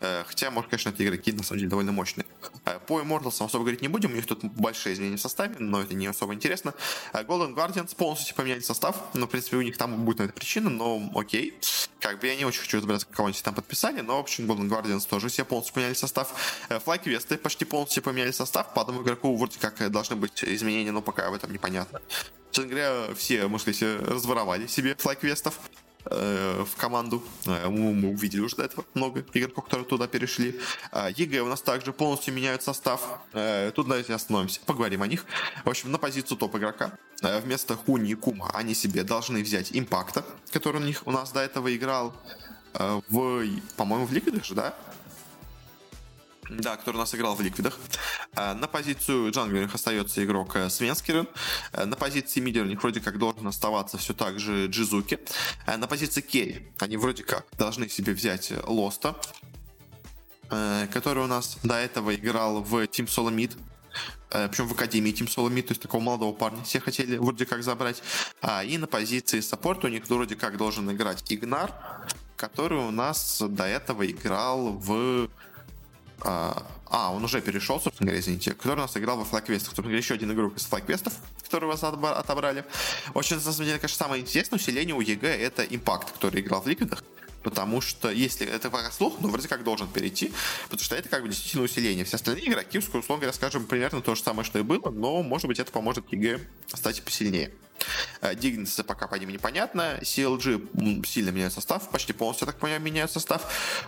Э, 0.00 0.24
хотя, 0.26 0.50
может, 0.50 0.70
конечно, 0.70 0.90
эти 0.90 1.02
игроки, 1.02 1.32
на 1.32 1.42
самом 1.42 1.58
деле, 1.58 1.70
довольно 1.70 1.92
мощные. 1.92 2.26
Э, 2.64 2.78
по 2.86 3.00
Immortals 3.00 3.44
особо 3.44 3.64
говорить 3.64 3.82
не 3.82 3.88
будем, 3.88 4.12
у 4.12 4.14
них 4.14 4.26
тут 4.26 4.44
большие 4.44 4.94
изменения 4.94 5.16
в 5.16 5.20
составе, 5.20 5.56
но 5.58 5.80
это 5.82 5.94
не 5.94 6.06
особо 6.06 6.34
интересно. 6.34 6.74
Э, 7.12 7.22
Golden 7.22 7.54
Guardians 7.54 7.94
полностью 7.96 8.34
поменяли 8.34 8.60
состав, 8.60 8.96
но, 9.14 9.26
в 9.26 9.30
принципе, 9.30 9.56
у 9.56 9.62
них 9.62 9.76
там 9.76 10.04
будет 10.04 10.18
на 10.18 10.22
это 10.24 10.32
причина, 10.32 10.70
но 10.70 11.10
окей. 11.14 11.58
Как 12.00 12.18
бы 12.18 12.28
я 12.28 12.36
не 12.36 12.44
очень 12.44 12.60
хочу 12.60 12.78
разбираться, 12.78 13.06
кого-нибудь 13.06 13.42
там 13.42 13.54
подписали, 13.54 14.00
но, 14.00 14.16
в 14.16 14.20
общем, 14.20 14.50
Golden 14.50 14.68
Guardians 14.68 15.06
тоже 15.08 15.28
все 15.28 15.44
полностью 15.44 15.74
поменяли 15.74 15.94
состав. 15.94 16.32
FlyQuest 16.84 17.30
ы 17.30 17.36
почти 17.36 17.64
полностью 17.64 18.02
поменяли 18.02 18.30
состав, 18.30 18.72
по 18.72 18.80
игроку 19.02 19.36
вроде 19.36 19.58
как 19.58 19.90
должны 19.90 20.16
быть 20.16 20.44
изменения, 20.44 20.92
но 20.92 21.02
пока 21.02 21.30
в 21.30 21.34
этом 21.34 21.52
непонятно. 21.52 22.00
Честно 22.50 22.70
говоря, 22.70 23.14
все, 23.14 23.46
можно 23.46 23.72
сказать, 23.72 24.00
разворовали 24.08 24.66
себе 24.66 24.96
FlyQuest 24.96 25.46
ов 25.46 25.58
э, 26.06 26.64
в 26.64 26.76
команду. 26.76 27.22
Э, 27.46 27.68
мы, 27.68 28.10
увидели 28.10 28.40
уже 28.40 28.56
до 28.56 28.64
этого 28.64 28.84
много 28.94 29.24
игроков, 29.34 29.64
которые 29.64 29.86
туда 29.86 30.06
перешли. 30.08 30.58
Э, 30.92 31.10
EG 31.14 31.42
у 31.42 31.46
нас 31.46 31.60
также 31.60 31.92
полностью 31.92 32.34
меняют 32.34 32.62
состав. 32.62 33.20
Э, 33.32 33.70
тут 33.74 33.86
давайте 33.86 34.14
остановимся, 34.14 34.60
поговорим 34.66 35.02
о 35.02 35.06
них. 35.06 35.24
В 35.64 35.70
общем, 35.70 35.92
на 35.92 35.98
позицию 35.98 36.38
топ-игрока 36.38 36.98
э, 37.22 37.40
вместо 37.40 37.76
Huni 37.76 38.10
и 38.10 38.14
Kumo 38.14 38.50
они 38.52 38.74
себе 38.74 39.04
должны 39.04 39.42
взять 39.42 39.70
Impact 39.72 40.11
а, 40.11 40.24
который 40.50 40.80
у 40.80 40.84
них 40.84 41.06
у 41.06 41.12
нас 41.12 41.30
до 41.30 41.40
этого 41.40 41.74
играл 41.74 42.14
э, 42.74 43.00
в, 43.08 43.46
по-моему, 43.76 44.06
в 44.06 44.12
Ликвидах 44.12 44.44
же, 44.44 44.54
да? 44.54 44.74
Да, 46.50 46.76
который 46.76 46.96
у 46.96 46.98
нас 46.98 47.14
играл 47.14 47.36
в 47.36 47.40
ликвидах. 47.40 47.78
А, 48.34 48.54
на 48.54 48.66
позицию 48.66 49.30
джанглера 49.30 49.70
остается 49.72 50.24
игрок 50.24 50.56
э, 50.56 50.68
Свенскерен. 50.68 51.28
А, 51.72 51.86
на 51.86 51.94
позиции 51.94 52.40
них 52.66 52.82
вроде 52.82 53.00
как 53.00 53.18
должен 53.18 53.46
оставаться 53.46 53.98
все 53.98 54.14
так 54.14 54.40
же 54.40 54.66
Джизуки. 54.66 55.20
А, 55.66 55.76
на 55.76 55.86
позиции 55.86 56.20
керри 56.20 56.72
они 56.80 56.96
вроде 56.96 57.22
как 57.22 57.46
должны 57.56 57.88
себе 57.88 58.14
взять 58.14 58.52
Лоста, 58.66 59.14
э, 60.50 60.88
который 60.92 61.22
у 61.22 61.28
нас 61.28 61.56
до 61.62 61.76
этого 61.76 62.14
играл 62.16 62.62
в 62.62 62.74
Team 62.82 63.06
Solo 63.06 63.32
Mid. 63.32 63.56
Причем 64.28 64.68
в 64.68 64.72
Академии 64.72 65.12
Solo 65.26 65.50
Mid, 65.50 65.62
то 65.62 65.72
есть 65.72 65.82
такого 65.82 66.00
молодого 66.00 66.32
парня 66.32 66.62
все 66.62 66.78
хотели 66.78 67.16
вроде 67.16 67.46
как 67.46 67.64
забрать. 67.64 68.00
И 68.64 68.78
на 68.78 68.86
позиции 68.86 69.40
саппорта 69.40 69.88
у 69.88 69.90
них 69.90 70.08
вроде 70.08 70.36
как 70.36 70.56
должен 70.56 70.90
играть 70.92 71.24
Ignar, 71.32 71.72
который 72.36 72.78
у 72.78 72.92
нас 72.92 73.42
до 73.44 73.64
этого 73.64 74.08
играл 74.08 74.74
в 74.74 75.28
а, 76.22 76.66
а, 76.86 77.12
он 77.12 77.24
уже 77.24 77.40
перешел, 77.40 77.80
собственно 77.80 78.08
говоря, 78.08 78.20
извините, 78.20 78.52
который 78.52 78.78
у 78.78 78.82
нас 78.82 78.96
играл 78.96 79.16
во 79.16 79.24
FlyQuest 79.24 79.53
ах. 79.53 79.68
Собственно 79.68 79.88
говоря, 79.88 79.98
еще 79.98 80.14
один 80.14 80.32
игрок 80.32 80.56
из 80.56 80.64
FlyQuest 80.64 81.00
ов, 81.00 81.14
который 81.42 81.66
вас 81.66 81.82
отобрали. 81.82 82.64
Очень, 83.14 83.36
на 83.36 83.42
самом 83.42 83.66
деле, 83.66 83.78
конечно, 83.78 84.04
самое 84.04 84.22
интересное 84.22 84.58
усиление 84.58 84.94
у 84.94 85.00
EG 85.00 85.28
это 85.28 85.62
Impact, 85.62 86.12
который 86.12 86.40
играл 86.40 86.62
в 86.62 86.66
Liquid 86.66 86.89
ах. 86.89 87.04
Потому 87.42 87.80
что 87.80 88.10
если 88.10 88.46
это 88.46 88.68
пока 88.70 88.90
слух, 88.90 89.14
но 89.20 89.28
вроде 89.28 89.48
как 89.48 89.64
должен 89.64 89.88
перейти, 89.88 90.32
потому 90.64 90.82
что 90.82 90.94
это 90.94 91.08
как 91.08 91.22
бы 91.22 91.28
действительно 91.28 91.64
усиление. 91.64 92.04
Все 92.04 92.16
остальные 92.16 92.48
игроки, 92.48 92.78
условно 92.78 93.16
говоря, 93.16 93.32
скажем, 93.32 93.64
примерно 93.64 94.02
то 94.02 94.14
же 94.14 94.22
самое, 94.22 94.44
что 94.44 94.58
и 94.58 94.62
было, 94.62 94.90
но, 94.90 95.22
может 95.22 95.46
быть, 95.46 95.58
это 95.58 95.72
поможет 95.72 96.04
EG 96.12 96.40
стать 96.74 97.02
посильнее. 97.02 97.50
Э, 98.20 98.34
пока 98.86 99.06
по 99.06 99.14
ним 99.14 99.30
непонятно. 99.30 99.98
CLG 100.02 101.06
сильно 101.06 101.30
меняет 101.30 101.52
состав, 101.52 101.90
почти 101.90 102.12
полностью, 102.12 102.46
я 102.46 102.52
так 102.52 102.60
понимаю, 102.60 102.80
меняют 102.80 103.10
состав. 103.10 103.42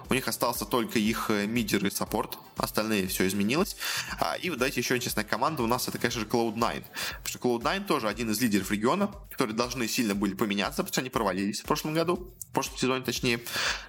У 0.09 0.15
них 0.15 0.29
остался 0.29 0.65
только 0.65 0.99
их 0.99 1.31
э, 1.31 1.47
мидер 1.47 1.85
и 1.85 1.91
саппорт. 1.91 2.39
Остальные 2.57 3.09
все 3.09 3.27
изменилось. 3.27 3.77
А, 4.21 4.37
и 4.37 4.51
вот 4.51 4.59
давайте 4.59 4.81
еще 4.81 4.97
интересная 4.97 5.25
команда 5.25 5.63
у 5.63 5.67
нас, 5.67 5.89
это, 5.89 5.99
конечно 5.99 6.21
же, 6.21 6.27
Cloud9. 6.27 6.85
Потому 7.23 7.27
что 7.27 7.39
Cloud9 7.39 7.87
тоже 7.87 8.09
один 8.09 8.31
из 8.31 8.41
лидеров 8.41 8.71
региона, 8.71 9.11
которые 9.31 9.57
должны 9.57 9.89
сильно 9.89 10.15
были 10.15 10.35
поменяться, 10.35 10.83
потому 10.83 10.93
что 10.93 11.01
они 11.01 11.11
провалились 11.11 11.61
в 11.61 11.65
прошлом 11.65 11.95
году, 11.95 12.33
в 12.51 12.53
прошлом 12.53 12.79
сезоне 12.79 13.05
точнее. 13.05 13.41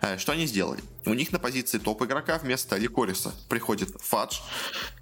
Э, 0.02 0.18
что 0.18 0.32
они 0.32 0.46
сделали? 0.46 0.82
У 1.06 1.13
них 1.13 1.32
на 1.32 1.39
позиции 1.39 1.78
топ-игрока 1.78 2.38
вместо 2.38 2.78
Ликориса 2.78 3.34
приходит 3.50 3.89
Фадж, 4.02 4.39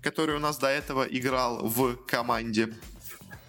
который 0.01 0.35
у 0.35 0.39
нас 0.39 0.57
до 0.57 0.67
этого 0.67 1.03
играл 1.03 1.67
в 1.67 1.95
команде 2.07 2.73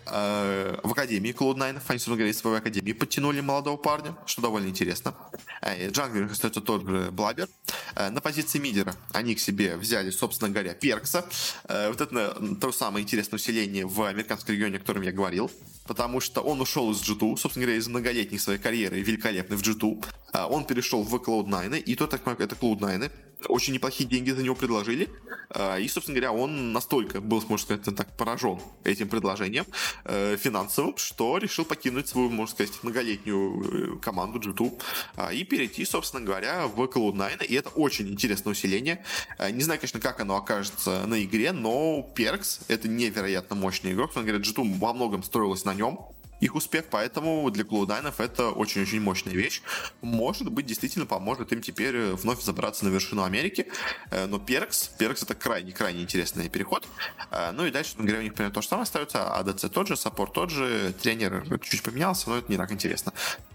в 0.07 0.91
Академии 0.93 1.33
Cloud9, 1.33 1.63
они, 1.63 1.79
собственно 1.79 2.17
говоря, 2.17 2.31
из 2.31 2.39
своей 2.39 2.59
Академии 2.59 2.93
подтянули 2.93 3.41
молодого 3.41 3.77
парня, 3.77 4.17
что 4.27 4.43
довольно 4.43 4.69
интересно. 4.69 5.15
Э, 5.61 5.91
Джанглер 5.91 6.31
остается 6.31 6.61
тот 6.61 6.87
же 6.87 7.11
Блабер. 7.11 7.49
Э, 7.95 8.11
на 8.11 8.21
позиции 8.21 8.59
мидера 8.59 8.95
они 9.13 9.35
к 9.35 9.41
себе 9.41 9.77
взяли, 9.77 10.11
собственно 10.11 10.51
говоря, 10.51 10.75
Перкса. 10.75 11.25
Вот 11.69 12.01
это 12.01 12.37
то 12.61 12.73
самое 12.73 13.03
интересное 13.03 13.37
усиление 13.37 13.87
в 13.87 14.03
американском 14.03 14.55
регионе, 14.55 14.77
о 14.77 14.81
котором 14.81 15.03
я 15.03 15.13
говорил. 15.13 15.51
Потому 15.87 16.21
что 16.21 16.43
он 16.43 16.61
ушел 16.61 16.91
из 16.93 17.03
G2, 17.03 17.37
собственно 17.37 17.67
говоря, 17.67 17.79
из 17.79 17.89
многолетней 17.89 18.39
своей 18.39 18.59
карьеры, 18.59 19.01
великолепной 19.01 19.57
в 19.57 19.63
G2. 19.63 20.05
Он 20.49 20.65
перешел 20.65 21.03
в 21.03 21.15
Cloud9, 21.15 21.81
и 21.81 21.95
то, 21.97 22.07
так 22.07 22.23
это 22.41 22.55
Cloud9, 22.55 23.11
очень 23.49 23.75
неплохие 23.75 24.09
деньги 24.09 24.31
за 24.31 24.43
него 24.43 24.55
предложили. 24.55 25.09
А, 25.51 25.77
и, 25.79 25.89
собственно 25.89 26.19
говоря, 26.19 26.33
он 26.33 26.73
настолько 26.73 27.21
был, 27.21 27.43
можно 27.49 27.59
сказать, 27.59 27.97
так 27.97 28.17
поражен 28.17 28.59
этим 28.85 29.09
предложением 29.09 29.67
э, 30.05 30.37
финансовым, 30.37 30.97
что 30.97 31.39
решил 31.39 31.65
покинуть 31.65 32.09
свою, 32.09 32.31
можно 32.31 32.55
сказать, 32.55 32.73
многолетнюю 32.83 33.97
э, 33.97 33.99
команду 34.01 34.39
G2 34.39 34.81
а, 35.17 35.33
и 35.33 35.45
перейти, 35.45 35.85
собственно 35.85 36.25
говоря, 36.25 36.67
в 36.67 36.81
Cloud9. 36.81 37.47
И 37.47 37.55
это 37.55 37.69
очень 37.71 38.09
интересное 38.09 38.53
усиление. 38.53 39.05
А, 39.39 39.51
не 39.51 39.63
знаю, 39.63 39.81
конечно, 39.81 40.01
как 40.01 40.21
оно 40.21 40.37
окажется 40.37 41.07
на 41.07 41.23
игре, 41.23 41.53
но 41.53 42.03
Перкс— 42.15 42.61
это 42.69 42.89
невероятно 42.89 43.57
мощный 43.57 43.93
игрок. 43.93 44.13
Собственно 44.13 44.27
говоря, 44.27 44.45
G2 44.45 44.79
во 44.79 44.93
многом 44.93 45.23
строилась 45.23 45.65
на 45.65 45.75
нем 45.75 45.99
их 46.43 46.57
успех, 46.57 46.87
поэтому 46.91 47.49
для 47.51 47.63
Cloud9 47.63 48.15
это 48.19 48.51
очень-очень 48.51 49.01
мощная 49.01 49.33
вещь. 49.33 49.63
Может 50.01 50.51
быть, 50.51 50.67
действительно 50.67 51.07
поможет 51.07 51.53
им 51.53 51.63
теперь 51.63 51.95
э, 51.95 52.13
вновь 52.15 52.43
забраться 52.43 52.85
на 52.85 52.89
вершину 52.89 53.23
Америки, 53.23 53.69
э, 54.11 54.27
но 54.27 54.41
Перкс, 54.41 54.89
Перкс 54.99 55.23
это 55.23 55.37
крайне-крайне 55.37 56.03
интересный 56.03 56.49
переход. 56.49 56.87
Э, 57.31 57.53
ну 57.53 57.65
и 57.65 57.71
дальше, 57.71 57.95
говоря, 57.97 58.19
у 58.19 58.23
них 58.23 58.35
примерно 58.35 58.55
то 58.55 58.61
же 58.61 58.67
самое 58.67 58.83
остается, 58.83 59.33
АДЦ 59.37 59.71
тот 59.71 59.87
же, 59.87 59.97
саппорт 59.97 60.33
тот 60.33 60.51
же, 60.51 60.93
тренер 61.01 61.47
чуть 61.61 61.83
поменялся, 61.83 62.29
но 62.29 62.39
это 62.39 62.51
не 62.51 62.59
так 62.59 62.73
интересно. 62.73 63.13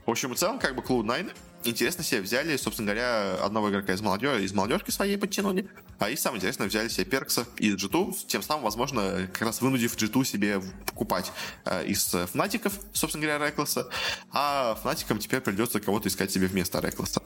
В 0.08 0.12
общем 0.12 0.32
и 0.32 0.38
целом, 0.38 0.58
как 0.58 0.74
бы 0.74 0.82
Cloud9 0.82 1.34
интересно 1.66 2.02
себе 2.02 2.22
взяли, 2.22 2.56
собственно 2.56 2.86
говоря, 2.94 3.44
одного 3.44 3.70
игрока 3.70 3.92
из 3.92 4.00
молодежи, 4.00 4.46
из 4.46 4.54
молодежки 4.54 4.90
своей 4.90 5.18
подтянули, 5.18 5.68
а 6.00 6.10
и 6.10 6.16
самое 6.16 6.40
интересное, 6.40 6.68
взяли 6.68 6.88
себе 6.88 7.04
Перкса 7.04 7.46
из 7.58 7.76
G2, 7.76 8.16
тем 8.26 8.42
самым, 8.42 8.64
возможно, 8.64 9.28
как 9.34 9.42
раз 9.42 9.60
вынудив 9.60 9.98
G2 9.98 10.24
себе 10.24 10.62
покупать 10.86 11.30
э, 11.66 11.86
из 11.88 12.06
Фнатиков, 12.32 12.72
собственно 12.94 13.26
говоря, 13.26 13.48
Рекласа, 13.48 13.90
а 14.32 14.76
Фнатикам 14.82 15.20
теперь 15.20 15.42
придется 15.42 15.82
кого-то 15.82 16.08
искать 16.08 16.32
себе 16.32 16.48
вместо 16.48 16.80
Рекласа. 16.80 17.22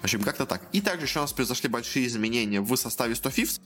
В 0.00 0.04
общем, 0.04 0.20
как-то 0.20 0.44
так. 0.44 0.62
И 0.72 0.80
также 0.80 1.06
еще 1.06 1.20
у 1.20 1.22
нас 1.22 1.32
произошли 1.32 1.68
большие 1.68 2.08
изменения 2.08 2.60
в 2.60 2.74
составе 2.74 3.14
100 3.14 3.28
Fifths 3.28 3.60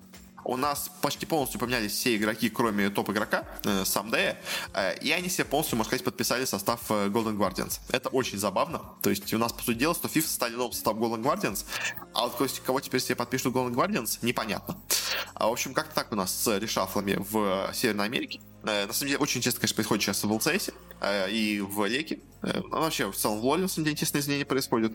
у 0.48 0.56
нас 0.56 0.90
почти 1.02 1.26
полностью 1.26 1.61
поменялись 1.61 1.92
все 1.92 2.16
игроки, 2.16 2.48
кроме 2.48 2.88
топ-игрока, 2.88 3.44
э, 3.64 3.84
Самдея, 3.84 4.40
э, 4.72 4.98
и 4.98 5.12
они 5.12 5.28
все 5.28 5.44
полностью, 5.44 5.76
можно 5.76 5.90
сказать, 5.90 6.04
подписали 6.04 6.46
состав 6.46 6.80
э, 6.90 7.08
Golden 7.08 7.37
Guardians. 7.37 7.80
Это 7.90 8.08
очень 8.08 8.38
забавно. 8.38 8.80
То 9.02 9.11
есть 9.11 9.32
у 9.34 9.38
нас, 9.38 9.52
по 9.52 9.62
сути 9.62 9.76
дела, 9.76 9.92
100 9.92 10.08
FIFA 10.08 10.26
стали 10.26 10.54
новым 10.54 10.72
составом 10.72 11.04
Golden 11.04 11.22
Guardians, 11.22 11.66
а 12.14 12.28
вот 12.28 12.61
кого 12.64 12.80
теперь 12.80 13.00
себе 13.00 13.16
подпишут 13.16 13.54
Golden 13.54 13.74
Guardians, 13.74 14.18
непонятно. 14.22 14.78
А, 15.34 15.48
в 15.48 15.52
общем, 15.52 15.74
как-то 15.74 15.94
так 15.94 16.12
у 16.12 16.14
нас 16.14 16.34
с 16.34 16.58
решафлами 16.58 17.18
в 17.30 17.70
Северной 17.74 18.06
Америке. 18.06 18.40
Э, 18.64 18.87
на 18.87 18.92
самом 18.92 19.09
деле, 19.09 19.18
очень 19.18 19.40
часто, 19.40 19.61
конечно, 19.61 19.77
происходит 19.77 20.05
сейчас 20.05 20.25
в 20.25 20.33
ЛЦС 20.33 20.71
э, 21.01 21.31
и 21.31 21.61
в 21.61 21.85
Леке. 21.87 22.18
Э, 22.42 22.61
ну, 22.61 22.81
вообще, 22.81 23.11
в 23.11 23.16
целом 23.16 23.38
в 23.40 23.44
Лоле, 23.44 23.62
на 23.62 23.68
самом 23.68 23.85
деле, 23.85 23.92
интересные 23.92 24.21
изменения 24.21 24.44
происходят. 24.44 24.92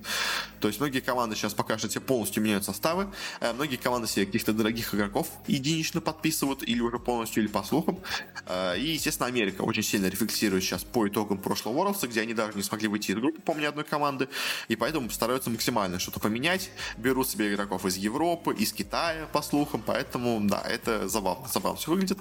То 0.60 0.68
есть, 0.68 0.80
многие 0.80 1.00
команды 1.00 1.36
сейчас 1.36 1.54
пока 1.54 1.78
что 1.78 2.02
полностью 2.02 2.44
меняют 2.44 2.66
составы. 2.66 3.12
Многие 3.54 3.78
команды 3.78 4.08
себе 4.08 4.26
каких-то 4.26 4.54
дорогих 4.54 4.94
игроков 4.94 5.30
единично 5.48 6.02
подписывают, 6.02 6.64
или 6.64 6.82
уже 6.82 7.00
полностью, 7.00 7.44
или 7.44 7.50
по 7.50 7.64
слухам. 7.64 8.00
И, 8.78 8.94
естественно, 8.94 9.28
Америка 9.28 9.62
очень 9.62 9.84
сильно 9.84 10.08
рефлексирует 10.08 10.64
сейчас 10.64 10.84
по 10.84 11.08
итогам 11.08 11.38
прошлого 11.38 11.78
Worlds, 11.78 12.08
где 12.08 12.22
они 12.22 12.34
даже 12.34 12.58
не 12.58 12.64
смогли 12.64 12.88
выйти 12.88 13.12
из 13.12 13.18
группы, 13.18 13.42
помню, 13.42 13.70
одной 13.70 13.84
команды. 13.86 14.30
И 14.68 14.76
поэтому 14.76 15.10
стараются 15.10 15.50
максимально 15.50 16.00
что-то 16.00 16.20
поменять. 16.20 16.72
Берут 16.98 17.30
себе 17.30 17.54
игроков 17.54 17.86
из 17.86 17.98
Европы, 17.98 18.54
из 18.56 18.74
Китая, 18.74 19.28
по 19.32 19.42
слухам. 19.42 19.84
Поэтому, 19.86 20.40
да, 20.42 20.62
это 20.62 21.08
забавно. 21.08 21.48
Забавно 21.48 21.78
все 21.78 21.92
выглядит. 21.92 22.18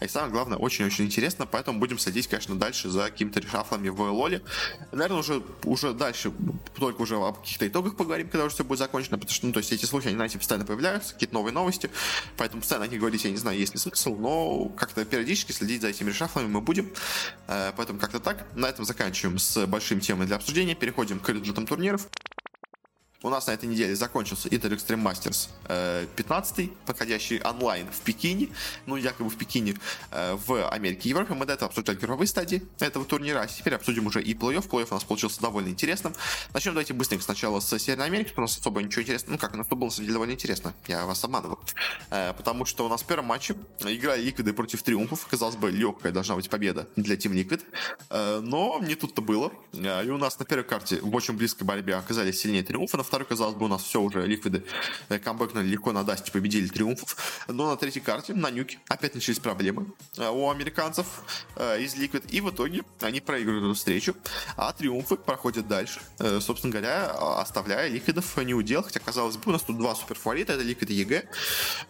И 0.00 0.08
самое 0.08 0.32
главное, 0.32 0.58
очень-очень 0.86 0.96
очень 0.96 1.04
интересно, 1.06 1.46
поэтому 1.46 1.78
будем 1.78 1.98
следить, 1.98 2.26
конечно, 2.26 2.54
дальше 2.54 2.88
за 2.88 3.04
какими-то 3.04 3.40
решафлами 3.40 3.90
в 3.90 4.00
лоле. 4.00 4.42
Наверное, 4.92 5.20
уже, 5.20 5.42
уже 5.64 5.92
дальше 5.92 6.32
только 6.74 7.02
уже 7.02 7.16
о 7.16 7.32
каких-то 7.32 7.66
итогах 7.68 7.96
поговорим, 7.96 8.28
когда 8.28 8.46
уже 8.46 8.54
все 8.54 8.64
будет 8.64 8.78
закончено, 8.78 9.18
потому 9.18 9.34
что, 9.34 9.46
ну, 9.46 9.52
то 9.52 9.58
есть 9.58 9.72
эти 9.72 9.84
слухи, 9.84 10.06
они, 10.08 10.16
знаете, 10.16 10.38
постоянно 10.38 10.64
появляются, 10.64 11.12
какие-то 11.12 11.34
новые 11.34 11.52
новости, 11.52 11.90
поэтому 12.36 12.62
постоянно 12.62 12.86
о 12.86 12.88
них 12.88 12.98
говорить, 12.98 13.24
я 13.24 13.30
не 13.30 13.36
знаю, 13.36 13.58
есть 13.58 13.74
ли 13.74 13.80
смысл, 13.80 14.16
но 14.16 14.68
как-то 14.70 15.04
периодически 15.04 15.52
следить 15.52 15.82
за 15.82 15.88
этими 15.88 16.08
решафлами 16.08 16.46
мы 16.46 16.60
будем, 16.60 16.90
э, 17.48 17.72
поэтому 17.76 17.98
как-то 17.98 18.20
так. 18.20 18.46
На 18.54 18.66
этом 18.68 18.84
заканчиваем 18.84 19.38
с 19.38 19.66
большим 19.66 20.00
темой 20.00 20.26
для 20.26 20.36
обсуждения, 20.36 20.74
переходим 20.74 21.20
к 21.20 21.28
результатам 21.28 21.66
турниров. 21.66 22.08
У 23.26 23.28
нас 23.28 23.48
на 23.48 23.50
этой 23.50 23.68
неделе 23.68 23.96
закончился 23.96 24.48
Inter 24.50 24.70
Extreme 24.70 25.02
Masters 25.02 25.48
15 26.14 26.58
э, 26.60 26.68
проходящий 26.86 27.42
онлайн 27.42 27.88
в 27.90 28.00
Пекине, 28.02 28.50
ну, 28.86 28.94
якобы 28.94 29.30
в 29.30 29.36
Пекине, 29.36 29.74
э, 30.12 30.36
в 30.46 30.68
Америке 30.68 31.08
и 31.08 31.10
Европе. 31.10 31.34
Мы 31.34 31.44
до 31.44 31.54
этого 31.54 31.68
обсуждали 31.68 31.96
групповые 31.96 32.28
стадии 32.28 32.62
этого 32.78 33.04
турнира, 33.04 33.40
а 33.40 33.48
теперь 33.48 33.74
обсудим 33.74 34.06
уже 34.06 34.22
и 34.22 34.32
плей-офф. 34.32 34.68
Плей-офф 34.68 34.86
у 34.92 34.94
нас 34.94 35.02
получился 35.02 35.40
довольно 35.40 35.70
интересным. 35.70 36.14
Начнем 36.54 36.74
давайте 36.74 36.94
быстренько 36.94 37.24
сначала 37.24 37.58
с 37.58 37.76
Северной 37.76 38.06
Америки, 38.06 38.28
потому 38.28 38.46
что 38.46 38.60
особо 38.60 38.80
ничего 38.80 39.02
интересного. 39.02 39.32
Ну 39.32 39.38
как, 39.38 39.54
у 39.54 39.56
нас 39.56 39.66
было 39.66 39.90
на 39.98 40.12
довольно 40.12 40.30
интересно, 40.30 40.72
я 40.86 41.04
вас 41.04 41.24
обманываю. 41.24 41.58
Э, 42.10 42.32
потому 42.32 42.64
что 42.64 42.86
у 42.86 42.88
нас 42.88 43.02
в 43.02 43.06
первом 43.06 43.24
матче 43.24 43.56
играли 43.80 44.22
Ликвиды 44.22 44.52
против 44.52 44.84
Триумфов. 44.84 45.26
Казалось 45.26 45.56
бы, 45.56 45.72
легкая 45.72 46.12
должна 46.12 46.36
быть 46.36 46.48
победа 46.48 46.88
для 46.94 47.16
Team 47.16 47.32
Liquid. 47.32 48.42
Но 48.42 48.78
не 48.80 48.94
тут-то 48.94 49.20
было. 49.20 49.50
И 49.72 50.10
у 50.10 50.16
нас 50.16 50.38
на 50.38 50.44
первой 50.44 50.62
карте 50.62 51.00
в 51.00 51.12
очень 51.12 51.34
близкой 51.34 51.64
борьбе 51.64 51.96
оказались 51.96 52.38
сильнее 52.38 52.62
Триумфа, 52.62 52.96
второй, 53.02 53.15
казалось 53.24 53.54
бы, 53.54 53.66
у 53.66 53.68
нас 53.68 53.82
все 53.82 54.00
уже 54.00 54.26
ликвиды 54.26 54.64
э, 55.08 55.18
камбэкнули 55.18 55.66
легко 55.66 55.92
на 55.92 56.04
Dust 56.04 56.21
е, 56.21 56.30
победили 56.30 56.68
триумфов. 56.68 57.16
Но 57.48 57.70
на 57.70 57.76
третьей 57.76 58.02
карте, 58.02 58.34
на 58.34 58.50
Нюке, 58.50 58.78
опять 58.88 59.14
начались 59.14 59.38
проблемы 59.38 59.86
э, 60.18 60.28
у 60.28 60.50
американцев 60.50 61.06
э, 61.56 61.82
из 61.82 61.94
Liquid. 61.94 62.24
И 62.32 62.40
в 62.40 62.50
итоге 62.50 62.82
они 63.00 63.20
проигрывают 63.20 63.64
эту 63.64 63.74
встречу, 63.74 64.14
а 64.56 64.72
триумфы 64.72 65.16
проходят 65.16 65.68
дальше. 65.68 66.00
Собственно 66.40 66.72
говоря, 66.72 67.10
оставляя 67.10 67.88
Liquid 67.88 68.24
ов 68.24 68.36
не 68.38 68.54
у 68.54 68.60
дел, 68.60 68.82
хотя, 68.82 69.00
казалось 69.00 69.36
бы, 69.36 69.50
у 69.50 69.52
нас 69.52 69.62
тут 69.62 69.78
два 69.78 69.94
суперфаворита, 69.94 70.54
это 70.54 70.62
Liquid 70.62 70.90
и 70.90 70.94
EG, 70.94 71.28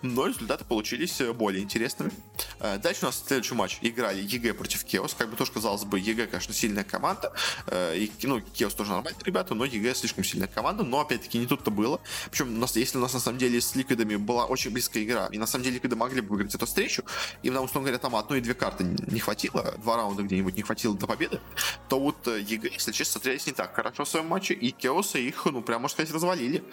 но 0.03 0.27
результаты 0.27 0.65
получились 0.65 1.21
более 1.35 1.63
интересными. 1.63 2.13
Дальше 2.61 3.01
у 3.03 3.07
нас 3.07 3.23
следующий 3.27 3.55
матч 3.55 3.79
играли 3.81 4.21
EG 4.21 4.55
против 4.55 4.85
Chaos, 4.85 5.15
как 5.15 5.31
бы 5.31 5.37
тоже 5.37 5.53
казалось 5.53 5.85
бы, 5.85 5.99
EG, 5.99 6.27
конечно, 6.27 6.55
сильная 6.55 6.85
команда, 6.85 7.33
и, 7.73 8.11
ну, 8.23 8.41
Chaos 8.41 8.75
тоже 8.75 8.91
нормальные 8.91 9.23
ребята, 9.25 9.55
но 9.55 9.65
EG 9.65 9.95
слишком 9.95 10.25
сильная 10.25 10.49
команда, 10.49 10.83
но 10.83 11.01
опять-таки, 11.07 11.39
не 11.39 11.47
тут-то 11.47 11.71
было. 11.71 12.01
Причем, 12.31 12.55
у 12.55 12.59
нас, 12.59 12.77
если 12.77 12.99
у 12.99 13.01
нас 13.01 13.15
на 13.15 13.21
самом 13.21 13.39
деле 13.39 13.61
с 13.61 13.75
Liquid 13.75 14.03
ами 14.03 14.17
была 14.17 14.47
очень 14.47 14.71
близкая 14.71 15.05
игра, 15.05 15.29
и 15.33 15.39
на 15.39 15.47
самом 15.47 15.65
деле 15.65 15.77
Liquid 15.77 15.94
ы 15.94 15.97
могли 15.97 16.21
бы 16.21 16.29
выиграть 16.29 16.55
эту 16.55 16.67
встречу, 16.67 17.05
и 17.43 17.51
нам, 17.51 17.65
условно 17.65 17.89
говоря, 17.89 17.99
там 17.99 18.17
одной 18.17 18.39
и 18.39 18.43
две 18.43 18.55
карты 18.55 18.85
не 18.85 19.21
хватило, 19.21 19.75
два 19.79 19.97
раунда 19.97 20.23
где-нибудь 20.23 20.57
не 20.57 20.63
хватило 20.63 20.97
до 20.97 21.07
победы, 21.07 21.41
то 21.89 21.99
вот 21.99 22.27
э, 22.29 22.41
EG, 22.41 22.71
если 22.73 22.93
честно, 22.93 23.13
смотрелись 23.13 23.47
не 23.47 23.53
так 23.53 23.75
хорошо 23.75 24.05
в 24.05 24.09
своем 24.09 24.27
матче, 24.27 24.55
и 24.55 24.71
Chaos 24.71 25.12
ы 25.12 25.21
их, 25.21 25.45
ну, 25.47 25.63
прям, 25.63 25.83
можно 25.83 25.95
сказать, 25.95 26.13
развалили. 26.13 26.65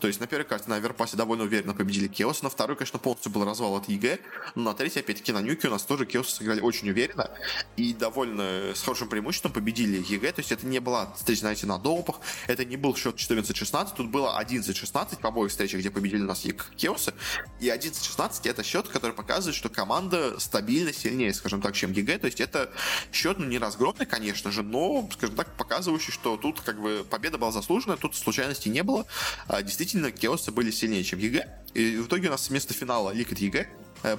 То 0.00 0.06
есть 0.08 0.20
на 0.20 0.26
первой 0.26 0.44
карте 0.44 0.68
на 0.68 0.76
Overpass 0.76 1.12
е 1.12 1.16
довольно 1.16 1.44
уверенно 1.44 1.74
победили 1.74 2.08
Chaos, 2.08 2.42
на 2.42 2.50
второй, 2.50 2.76
конечно, 2.76 2.98
полностью 2.98 3.30
был 3.32 3.44
развал 3.44 3.76
от 3.76 3.88
EG, 3.88 4.18
но 4.54 4.62
на 4.70 4.74
третьей, 4.74 5.02
опять-таки, 5.02 5.32
на 5.32 5.40
Нюке 5.40 5.68
у 5.68 5.70
нас 5.70 5.82
тоже 5.82 6.06
Chaos 6.06 6.31
ы 6.31 6.36
сыграли 6.36 6.60
очень 6.60 6.88
уверенно, 6.88 7.30
и 7.76 7.92
довольно 7.92 8.72
с 8.74 8.82
хорошим 8.82 9.08
преимуществом 9.08 9.52
победили 9.52 10.04
EG, 10.08 10.32
то 10.32 10.40
есть 10.40 10.52
это 10.52 10.66
не 10.66 10.80
была 10.80 11.12
встреча, 11.14 11.40
знаете, 11.40 11.66
на 11.66 11.78
допах, 11.78 12.20
это 12.46 12.64
не 12.64 12.76
был 12.76 12.94
счет 12.96 13.16
14-16, 13.16 13.81
тут 13.90 14.08
было 14.08 14.38
11-16 14.40 15.20
по 15.20 15.28
обоих 15.28 15.50
встречах, 15.50 15.80
где 15.80 15.90
победили 15.90 16.22
нас 16.22 16.44
Chaos 16.76 17.02
ы, 17.02 17.12
и 17.60 17.68
11-16 17.68 18.48
это 18.48 18.62
счет, 18.62 18.88
который 18.88 19.12
показывает, 19.12 19.56
что 19.56 19.68
команда 19.68 20.38
стабильно 20.38 20.92
сильнее, 20.92 21.34
скажем 21.34 21.60
так, 21.60 21.74
чем 21.74 21.92
EG, 21.92 22.18
то 22.18 22.26
есть 22.26 22.40
это 22.40 22.70
счет, 23.12 23.38
ну, 23.38 23.46
не 23.46 23.58
разгромный, 23.58 24.06
конечно 24.06 24.50
же, 24.50 24.62
но, 24.62 25.08
скажем 25.12 25.36
так, 25.36 25.56
показывающий, 25.56 26.12
что 26.12 26.36
тут 26.36 26.60
как 26.60 26.80
бы 26.80 27.04
победа 27.08 27.38
была 27.38 27.52
заслужена, 27.52 27.96
тут 27.96 28.14
случайностей 28.14 28.70
не 28.70 28.82
было, 28.82 29.06
а, 29.48 29.62
действительно, 29.62 30.10
Chaos 30.10 30.45
ы 30.45 30.52
были 30.52 30.70
сильнее, 30.70 31.04
чем 31.04 31.18
EG, 31.18 31.62
и 31.74 31.96
в 31.96 32.06
итоге 32.06 32.28
у 32.28 32.30
нас 32.30 32.48
вместо 32.48 32.74
финала 32.74 33.10
Liquid 33.10 33.38
EG 33.38 33.68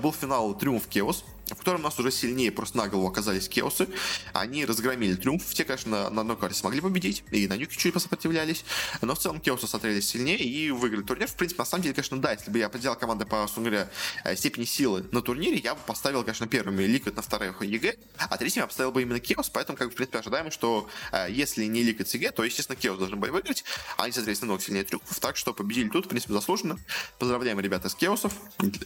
был 0.01 0.13
финал 0.13 0.57
Triumph 0.57 0.87
Chaos, 0.87 1.23
в 1.47 1.55
котором 1.55 1.81
у 1.81 1.83
нас 1.83 1.99
уже 1.99 2.11
сильнее 2.11 2.51
просто 2.51 2.77
на 2.77 2.87
голову 2.87 3.07
оказались 3.07 3.49
Chaos 3.49 3.76
ы. 3.76 3.87
Они 4.33 4.65
разгромили 4.65 5.15
Триумф. 5.15 5.53
Те, 5.53 5.65
конечно, 5.65 6.09
на 6.09 6.21
одной 6.21 6.37
карте 6.37 6.57
смогли 6.57 6.81
победить, 6.81 7.23
и 7.31 7.47
на 7.47 7.57
Нюке 7.57 7.77
чуть 7.77 7.93
посопротивлялись. 7.93 8.63
Но 9.01 9.15
в 9.15 9.19
целом 9.19 9.39
Chaos 9.39 9.62
ы 9.62 9.67
смотрелись 9.67 10.07
сильнее 10.07 10.37
и 10.37 10.71
выиграли 10.71 11.03
турнир. 11.03 11.27
В 11.27 11.35
принципе, 11.35 11.61
на 11.61 11.65
самом 11.65 11.83
деле, 11.83 11.95
конечно, 11.95 12.17
да, 12.17 12.31
если 12.31 12.49
бы 12.49 12.59
я 12.59 12.67
определял 12.67 12.95
команды 12.95 13.25
по, 13.25 13.41
собственно 13.41 13.69
говоря, 13.69 13.89
э, 14.23 14.35
степени 14.35 14.65
силы 14.65 15.05
на 15.11 15.21
турнире, 15.21 15.57
я 15.57 15.75
бы 15.75 15.81
поставил, 15.85 16.23
конечно, 16.23 16.47
первыми 16.47 16.83
Liquid 16.83 17.15
на 17.15 17.21
вторых 17.21 17.61
EG, 17.61 17.95
а 18.17 18.37
третьим 18.37 18.61
я 18.61 18.67
поставил 18.67 18.91
бы 18.91 19.01
именно 19.01 19.19
Chaos, 19.19 19.49
поэтому, 19.49 19.77
как 19.77 19.87
бы, 19.87 19.93
в 19.93 19.95
принципе, 19.95 20.19
ожидаемо, 20.19 20.51
что 20.51 20.87
э, 21.11 21.27
если 21.29 21.65
не 21.65 21.83
Liquid 21.83 22.07
с 22.09 22.13
EG, 22.13 22.31
то, 22.31 22.43
естественно, 22.43 22.75
Chaos 22.75 22.97
должны 22.97 23.17
были 23.17 23.31
выиграть. 23.31 23.63
Они, 23.97 24.11
соответственно, 24.11 24.51
много 24.51 24.63
сильнее 24.63 24.83
Триумфов, 24.83 25.19
так 25.19 25.37
что 25.37 25.53
победили 25.53 25.89
тут, 25.89 26.05
в 26.05 26.09
принципе, 26.09 26.33
заслуженно. 26.33 26.79
Поздравляем 27.19 27.59
ребята 27.59 27.89
с 27.89 27.95
Chaos 27.95 28.19
ов. 28.19 28.33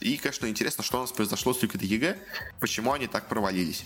И, 0.02 0.18
конечно, 0.18 0.48
интересно, 0.48 0.84
что 0.88 1.00
у 1.00 1.02
нас 1.02 1.12
произошло 1.12 1.54
с 1.54 1.62
Liquid 1.62 1.84
EG, 1.84 2.18
почему 2.62 2.94
они 2.94 3.08
так 3.08 3.28
провалились. 3.28 3.84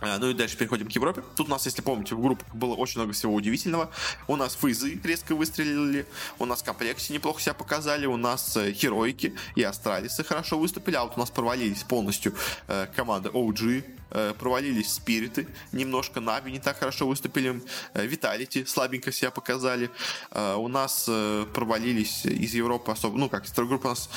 А, 0.00 0.18
ну 0.18 0.30
и 0.30 0.34
дальше 0.34 0.56
переходим 0.56 0.88
к 0.88 0.92
Европе. 0.92 1.22
Тут 1.36 1.46
у 1.46 1.50
нас, 1.50 1.66
если 1.66 1.82
помните, 1.82 2.16
в 2.16 2.20
группах 2.20 2.52
было 2.52 2.74
очень 2.74 2.98
много 2.98 3.12
всего 3.12 3.32
удивительного. 3.32 3.92
У 4.26 4.34
нас 4.34 4.56
фейзы 4.56 5.00
резко 5.04 5.36
выстрелили, 5.36 6.04
у 6.40 6.46
нас 6.46 6.64
комплексы 6.64 7.12
неплохо 7.12 7.40
себя 7.40 7.54
показали, 7.54 8.06
у 8.06 8.16
нас 8.16 8.56
э, 8.56 8.72
хероики 8.72 9.36
и 9.54 9.62
астралисы 9.62 10.24
хорошо 10.24 10.58
выступили, 10.58 10.96
а 10.96 11.04
вот 11.04 11.12
у 11.14 11.20
нас 11.20 11.30
провалились 11.30 11.84
полностью 11.84 12.34
э, 12.66 12.88
команда 12.96 13.28
OG, 13.28 13.84
провалились 14.10 14.92
спириты 14.92 15.48
немножко, 15.72 16.20
Нави 16.20 16.52
не 16.52 16.60
так 16.60 16.78
хорошо 16.78 17.06
выступили, 17.06 17.62
Виталити 17.94 18.64
слабенько 18.64 19.12
себя 19.12 19.30
показали, 19.30 19.90
э, 20.30 20.54
у 20.54 20.68
нас 20.68 21.06
э, 21.08 21.46
провалились 21.52 22.24
из 22.24 22.54
Европы 22.54 22.92
особо, 22.92 23.18
ну 23.18 23.28
как, 23.28 23.44
из 23.44 23.58
у 23.58 23.88
нас 23.88 24.10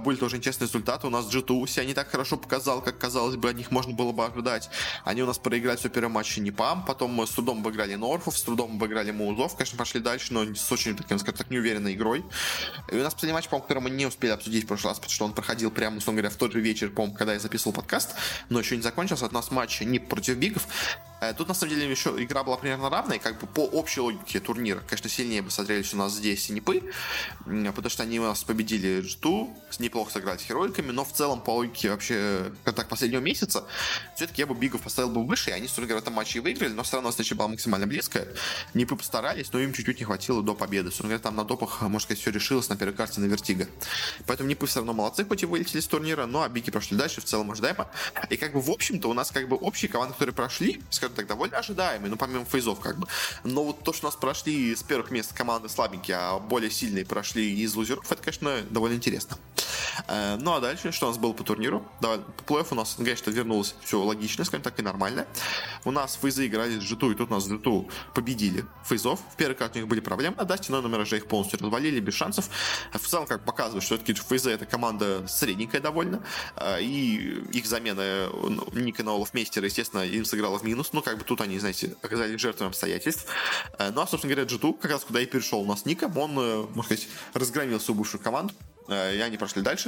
были 0.00 0.16
тоже 0.16 0.36
интересные 0.36 0.68
результаты, 0.68 1.06
у 1.06 1.10
нас 1.10 1.26
G2 1.26 1.68
себя 1.68 1.84
не 1.84 1.94
так 1.94 2.10
хорошо 2.10 2.36
показал, 2.36 2.82
как 2.82 2.98
казалось 2.98 3.36
бы, 3.36 3.50
от 3.50 3.56
них 3.56 3.70
можно 3.70 3.92
было 3.92 4.12
бы 4.12 4.24
ожидать, 4.24 4.70
они 5.04 5.22
у 5.22 5.26
нас 5.26 5.38
проиграли 5.38 5.76
все 5.76 5.88
первом 5.88 6.12
матче 6.12 6.40
Непам, 6.40 6.84
потом 6.84 7.12
мы 7.12 7.26
с 7.26 7.30
трудом 7.30 7.60
обыграли 7.60 7.94
Норфов, 7.94 8.36
с 8.36 8.42
трудом 8.42 8.76
обыграли 8.76 9.10
Маузов, 9.10 9.56
конечно, 9.56 9.78
пошли 9.78 10.00
дальше, 10.00 10.32
но 10.32 10.54
с 10.54 10.70
очень, 10.72 10.96
так 10.96 11.06
скажем 11.06 11.36
так, 11.36 11.50
неуверенной 11.50 11.94
игрой. 11.94 12.24
И 12.90 12.96
у 12.96 13.02
нас 13.02 13.14
последний 13.14 13.34
матч, 13.34 13.48
по-моему, 13.48 13.62
который 13.66 13.82
мы 13.82 13.90
не 13.90 14.06
успели 14.06 14.30
обсудить 14.32 14.64
в 14.64 14.66
прошлый 14.66 14.90
раз, 14.90 14.98
потому 14.98 15.12
что 15.12 15.24
он 15.24 15.32
проходил 15.32 15.70
прямо, 15.70 15.98
условно 15.98 16.20
говоря, 16.20 16.34
в 16.34 16.38
тот 16.38 16.52
же 16.52 16.60
вечер, 16.60 16.90
по-моему, 16.90 17.16
когда 17.16 17.32
я 17.32 17.38
записывал 17.38 17.72
подкаст, 17.72 18.14
но 18.48 18.58
еще 18.58 18.76
не 18.76 18.82
закончился 18.82 19.25
нас 19.32 19.50
матч 19.50 19.80
не 19.80 19.98
против 19.98 20.36
бигов. 20.36 20.66
Э, 21.20 21.32
тут, 21.32 21.48
на 21.48 21.54
самом 21.54 21.74
деле, 21.74 21.90
еще 21.90 22.14
игра 22.18 22.44
была 22.44 22.56
примерно 22.56 22.90
равная, 22.90 23.18
как 23.18 23.40
бы 23.40 23.46
по 23.46 23.60
общей 23.60 24.00
логике 24.00 24.40
турнира. 24.40 24.80
Конечно, 24.80 25.08
сильнее 25.08 25.42
бы 25.42 25.50
смотрелись 25.50 25.94
у 25.94 25.96
нас 25.96 26.12
здесь 26.12 26.44
Синипы, 26.44 26.82
потому 27.44 27.88
что 27.88 28.02
они 28.02 28.20
у 28.20 28.24
нас 28.24 28.44
победили 28.44 29.02
G2, 29.02 29.56
неплохо 29.78 30.12
сыграли 30.12 30.38
с 30.38 30.42
Heroic 30.42 30.71
ами, 30.71 30.90
но 30.90 31.04
в 31.04 31.12
целом 31.12 31.40
по 31.40 31.50
логике 31.50 31.90
вообще, 31.90 32.52
как 32.64 32.74
так, 32.74 32.88
последнего 32.88 33.20
месяца, 33.20 33.64
все-таки 34.14 34.42
я 34.42 34.46
бы 34.46 34.54
BIG 34.54 34.71
ов 34.71 34.82
поставил 34.82 35.10
бы 35.10 35.24
выше, 35.26 35.50
и 35.50 35.52
они, 35.52 35.66
собственно 35.66 35.88
говоря, 35.88 36.00
в 36.00 36.08
этом 36.08 36.22
и 36.22 36.40
выиграли, 36.40 36.72
но 36.72 36.82
все 36.82 36.96
равно 36.96 37.10
встреча 37.10 37.34
была 37.34 37.48
максимально 37.48 37.86
близкая. 37.86 38.28
NiP 38.74 38.90
ы 38.90 38.96
постарались, 38.96 39.52
но 39.52 39.60
им 39.60 39.72
чуть-чуть 39.72 39.98
не 39.98 40.04
хватило 40.04 40.42
до 40.42 40.54
победы. 40.54 40.88
Собственно 40.88 41.10
говоря, 41.10 41.22
там 41.22 41.36
на 41.36 41.44
допах, 41.44 41.82
можно 41.82 42.00
сказать, 42.00 42.20
все 42.20 42.30
решилось 42.30 42.68
на 42.68 42.76
первой 42.76 42.94
карте 42.94 43.20
на 43.20 43.26
Vertigo. 43.26 43.68
Поэтому 44.26 44.48
NiP 44.48 44.61
ы 44.61 44.66
все 44.66 44.80
равно 44.80 44.92
молодцы, 44.92 45.24
хоть 45.24 45.42
и 45.42 45.46
вылетели 45.46 45.80
с 45.80 45.86
турнира, 45.86 46.26
но 46.26 46.42
а 46.42 46.48
BIG 46.48 46.64
и 46.64 46.70
прошли 46.70 46.96
дальше, 46.96 47.20
в 47.20 47.24
целом 47.24 47.50
ожидаемо. 47.50 47.88
И 48.30 48.36
как 48.36 48.52
бы, 48.52 48.60
в 48.60 48.70
общем-то, 48.70 49.08
у 49.08 49.12
нас 49.12 49.30
как 49.30 49.48
бы 49.48 49.56
общие 49.56 49.90
команды, 49.90 50.14
которые 50.14 50.34
прошли, 50.34 50.82
скажем 50.90 51.15
так, 51.16 51.26
довольно 51.26 51.58
ожидаемые, 51.58 52.10
ну, 52.10 52.16
помимо 52.16 52.44
FaZe 52.44 52.65
ов, 52.65 52.80
как 52.80 52.98
бы. 52.98 53.06
Но 53.44 53.64
вот 53.64 53.82
то, 53.82 53.92
что 53.92 54.06
у 54.06 54.08
нас 54.08 54.16
прошли 54.16 54.74
с 54.74 54.82
первых 54.82 55.10
мест 55.10 55.32
команды 55.32 55.68
слабенькие, 55.68 56.16
а 56.16 56.38
более 56.38 56.70
сильные 56.70 57.04
прошли 57.04 57.60
из 57.60 57.74
лузеров, 57.74 58.10
это, 58.10 58.22
конечно, 58.22 58.62
довольно 58.70 58.94
интересно. 58.94 59.36
Э, 60.08 60.36
ну, 60.40 60.54
а 60.54 60.60
дальше, 60.60 60.92
что 60.92 61.06
у 61.06 61.08
нас 61.10 61.18
было 61.18 61.32
по 61.32 61.44
турниру? 61.44 61.86
Давай, 62.00 62.18
по 62.18 62.42
плей 62.42 62.64
у 62.70 62.74
нас, 62.74 62.94
конечно, 62.96 63.30
вернулось 63.30 63.74
все 63.82 64.00
логично, 64.02 64.44
скажем 64.44 64.62
так, 64.62 64.78
и 64.78 64.82
нормально. 64.82 65.26
У 65.84 65.90
нас 65.90 66.18
фейзы 66.20 66.46
играли 66.46 66.78
с 66.78 66.82
G2, 66.82 67.12
и 67.12 67.14
тут 67.14 67.30
у 67.30 67.34
нас 67.34 67.48
G2 67.48 67.90
победили 68.14 68.64
фейзов. 68.84 69.20
В 69.32 69.36
первой 69.36 69.54
карте 69.54 69.78
у 69.78 69.82
них 69.82 69.88
были 69.88 70.00
проблемы 70.00 70.36
на 70.36 70.44
Дасте, 70.44 70.72
но 70.72 70.80
номера 70.80 71.04
же 71.04 71.16
их 71.16 71.26
полностью 71.26 71.58
развалили, 71.60 72.00
без 72.00 72.14
шансов. 72.14 72.48
В 72.92 73.06
целом, 73.06 73.26
как 73.26 73.44
показывает, 73.44 73.84
что 73.84 73.96
все-таки 73.96 74.14
фейзы 74.14 74.50
это 74.50 74.66
команда 74.66 75.26
средненькая 75.28 75.80
довольно, 75.80 76.22
э, 76.56 76.82
и 76.82 77.42
их 77.52 77.66
замена 77.66 78.28
ну, 78.32 78.66
Ника 78.72 79.02
на 79.02 79.12
Олаф 79.12 79.34
Мейстера, 79.34 79.66
естественно, 79.66 80.02
им 80.02 80.24
сыграла 80.24 80.58
в 80.58 80.64
минус, 80.64 80.90
ну, 80.92 81.02
как 81.02 81.18
бы 81.18 81.24
тут 81.24 81.40
они, 81.40 81.58
знаете, 81.58 81.96
оказались 82.02 82.40
жертвами 82.40 82.68
обстоятельств. 82.68 83.26
Э, 83.78 83.90
ну, 83.90 84.00
а, 84.00 84.06
собственно 84.06 84.34
говоря, 84.34 84.48
G2, 84.48 84.78
как 84.78 84.90
раз 84.90 85.04
куда 85.04 85.20
и 85.20 85.26
перешел 85.26 85.60
у 85.60 85.66
нас 85.66 85.84
NiKo, 85.84 86.16
он, 86.18 86.34
можно 86.34 86.82
сказать, 86.84 87.08
разгромил 87.34 87.80
свою 87.80 87.98
бывшую 87.98 88.22
команду, 88.22 88.54
и 88.88 88.92
они 88.92 89.36
прошли 89.36 89.62
дальше. 89.62 89.85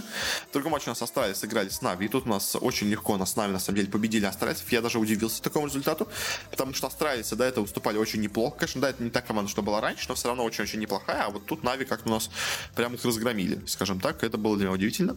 В 0.49 0.53
другом 0.53 0.73
матче 0.73 0.87
у 0.87 0.91
нас 0.91 1.03
Astralis 1.03 1.39
сыграли 1.39 1.69
с 1.69 1.83
NaVi, 1.83 2.07
и 2.07 2.09
тут 2.09 2.27
у 2.27 2.29
нас 2.29 2.57
очень 2.61 2.89
легко 2.89 3.17
на 3.17 3.27
с 3.27 3.37
NaVi, 3.37 3.53
на 3.53 3.59
самом 3.59 3.77
деле, 3.77 3.89
победили 3.91 4.25
Astralis 4.25 4.58
ов. 4.58 4.71
Я 4.73 4.81
даже 4.81 4.99
удивился 4.99 5.43
такому 5.43 5.67
результату, 5.67 6.09
потому 6.51 6.75
что 6.75 6.87
Astralis 6.87 7.31
ы 7.31 7.37
до 7.37 7.45
этого 7.45 7.65
выступали 7.65 7.99
очень 7.99 8.21
неплохо. 8.21 8.59
Конечно, 8.59 8.81
да, 8.81 8.91
это 8.91 9.03
не 9.03 9.11
та 9.11 9.21
команда, 9.21 9.51
что 9.51 9.63
была 9.63 9.81
раньше, 9.81 10.07
но 10.09 10.15
все 10.15 10.29
равно 10.29 10.45
очень-очень 10.45 10.81
неплохая, 10.81 11.25
а 11.25 11.31
вот 11.31 11.47
тут 11.47 11.63
NaVi 11.63 11.85
как-то 11.85 12.09
у 12.09 12.13
нас 12.13 12.31
прям 12.75 12.95
их 12.95 13.05
разгромили, 13.05 13.61
скажем 13.67 14.01
так, 14.01 14.23
это 14.25 14.39
было 14.39 14.57
для 14.57 14.67
меня 14.67 14.75
удивительно. 14.75 15.17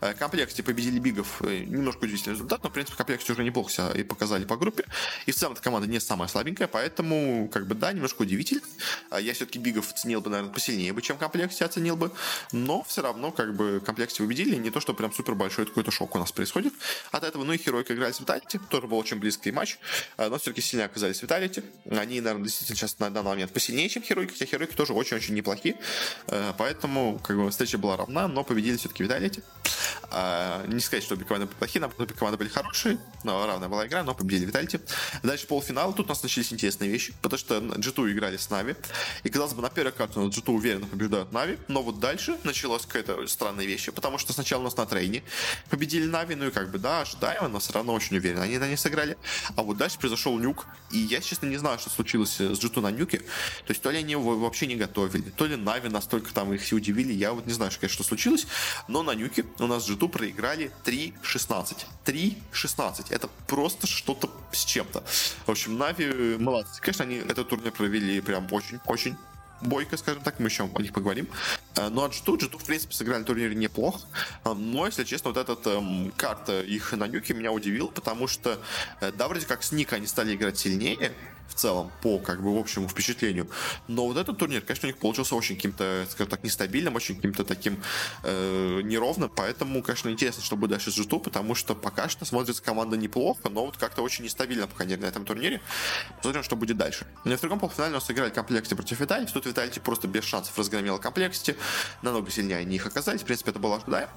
Э, 0.00 0.14
Complexity 0.14 0.62
победили 0.62 0.98
BIG 0.98 1.20
ов, 1.20 1.42
э, 1.42 1.64
немножко 1.64 2.04
удивительный 2.04 2.34
результат, 2.34 2.62
но, 2.62 2.70
в 2.70 2.72
принципе, 2.72 2.96
Complexity 2.96 3.32
уже 3.32 3.44
неплохо 3.44 3.70
себя 3.70 3.90
и 3.92 4.02
показали 4.02 4.44
по 4.44 4.56
группе. 4.56 4.84
И 5.26 5.32
в 5.32 5.36
целом 5.36 5.54
эта 5.54 5.62
команда 5.62 5.88
не 5.88 6.00
самая 6.00 6.28
слабенькая, 6.28 6.68
поэтому, 6.68 7.48
как 7.52 7.66
бы, 7.66 7.74
да, 7.74 7.92
немножко 7.92 8.22
удивительно. 8.22 8.62
Я 9.18 9.34
все-таки 9.34 9.58
Бигов 9.58 9.92
ценил 9.94 10.20
бы, 10.20 10.30
наверное, 10.30 10.52
посильнее 10.52 10.92
бы, 10.92 11.02
чем 11.02 11.16
комплекте 11.16 11.64
оценил 11.64 11.96
бы, 11.96 12.10
но 12.52 12.82
все 12.84 13.02
равно 13.02 13.30
как 13.30 13.54
бы 13.54 13.82
комплекте 13.84 14.19
победили, 14.20 14.56
не 14.56 14.70
то, 14.70 14.80
что 14.80 14.94
прям 14.94 15.12
супер 15.12 15.34
большой 15.34 15.66
какой-то 15.66 15.90
шок 15.90 16.14
у 16.14 16.18
нас 16.18 16.32
происходит 16.32 16.72
от 17.10 17.24
этого. 17.24 17.44
Ну 17.44 17.52
и 17.52 17.58
Херойка 17.58 17.94
играли 17.94 18.12
с 18.12 18.20
Виталити, 18.20 18.60
тоже 18.70 18.86
был 18.86 18.98
очень 18.98 19.18
близкий 19.18 19.52
матч, 19.52 19.78
а, 20.16 20.28
но 20.28 20.38
все-таки 20.38 20.60
сильнее 20.60 20.86
оказались 20.86 21.22
Виталити. 21.22 21.62
Они, 21.90 22.20
наверное, 22.20 22.44
действительно 22.44 22.76
сейчас 22.76 22.98
на 22.98 23.10
данный 23.10 23.30
момент 23.30 23.52
посильнее, 23.52 23.88
чем 23.88 24.02
Херойка, 24.02 24.32
хотя 24.32 24.46
Херойки 24.46 24.74
тоже 24.74 24.92
очень-очень 24.92 25.34
неплохие, 25.34 25.76
а, 26.26 26.54
поэтому 26.56 27.18
как 27.22 27.36
бы 27.36 27.50
встреча 27.50 27.78
была 27.78 27.96
равна, 27.96 28.28
но 28.28 28.44
победили 28.44 28.76
все-таки 28.76 29.02
Виталити. 29.02 29.42
А, 30.10 30.66
не 30.66 30.80
сказать, 30.80 31.04
что 31.04 31.14
обе 31.14 31.24
команды 31.24 31.46
были 31.46 31.56
плохие, 31.56 31.84
обе 31.84 32.14
команды 32.14 32.36
были 32.36 32.48
хорошие, 32.48 32.98
но 33.22 33.46
равная 33.46 33.68
была 33.68 33.86
игра, 33.86 34.02
но 34.02 34.14
победили 34.14 34.46
Виталити. 34.46 34.80
Дальше 35.22 35.46
полуфинал, 35.46 35.92
тут 35.92 36.06
у 36.06 36.08
нас 36.08 36.22
начались 36.22 36.52
интересные 36.52 36.90
вещи, 36.90 37.14
потому 37.22 37.38
что 37.38 37.58
G2 37.58 38.12
играли 38.12 38.36
с 38.36 38.50
Нави, 38.50 38.74
и 39.22 39.28
казалось 39.28 39.54
бы, 39.54 39.62
на 39.62 39.70
первой 39.70 39.92
карте 39.92 40.18
у 40.18 40.26
нас 40.26 40.36
G2 40.36 40.52
уверенно 40.52 40.86
побеждают 40.86 41.32
Нави, 41.32 41.58
но 41.68 41.82
вот 41.82 42.00
дальше 42.00 42.36
началась 42.42 42.86
какая-то 42.86 43.24
странная 43.28 43.66
вещь, 43.66 43.88
потому 43.94 44.18
что 44.18 44.32
сначала 44.32 44.62
у 44.62 44.64
нас 44.64 44.76
на 44.76 44.86
трейне 44.86 45.22
победили 45.68 46.06
Нави, 46.06 46.34
ну 46.34 46.48
и 46.48 46.50
как 46.50 46.70
бы, 46.70 46.78
да, 46.78 47.02
ожидаемо, 47.02 47.48
но 47.48 47.60
все 47.60 47.72
равно 47.72 47.92
очень 47.92 48.16
уверенно 48.16 48.42
они 48.42 48.58
на 48.58 48.68
ней 48.68 48.76
сыграли. 48.76 49.16
А 49.54 49.62
вот 49.62 49.76
дальше 49.76 49.98
произошел 49.98 50.38
нюк, 50.38 50.66
и 50.90 50.98
я, 50.98 51.20
честно, 51.20 51.46
не 51.46 51.56
знаю, 51.56 51.78
что 51.78 51.90
случилось 51.90 52.40
с 52.40 52.58
G2 52.58 52.80
на 52.80 52.90
нюке, 52.90 53.18
то 53.18 53.70
есть 53.70 53.80
то 53.80 53.90
ли 53.90 53.98
они 53.98 54.12
его 54.12 54.36
вообще 54.36 54.66
не 54.66 54.74
готовили, 54.74 55.30
то 55.30 55.46
ли 55.46 55.54
Нави 55.54 55.88
настолько 55.88 56.32
там 56.34 56.52
их 56.52 56.62
все 56.62 56.76
удивили, 56.76 57.12
я 57.12 57.32
вот 57.32 57.46
не 57.46 57.52
знаю, 57.52 57.70
что, 57.70 57.80
конечно, 57.80 58.04
случилось, 58.04 58.46
но 58.88 59.02
на 59.02 59.14
нюке 59.14 59.44
у 59.60 59.66
нас 59.66 59.88
G2 59.88 59.99
проиграли 60.08 60.70
3-16. 60.84 61.86
3-16. 62.04 63.06
Это 63.10 63.28
просто 63.46 63.86
что-то 63.86 64.30
с 64.52 64.64
чем-то. 64.64 65.02
В 65.46 65.50
общем, 65.50 65.78
Нави 65.78 66.36
молодцы. 66.38 66.80
Конечно, 66.80 67.04
они 67.04 67.16
этот 67.16 67.48
турнир 67.48 67.72
провели 67.72 68.20
прям 68.20 68.46
очень-очень 68.50 69.16
бойко, 69.60 69.96
скажем 69.96 70.22
так, 70.22 70.38
мы 70.40 70.46
еще 70.46 70.68
о 70.72 70.82
них 70.82 70.92
поговорим. 70.92 71.28
Э, 71.76 71.88
но 71.88 72.04
от 72.04 72.12
G2, 72.12 72.38
G2, 72.38 72.58
в 72.58 72.64
принципе, 72.64 72.94
сыграли 72.94 73.24
турнир 73.24 73.54
неплохо. 73.54 74.00
Э, 74.44 74.54
но, 74.54 74.86
если 74.86 75.04
честно, 75.04 75.32
вот 75.32 75.36
эта 75.36 75.70
эм, 75.70 76.12
карта 76.16 76.60
их 76.60 76.92
на 76.92 77.06
нюке 77.06 77.34
меня 77.34 77.52
удивила, 77.52 77.88
потому 77.88 78.26
что, 78.26 78.58
э, 79.00 79.12
да, 79.12 79.28
вроде 79.28 79.46
как 79.46 79.62
с 79.62 79.72
Ника 79.72 79.96
они 79.96 80.06
стали 80.06 80.34
играть 80.34 80.58
сильнее, 80.58 81.12
в 81.50 81.54
целом 81.54 81.90
по 82.02 82.18
как 82.18 82.42
бы 82.42 82.58
общему 82.58 82.88
впечатлению. 82.88 83.48
Но 83.88 84.06
вот 84.06 84.16
этот 84.16 84.38
турнир, 84.38 84.62
конечно, 84.62 84.86
у 84.86 84.90
них 84.90 84.98
получился 84.98 85.34
очень 85.34 85.56
каким-то, 85.56 86.06
скажем 86.10 86.30
так, 86.30 86.44
нестабильным, 86.44 86.94
очень 86.94 87.16
каким-то 87.16 87.44
таким 87.44 87.82
э, 88.22 88.80
неровным, 88.82 89.30
поэтому, 89.34 89.82
конечно, 89.82 90.08
интересно, 90.08 90.42
что 90.42 90.56
будет 90.56 90.70
дальше 90.70 90.90
с 90.90 90.96
g 90.96 91.18
потому 91.18 91.54
что 91.54 91.74
пока 91.74 92.08
что 92.08 92.24
смотрится 92.24 92.62
команда 92.62 92.96
неплохо, 92.96 93.48
но 93.50 93.66
вот 93.66 93.76
как-то 93.76 94.02
очень 94.02 94.24
нестабильно 94.24 94.66
пока 94.66 94.84
на 94.84 95.06
этом 95.06 95.24
турнире. 95.24 95.60
Посмотрим, 96.16 96.42
что 96.42 96.56
будет 96.56 96.76
дальше. 96.76 97.06
Но 97.24 97.36
в 97.36 97.40
другом 97.40 97.58
полуфинале 97.58 97.92
у 97.92 97.94
нас 97.94 98.10
играли 98.10 98.30
Complexity 98.30 98.74
против 98.74 99.00
Виталити. 99.00 99.32
Тут 99.32 99.46
Виталити 99.46 99.80
просто 99.80 100.08
без 100.08 100.24
шансов 100.24 100.56
разгромила 100.58 100.98
Complexity. 100.98 101.56
Намного 102.02 102.30
сильнее 102.30 102.58
они 102.58 102.76
их 102.76 102.86
оказались. 102.86 103.22
В 103.22 103.24
принципе, 103.24 103.50
это 103.50 103.58
было 103.58 103.76
ожидаемо. 103.76 104.10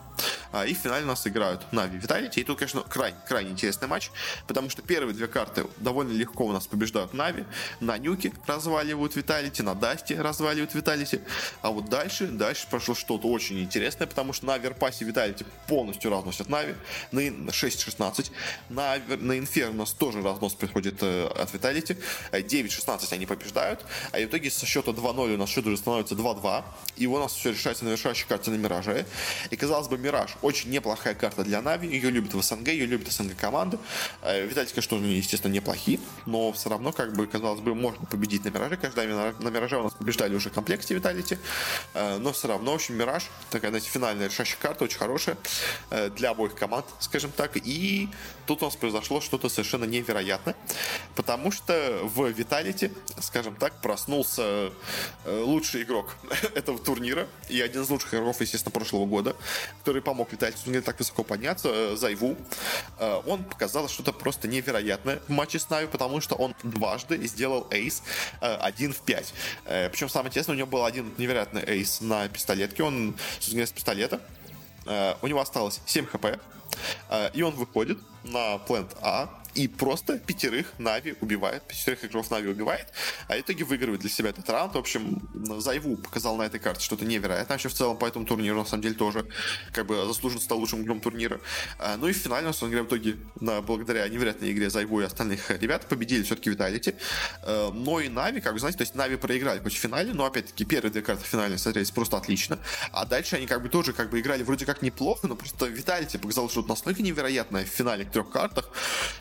А, 0.52 0.66
и 0.66 0.74
в 0.74 0.78
финале 0.78 1.04
у 1.04 1.08
нас 1.08 1.26
играют 1.26 1.72
Нави 1.72 1.98
и 1.98 2.00
Виталити. 2.00 2.42
И 2.42 2.44
тут, 2.44 2.60
конечно, 2.60 2.82
крайне, 2.82 3.18
крайне 3.28 3.52
интересный 3.52 3.88
матч, 3.88 4.12
потому 4.48 4.70
что 4.70 4.82
первые 4.82 5.14
две 5.14 5.28
карты 5.28 5.66
довольно 5.78 6.12
легко 6.12 6.46
у 6.46 6.52
нас 6.52 6.68
побеждают. 6.68 7.14
На 7.80 7.98
Нюке 7.98 8.32
разваливают 8.48 9.16
Виталити, 9.16 9.64
на 9.64 9.76
Дасте 9.76 10.22
разваливают 10.22 10.76
Виталити. 10.76 11.20
А 11.62 11.70
вот 11.70 11.90
дальше, 11.90 12.28
дальше 12.28 12.68
прошло 12.70 12.96
что-то 12.96 13.28
очень 13.28 13.60
интересное, 13.60 14.08
потому 14.08 14.34
что 14.34 14.46
на 14.46 14.58
Оверпасе 14.58 15.06
Виталити 15.06 15.46
полностью 15.68 16.12
разносят 16.12 16.50
Нави. 16.50 16.76
На 17.12 17.20
6-16. 17.20 18.32
На, 18.70 18.98
на 19.20 19.38
Инферно 19.38 19.74
у 19.74 19.78
нас 19.78 19.92
тоже 19.92 20.22
разнос 20.22 20.54
приходит 20.54 21.02
э, 21.02 21.28
от 21.28 21.54
Виталити. 21.54 21.98
9-16 22.32 23.14
они 23.14 23.26
побеждают. 23.26 23.86
А 24.12 24.18
в 24.18 24.24
итоге 24.24 24.50
со 24.52 24.66
счета 24.66 24.92
2-0 24.92 25.34
у 25.34 25.38
нас 25.38 25.50
счет 25.50 25.66
уже 25.66 25.78
становится 25.78 26.16
2-2. 26.16 26.64
И 26.98 27.08
у 27.08 27.18
нас 27.20 27.34
все 27.34 27.52
решается 27.52 27.86
на 27.86 27.92
решающей 27.92 28.26
карте 28.28 28.52
на 28.52 28.56
Мираже. 28.56 29.06
И 29.50 29.56
казалось 29.56 29.88
бы, 29.88 29.98
Мираж 29.98 30.32
очень 30.42 30.70
неплохая 30.72 31.16
карта 31.16 31.44
для 31.44 31.62
Нави. 31.62 31.88
Ее 31.88 32.10
любят 32.10 32.34
в 32.34 32.42
СНГ, 32.42 32.68
ее 32.70 32.86
любят 32.86 33.12
СНГ 33.12 33.36
команды. 33.36 33.78
Э, 34.22 34.46
Виталити, 34.46 34.74
конечно, 34.74 34.96
естественно, 34.96 35.52
неплохие. 35.52 36.00
Но 36.26 36.52
все 36.52 36.70
равно, 36.70 36.92
как 36.92 37.13
бы, 37.16 37.28
казалось 37.28 37.62
бы, 37.62 37.76
можно 37.76 38.06
победить 38.06 38.46
на 38.46 38.50
Мираже. 38.50 38.78
Когда 38.78 39.04
на 39.04 39.50
Мираже 39.50 39.78
у 39.78 39.84
нас 39.84 39.94
побеждали 39.94 40.36
уже 40.36 40.50
в 40.50 40.54
комплекте 40.54 40.94
Виталити. 40.96 41.38
Э, 41.94 42.18
но 42.18 42.32
все 42.32 42.48
равно, 42.48 42.72
в 42.72 42.76
общем, 42.76 42.96
Мираж, 42.96 43.30
такая, 43.50 43.72
знаете, 43.72 43.90
финальная 43.90 44.28
решающая 44.28 44.58
карта, 44.60 44.84
очень 44.84 44.98
хорошая 44.98 45.38
для 46.16 46.32
обоих 46.32 46.56
команд, 46.56 46.86
скажем 47.00 47.32
так. 47.32 47.58
И 47.58 48.10
тут 48.46 48.62
у 48.62 48.66
нас 48.66 48.76
произошло 48.76 49.22
что-то 49.22 49.50
совершенно 49.50 49.86
невероятное. 49.86 50.56
Потому 51.16 51.52
что 51.52 52.02
в 52.04 52.28
Виталити, 52.30 52.92
скажем 53.20 53.56
так, 53.56 53.82
проснулся 53.82 54.72
э, 55.26 55.42
лучший 55.44 55.84
игрок 55.84 56.16
этого 56.56 56.80
турнира 56.80 57.28
и 57.50 57.62
один 57.62 57.84
из 57.84 57.90
лучших 57.90 58.14
игроков, 58.14 58.42
естественно, 58.42 58.72
прошлого 58.72 59.06
года, 59.06 59.36
который 59.80 60.02
помог 60.02 60.32
Виталити 60.32 60.82
так 60.82 61.00
высоко 61.00 61.24
подняться, 61.24 61.70
э, 61.70 61.96
Зайву. 61.96 62.36
Э, 63.00 63.22
он 63.26 63.44
показал 63.44 63.88
что-то 63.88 64.14
просто 64.14 64.48
невероятное 64.48 65.20
в 65.28 65.32
матче 65.32 65.60
с 65.60 65.70
Нави, 65.70 65.88
потому 65.88 66.22
что 66.22 66.36
он 66.36 66.56
дважды 66.64 67.03
сделал 67.10 67.68
эйс 67.72 68.04
1 68.42 68.94
в 68.94 69.02
5. 69.02 69.34
Причем 69.92 70.10
самое 70.10 70.30
интересное, 70.30 70.54
у 70.54 70.58
него 70.58 70.68
был 70.68 70.86
один 70.86 71.14
невероятный 71.18 71.64
эйс 71.66 72.02
на 72.02 72.28
пистолетке, 72.28 72.84
он 72.84 73.16
с 73.40 73.72
пистолета, 73.72 74.22
у 74.86 75.28
него 75.28 75.40
осталось 75.40 75.82
7 75.86 76.06
хп, 76.06 76.26
и 77.34 77.42
он 77.42 77.54
выходит 77.56 78.00
на 78.24 78.58
плент 78.60 78.96
А, 79.02 79.30
и 79.56 79.68
просто 79.68 80.18
пятерых 80.20 80.74
Нави 80.78 81.16
убивает, 81.22 81.64
пятерых 81.64 82.06
игроков 82.06 82.32
Нави 82.32 82.50
убивает, 82.50 82.88
а 83.28 83.36
в 83.36 83.40
итоге 83.40 83.64
выигрывает 83.64 84.02
для 84.02 84.10
себя 84.10 84.30
этот 84.30 84.50
раунд. 84.50 84.74
В 84.76 84.78
общем, 84.78 85.22
Зайву 85.60 85.98
показал 85.98 86.36
на 86.38 86.44
этой 86.44 86.60
карте 86.60 86.84
что-то 86.84 87.06
невероятное. 87.06 87.56
Вообще, 87.56 87.70
в 87.70 87.74
целом, 87.74 87.98
по 87.98 88.06
этому 88.06 88.26
турниру, 88.26 88.60
на 88.60 88.66
самом 88.66 88.84
деле, 88.84 88.96
тоже 88.96 89.26
как 89.72 89.86
бы 89.86 90.06
заслуженно 90.06 90.42
стал 90.42 90.60
лучшим 90.60 90.82
игроком 90.82 91.02
турнира. 91.02 91.40
А, 91.80 91.98
ну 91.98 92.08
и 92.08 92.14
в 92.14 92.18
финале, 92.18 92.48
на 92.48 92.54
самом 92.54 92.72
деле, 92.72 92.84
в 92.84 92.88
итоге, 92.88 93.18
на, 93.40 93.62
благодаря 93.62 94.08
невероятной 94.08 94.52
игре 94.52 94.70
Зайву 94.70 95.02
и 95.02 95.04
остальных 95.04 95.50
ребят, 95.52 95.88
победили 95.88 96.24
все-таки 96.24 96.50
Виталити. 96.50 96.96
А, 97.44 97.72
но 97.72 98.00
и 98.00 98.10
Нави, 98.10 98.42
как 98.42 98.54
вы 98.54 98.60
знаете, 98.60 98.80
то 98.80 98.84
есть 98.84 98.96
Нави 98.96 99.18
проиграли 99.18 99.60
хоть 99.60 99.74
в 99.74 99.78
финале, 99.78 100.14
но 100.14 100.26
опять-таки 100.26 100.66
первые 100.66 100.92
две 100.92 101.02
карты 101.02 101.24
в 101.24 101.28
финале 101.28 101.58
смотрелись 101.58 101.92
просто 101.92 102.18
отлично. 102.18 102.60
А 102.92 103.06
дальше 103.06 103.36
они 103.36 103.46
как 103.46 103.62
бы 103.62 103.70
тоже 103.70 103.94
как 103.94 104.10
бы 104.10 104.20
играли 104.20 104.44
вроде 104.44 104.66
как 104.66 104.82
неплохо, 104.82 105.28
но 105.28 105.36
просто 105.36 105.68
Виталити 105.68 106.18
показал 106.18 106.50
что-то 106.50 106.70
настолько 106.70 107.02
невероятное 107.04 107.66
в 107.66 107.70
финале 107.70 108.06
трех 108.06 108.30
картах, 108.30 108.70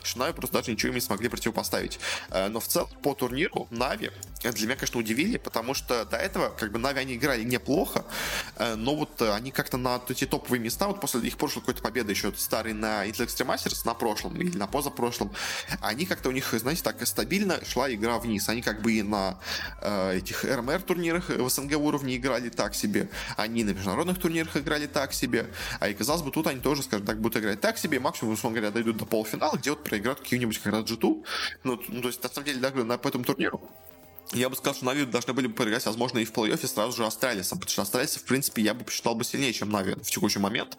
что 0.03 0.22
Нави 0.23 0.33
просто 0.33 0.57
даже 0.57 0.71
ничего 0.71 0.89
им 0.89 0.95
не 0.95 1.01
смогли 1.01 1.29
противопоставить. 1.29 1.99
Э, 2.29 2.47
но 2.49 2.59
в 2.59 2.67
целом 2.67 2.89
по 3.01 3.13
турниру 3.13 3.67
Нави 3.71 4.11
для 4.41 4.65
меня, 4.65 4.75
конечно, 4.75 4.99
удивили, 4.99 5.37
потому 5.37 5.73
что 5.73 6.05
до 6.05 6.17
этого 6.17 6.49
как 6.49 6.71
бы 6.71 6.79
Нави 6.79 6.99
они 6.99 7.15
играли 7.15 7.43
неплохо, 7.43 8.05
э, 8.57 8.75
но 8.75 8.95
вот 8.95 9.21
они 9.21 9.51
как-то 9.51 9.77
на 9.77 10.01
эти 10.09 10.25
топовые 10.25 10.59
места, 10.59 10.87
вот 10.87 10.99
после 10.99 11.21
их 11.21 11.37
прошлой 11.37 11.61
какой-то 11.61 11.81
победы 11.81 12.11
еще 12.11 12.33
старый 12.35 12.73
на 12.73 13.07
Intel 13.07 13.25
Extreme 13.27 13.55
Masters 13.55 13.81
на 13.85 13.93
прошлом 13.93 14.39
или 14.41 14.57
на 14.57 14.67
позапрошлом, 14.67 15.31
они 15.81 16.05
как-то 16.05 16.29
у 16.29 16.31
них, 16.31 16.53
знаете, 16.53 16.83
так 16.83 17.05
стабильно 17.07 17.63
шла 17.65 17.93
игра 17.93 18.19
вниз. 18.19 18.49
Они 18.49 18.61
как 18.61 18.81
бы 18.81 18.93
и 18.93 19.03
на 19.03 19.37
э, 19.81 20.17
этих 20.17 20.43
РМР 20.43 20.81
турнирах 20.81 21.29
в 21.29 21.49
СНГ 21.49 21.77
уровне 21.77 22.17
играли 22.17 22.49
так 22.49 22.75
себе, 22.75 23.09
они 23.37 23.63
на 23.63 23.71
международных 23.71 24.19
турнирах 24.19 24.57
играли 24.57 24.87
так 24.87 25.13
себе, 25.13 25.47
а 25.79 25.89
и 25.89 25.93
казалось 25.93 26.21
бы, 26.21 26.31
тут 26.31 26.47
они 26.47 26.59
тоже, 26.59 26.83
скажем 26.83 27.05
так, 27.05 27.19
будут 27.19 27.37
играть 27.37 27.61
так 27.61 27.77
себе, 27.77 27.99
максимум, 27.99 28.33
условно 28.33 28.59
говоря, 28.59 28.73
дойдут 28.73 28.97
до 28.97 29.05
полуфинала, 29.05 29.55
где 29.57 29.71
вот 29.71 29.83
проиграют 29.83 30.12
какие-нибудь 30.15 30.57
как 30.59 30.73
раз 30.73 30.83
G2. 30.85 31.25
Ну, 31.63 31.81
ну, 31.87 32.01
то 32.01 32.07
есть, 32.07 32.23
на 32.23 32.29
самом 32.29 32.45
деле, 32.45 32.59
даже 32.59 32.83
на, 32.83 32.97
по 32.97 33.07
этому 33.07 33.23
турниру 33.23 33.61
я 34.35 34.49
бы 34.49 34.55
сказал, 34.55 34.75
что 34.75 34.85
Нави 34.85 35.05
должны 35.05 35.33
были 35.33 35.47
бы 35.47 35.53
проиграть, 35.53 35.85
возможно, 35.85 36.19
и 36.19 36.25
в 36.25 36.31
плей-оффе 36.31 36.67
сразу 36.67 36.95
же 36.95 37.05
Астралисом, 37.05 37.59
потому 37.59 37.71
что 37.71 37.81
Астралиса, 37.83 38.19
в 38.19 38.23
принципе, 38.23 38.61
я 38.61 38.73
бы 38.73 38.83
посчитал 38.83 39.15
бы 39.15 39.23
сильнее, 39.23 39.53
чем 39.53 39.69
Нави 39.69 39.93
в 39.95 40.09
текущий 40.09 40.39
момент. 40.39 40.77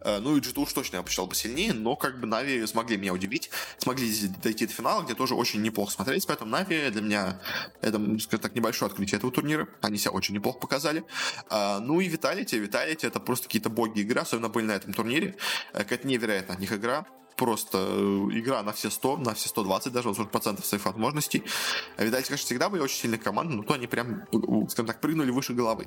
Э, 0.00 0.18
ну 0.18 0.36
и 0.36 0.40
G2 0.40 0.50
уж 0.54 0.72
точно 0.72 0.96
я 0.96 1.02
посчитал 1.02 1.26
бы 1.26 1.34
сильнее, 1.34 1.72
но 1.72 1.96
как 1.96 2.20
бы 2.20 2.26
Нави 2.26 2.66
смогли 2.66 2.96
меня 2.96 3.12
удивить, 3.12 3.50
смогли 3.78 4.10
дойти 4.42 4.66
до 4.66 4.72
финала, 4.72 5.02
где 5.02 5.14
тоже 5.14 5.34
очень 5.34 5.62
неплохо 5.62 5.92
смотрелись, 5.92 6.26
поэтому 6.26 6.50
Нави 6.50 6.90
для 6.90 7.02
меня 7.02 7.40
это, 7.80 7.98
скажем 8.20 8.40
так, 8.40 8.54
небольшое 8.54 8.90
открытие 8.90 9.18
этого 9.18 9.32
турнира. 9.32 9.68
Они 9.80 9.98
себя 9.98 10.10
очень 10.10 10.34
неплохо 10.34 10.58
показали. 10.58 11.04
Э, 11.50 11.78
ну 11.78 12.00
и 12.00 12.08
Виталити, 12.08 12.58
Виталити 12.58 13.06
это 13.06 13.20
просто 13.20 13.46
какие-то 13.46 13.70
боги 13.70 14.00
игры, 14.00 14.20
особенно 14.20 14.48
были 14.48 14.66
на 14.66 14.72
этом 14.72 14.92
турнире. 14.92 15.36
Э, 15.72 15.78
какая-то 15.78 16.06
невероятная 16.06 16.56
от 16.56 16.60
них 16.60 16.72
игра 16.72 17.06
просто 17.42 17.78
э, 17.78 18.38
игра 18.38 18.62
на 18.62 18.72
все 18.72 18.90
100, 18.90 19.16
на 19.18 19.34
все 19.34 19.48
120 19.48 19.92
даже, 19.92 20.08
40% 20.08 20.64
своих 20.64 20.84
возможностей. 20.84 21.42
А 21.96 22.04
Видать, 22.04 22.26
конечно, 22.26 22.46
всегда 22.46 22.68
были 22.68 22.82
очень 22.82 22.96
сильные 22.96 23.18
команды, 23.18 23.54
но 23.54 23.62
то 23.62 23.74
они 23.74 23.86
прям, 23.86 24.26
скажем 24.68 24.86
так, 24.86 25.00
прыгнули 25.00 25.30
выше 25.30 25.52
головы. 25.52 25.86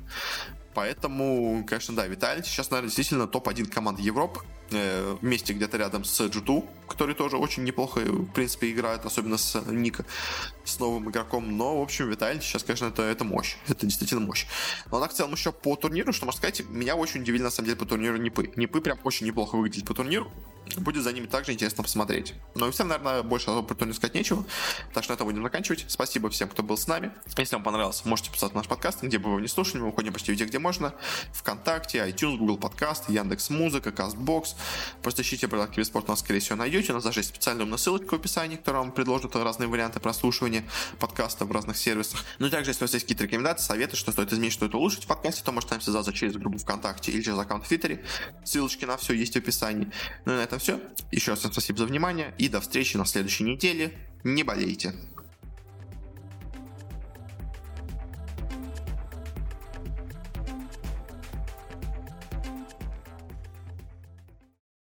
Поэтому, 0.75 1.65
конечно, 1.65 1.95
да, 1.95 2.05
Виталити 2.05 2.49
сейчас, 2.49 2.69
наверное, 2.69 2.89
действительно 2.89 3.27
топ-1 3.27 3.67
команд 3.67 3.99
Европы. 3.99 4.41
Э, 4.71 5.15
вместе 5.21 5.53
где-то 5.53 5.77
рядом 5.77 6.03
с 6.03 6.19
G2, 6.21 6.67
который 6.87 7.13
тоже 7.13 7.37
очень 7.37 7.63
неплохо, 7.63 7.99
в 7.99 8.31
принципе, 8.31 8.71
играет, 8.71 9.05
особенно 9.05 9.37
с 9.37 9.61
Ника, 9.67 10.05
с 10.63 10.79
новым 10.79 11.09
игроком. 11.09 11.55
Но, 11.55 11.79
в 11.79 11.83
общем, 11.83 12.09
Виталити 12.09 12.43
сейчас, 12.43 12.63
конечно, 12.63 12.87
это, 12.87 13.03
это 13.03 13.23
мощь. 13.23 13.57
Это 13.67 13.85
действительно 13.85 14.21
мощь. 14.21 14.47
Но 14.91 14.99
так, 14.99 15.11
в 15.11 15.13
целом, 15.13 15.33
еще 15.33 15.51
по 15.51 15.75
турниру, 15.75 16.11
что 16.13 16.25
можно 16.25 16.39
сказать, 16.39 16.67
меня 16.67 16.95
очень 16.95 17.21
удивили, 17.21 17.43
на 17.43 17.51
самом 17.51 17.67
деле, 17.67 17.77
по 17.77 17.85
турниру 17.85 18.17
Нипы. 18.17 18.51
Нипы 18.55 18.81
прям 18.81 18.97
очень 19.03 19.27
неплохо 19.27 19.55
выглядит 19.55 19.85
по 19.85 19.93
турниру. 19.93 20.31
Будет 20.77 21.03
за 21.03 21.13
ними 21.13 21.27
также 21.27 21.53
интересно 21.53 21.83
посмотреть. 21.83 22.33
Но 22.55 22.67
и 22.67 22.71
всем, 22.71 22.87
наверное, 22.87 23.21
больше 23.21 23.45
про 23.61 23.75
турнир 23.75 23.95
сказать 23.95 24.15
нечего. 24.15 24.43
Так 24.93 25.03
что 25.03 25.13
на 25.13 25.15
этом 25.15 25.27
будем 25.27 25.43
заканчивать. 25.43 25.85
Спасибо 25.87 26.29
всем, 26.31 26.49
кто 26.49 26.63
был 26.63 26.75
с 26.75 26.87
нами. 26.87 27.11
Если 27.37 27.55
вам 27.55 27.63
понравилось, 27.63 28.03
можете 28.03 28.31
писать 28.31 28.55
наш 28.55 28.67
подкаст, 28.67 29.03
где 29.03 29.19
бы 29.19 29.35
вы 29.35 29.41
не 29.41 29.47
слушали. 29.47 29.81
Мы 29.81 29.91
выходим 29.91 30.11
почти 30.11 30.31
везде, 30.31 30.45
где 30.45 30.57
можно. 30.65 30.95
Вконтакте, 31.31 31.99
iTunes, 31.99 32.37
Google 32.37 32.57
Подкаст, 32.57 33.07
Яндекс 33.07 33.51
Музыка, 33.51 33.91
Castbox. 33.91 34.55
Просто 35.03 35.21
ищите 35.21 35.47
продакт 35.47 35.73
Киберспорт, 35.73 36.07
нас, 36.07 36.21
скорее 36.21 36.39
всего, 36.39 36.55
найдете. 36.55 36.91
У 36.91 36.95
нас 36.95 37.03
даже 37.03 37.19
есть 37.19 37.29
специальная 37.29 37.65
умная 37.65 37.77
ссылочка 37.77 38.15
в 38.15 38.19
описании, 38.19 38.55
которая 38.55 38.81
вам 38.81 38.91
предложит 38.91 39.35
разные 39.35 39.67
варианты 39.67 39.99
прослушивания 39.99 40.63
подкаста 40.97 41.45
в 41.45 41.51
разных 41.51 41.77
сервисах. 41.77 42.25
Ну 42.39 42.47
и 42.47 42.49
также, 42.49 42.71
если 42.71 42.83
у 42.83 42.85
вас 42.85 42.93
есть 42.93 43.05
какие-то 43.05 43.25
рекомендации, 43.25 43.63
советы, 43.63 43.95
что 43.95 44.11
стоит 44.11 44.33
изменить, 44.33 44.53
что 44.53 44.65
это 44.65 44.77
улучшить 44.77 45.03
в 45.03 45.07
подкасте, 45.07 45.43
то 45.43 45.51
можете 45.51 45.75
нам 45.75 45.81
связаться 45.81 46.11
через 46.11 46.33
группу 46.35 46.57
ВКонтакте 46.57 47.11
или 47.11 47.21
через 47.21 47.37
аккаунт 47.37 47.65
в 47.65 47.67
Твиттере. 47.67 48.03
Ссылочки 48.43 48.85
на 48.85 48.97
все 48.97 49.13
есть 49.13 49.33
в 49.33 49.37
описании. 49.37 49.91
Ну 50.25 50.33
и 50.33 50.35
на 50.37 50.41
этом 50.41 50.57
все. 50.57 50.79
Еще 51.11 51.29
раз 51.31 51.39
всем 51.41 51.51
спасибо 51.51 51.77
за 51.77 51.85
внимание 51.85 52.33
и 52.39 52.49
до 52.49 52.59
встречи 52.59 52.97
на 52.97 53.05
следующей 53.05 53.43
неделе. 53.43 53.93
Не 54.23 54.41
болейте. 54.41 54.95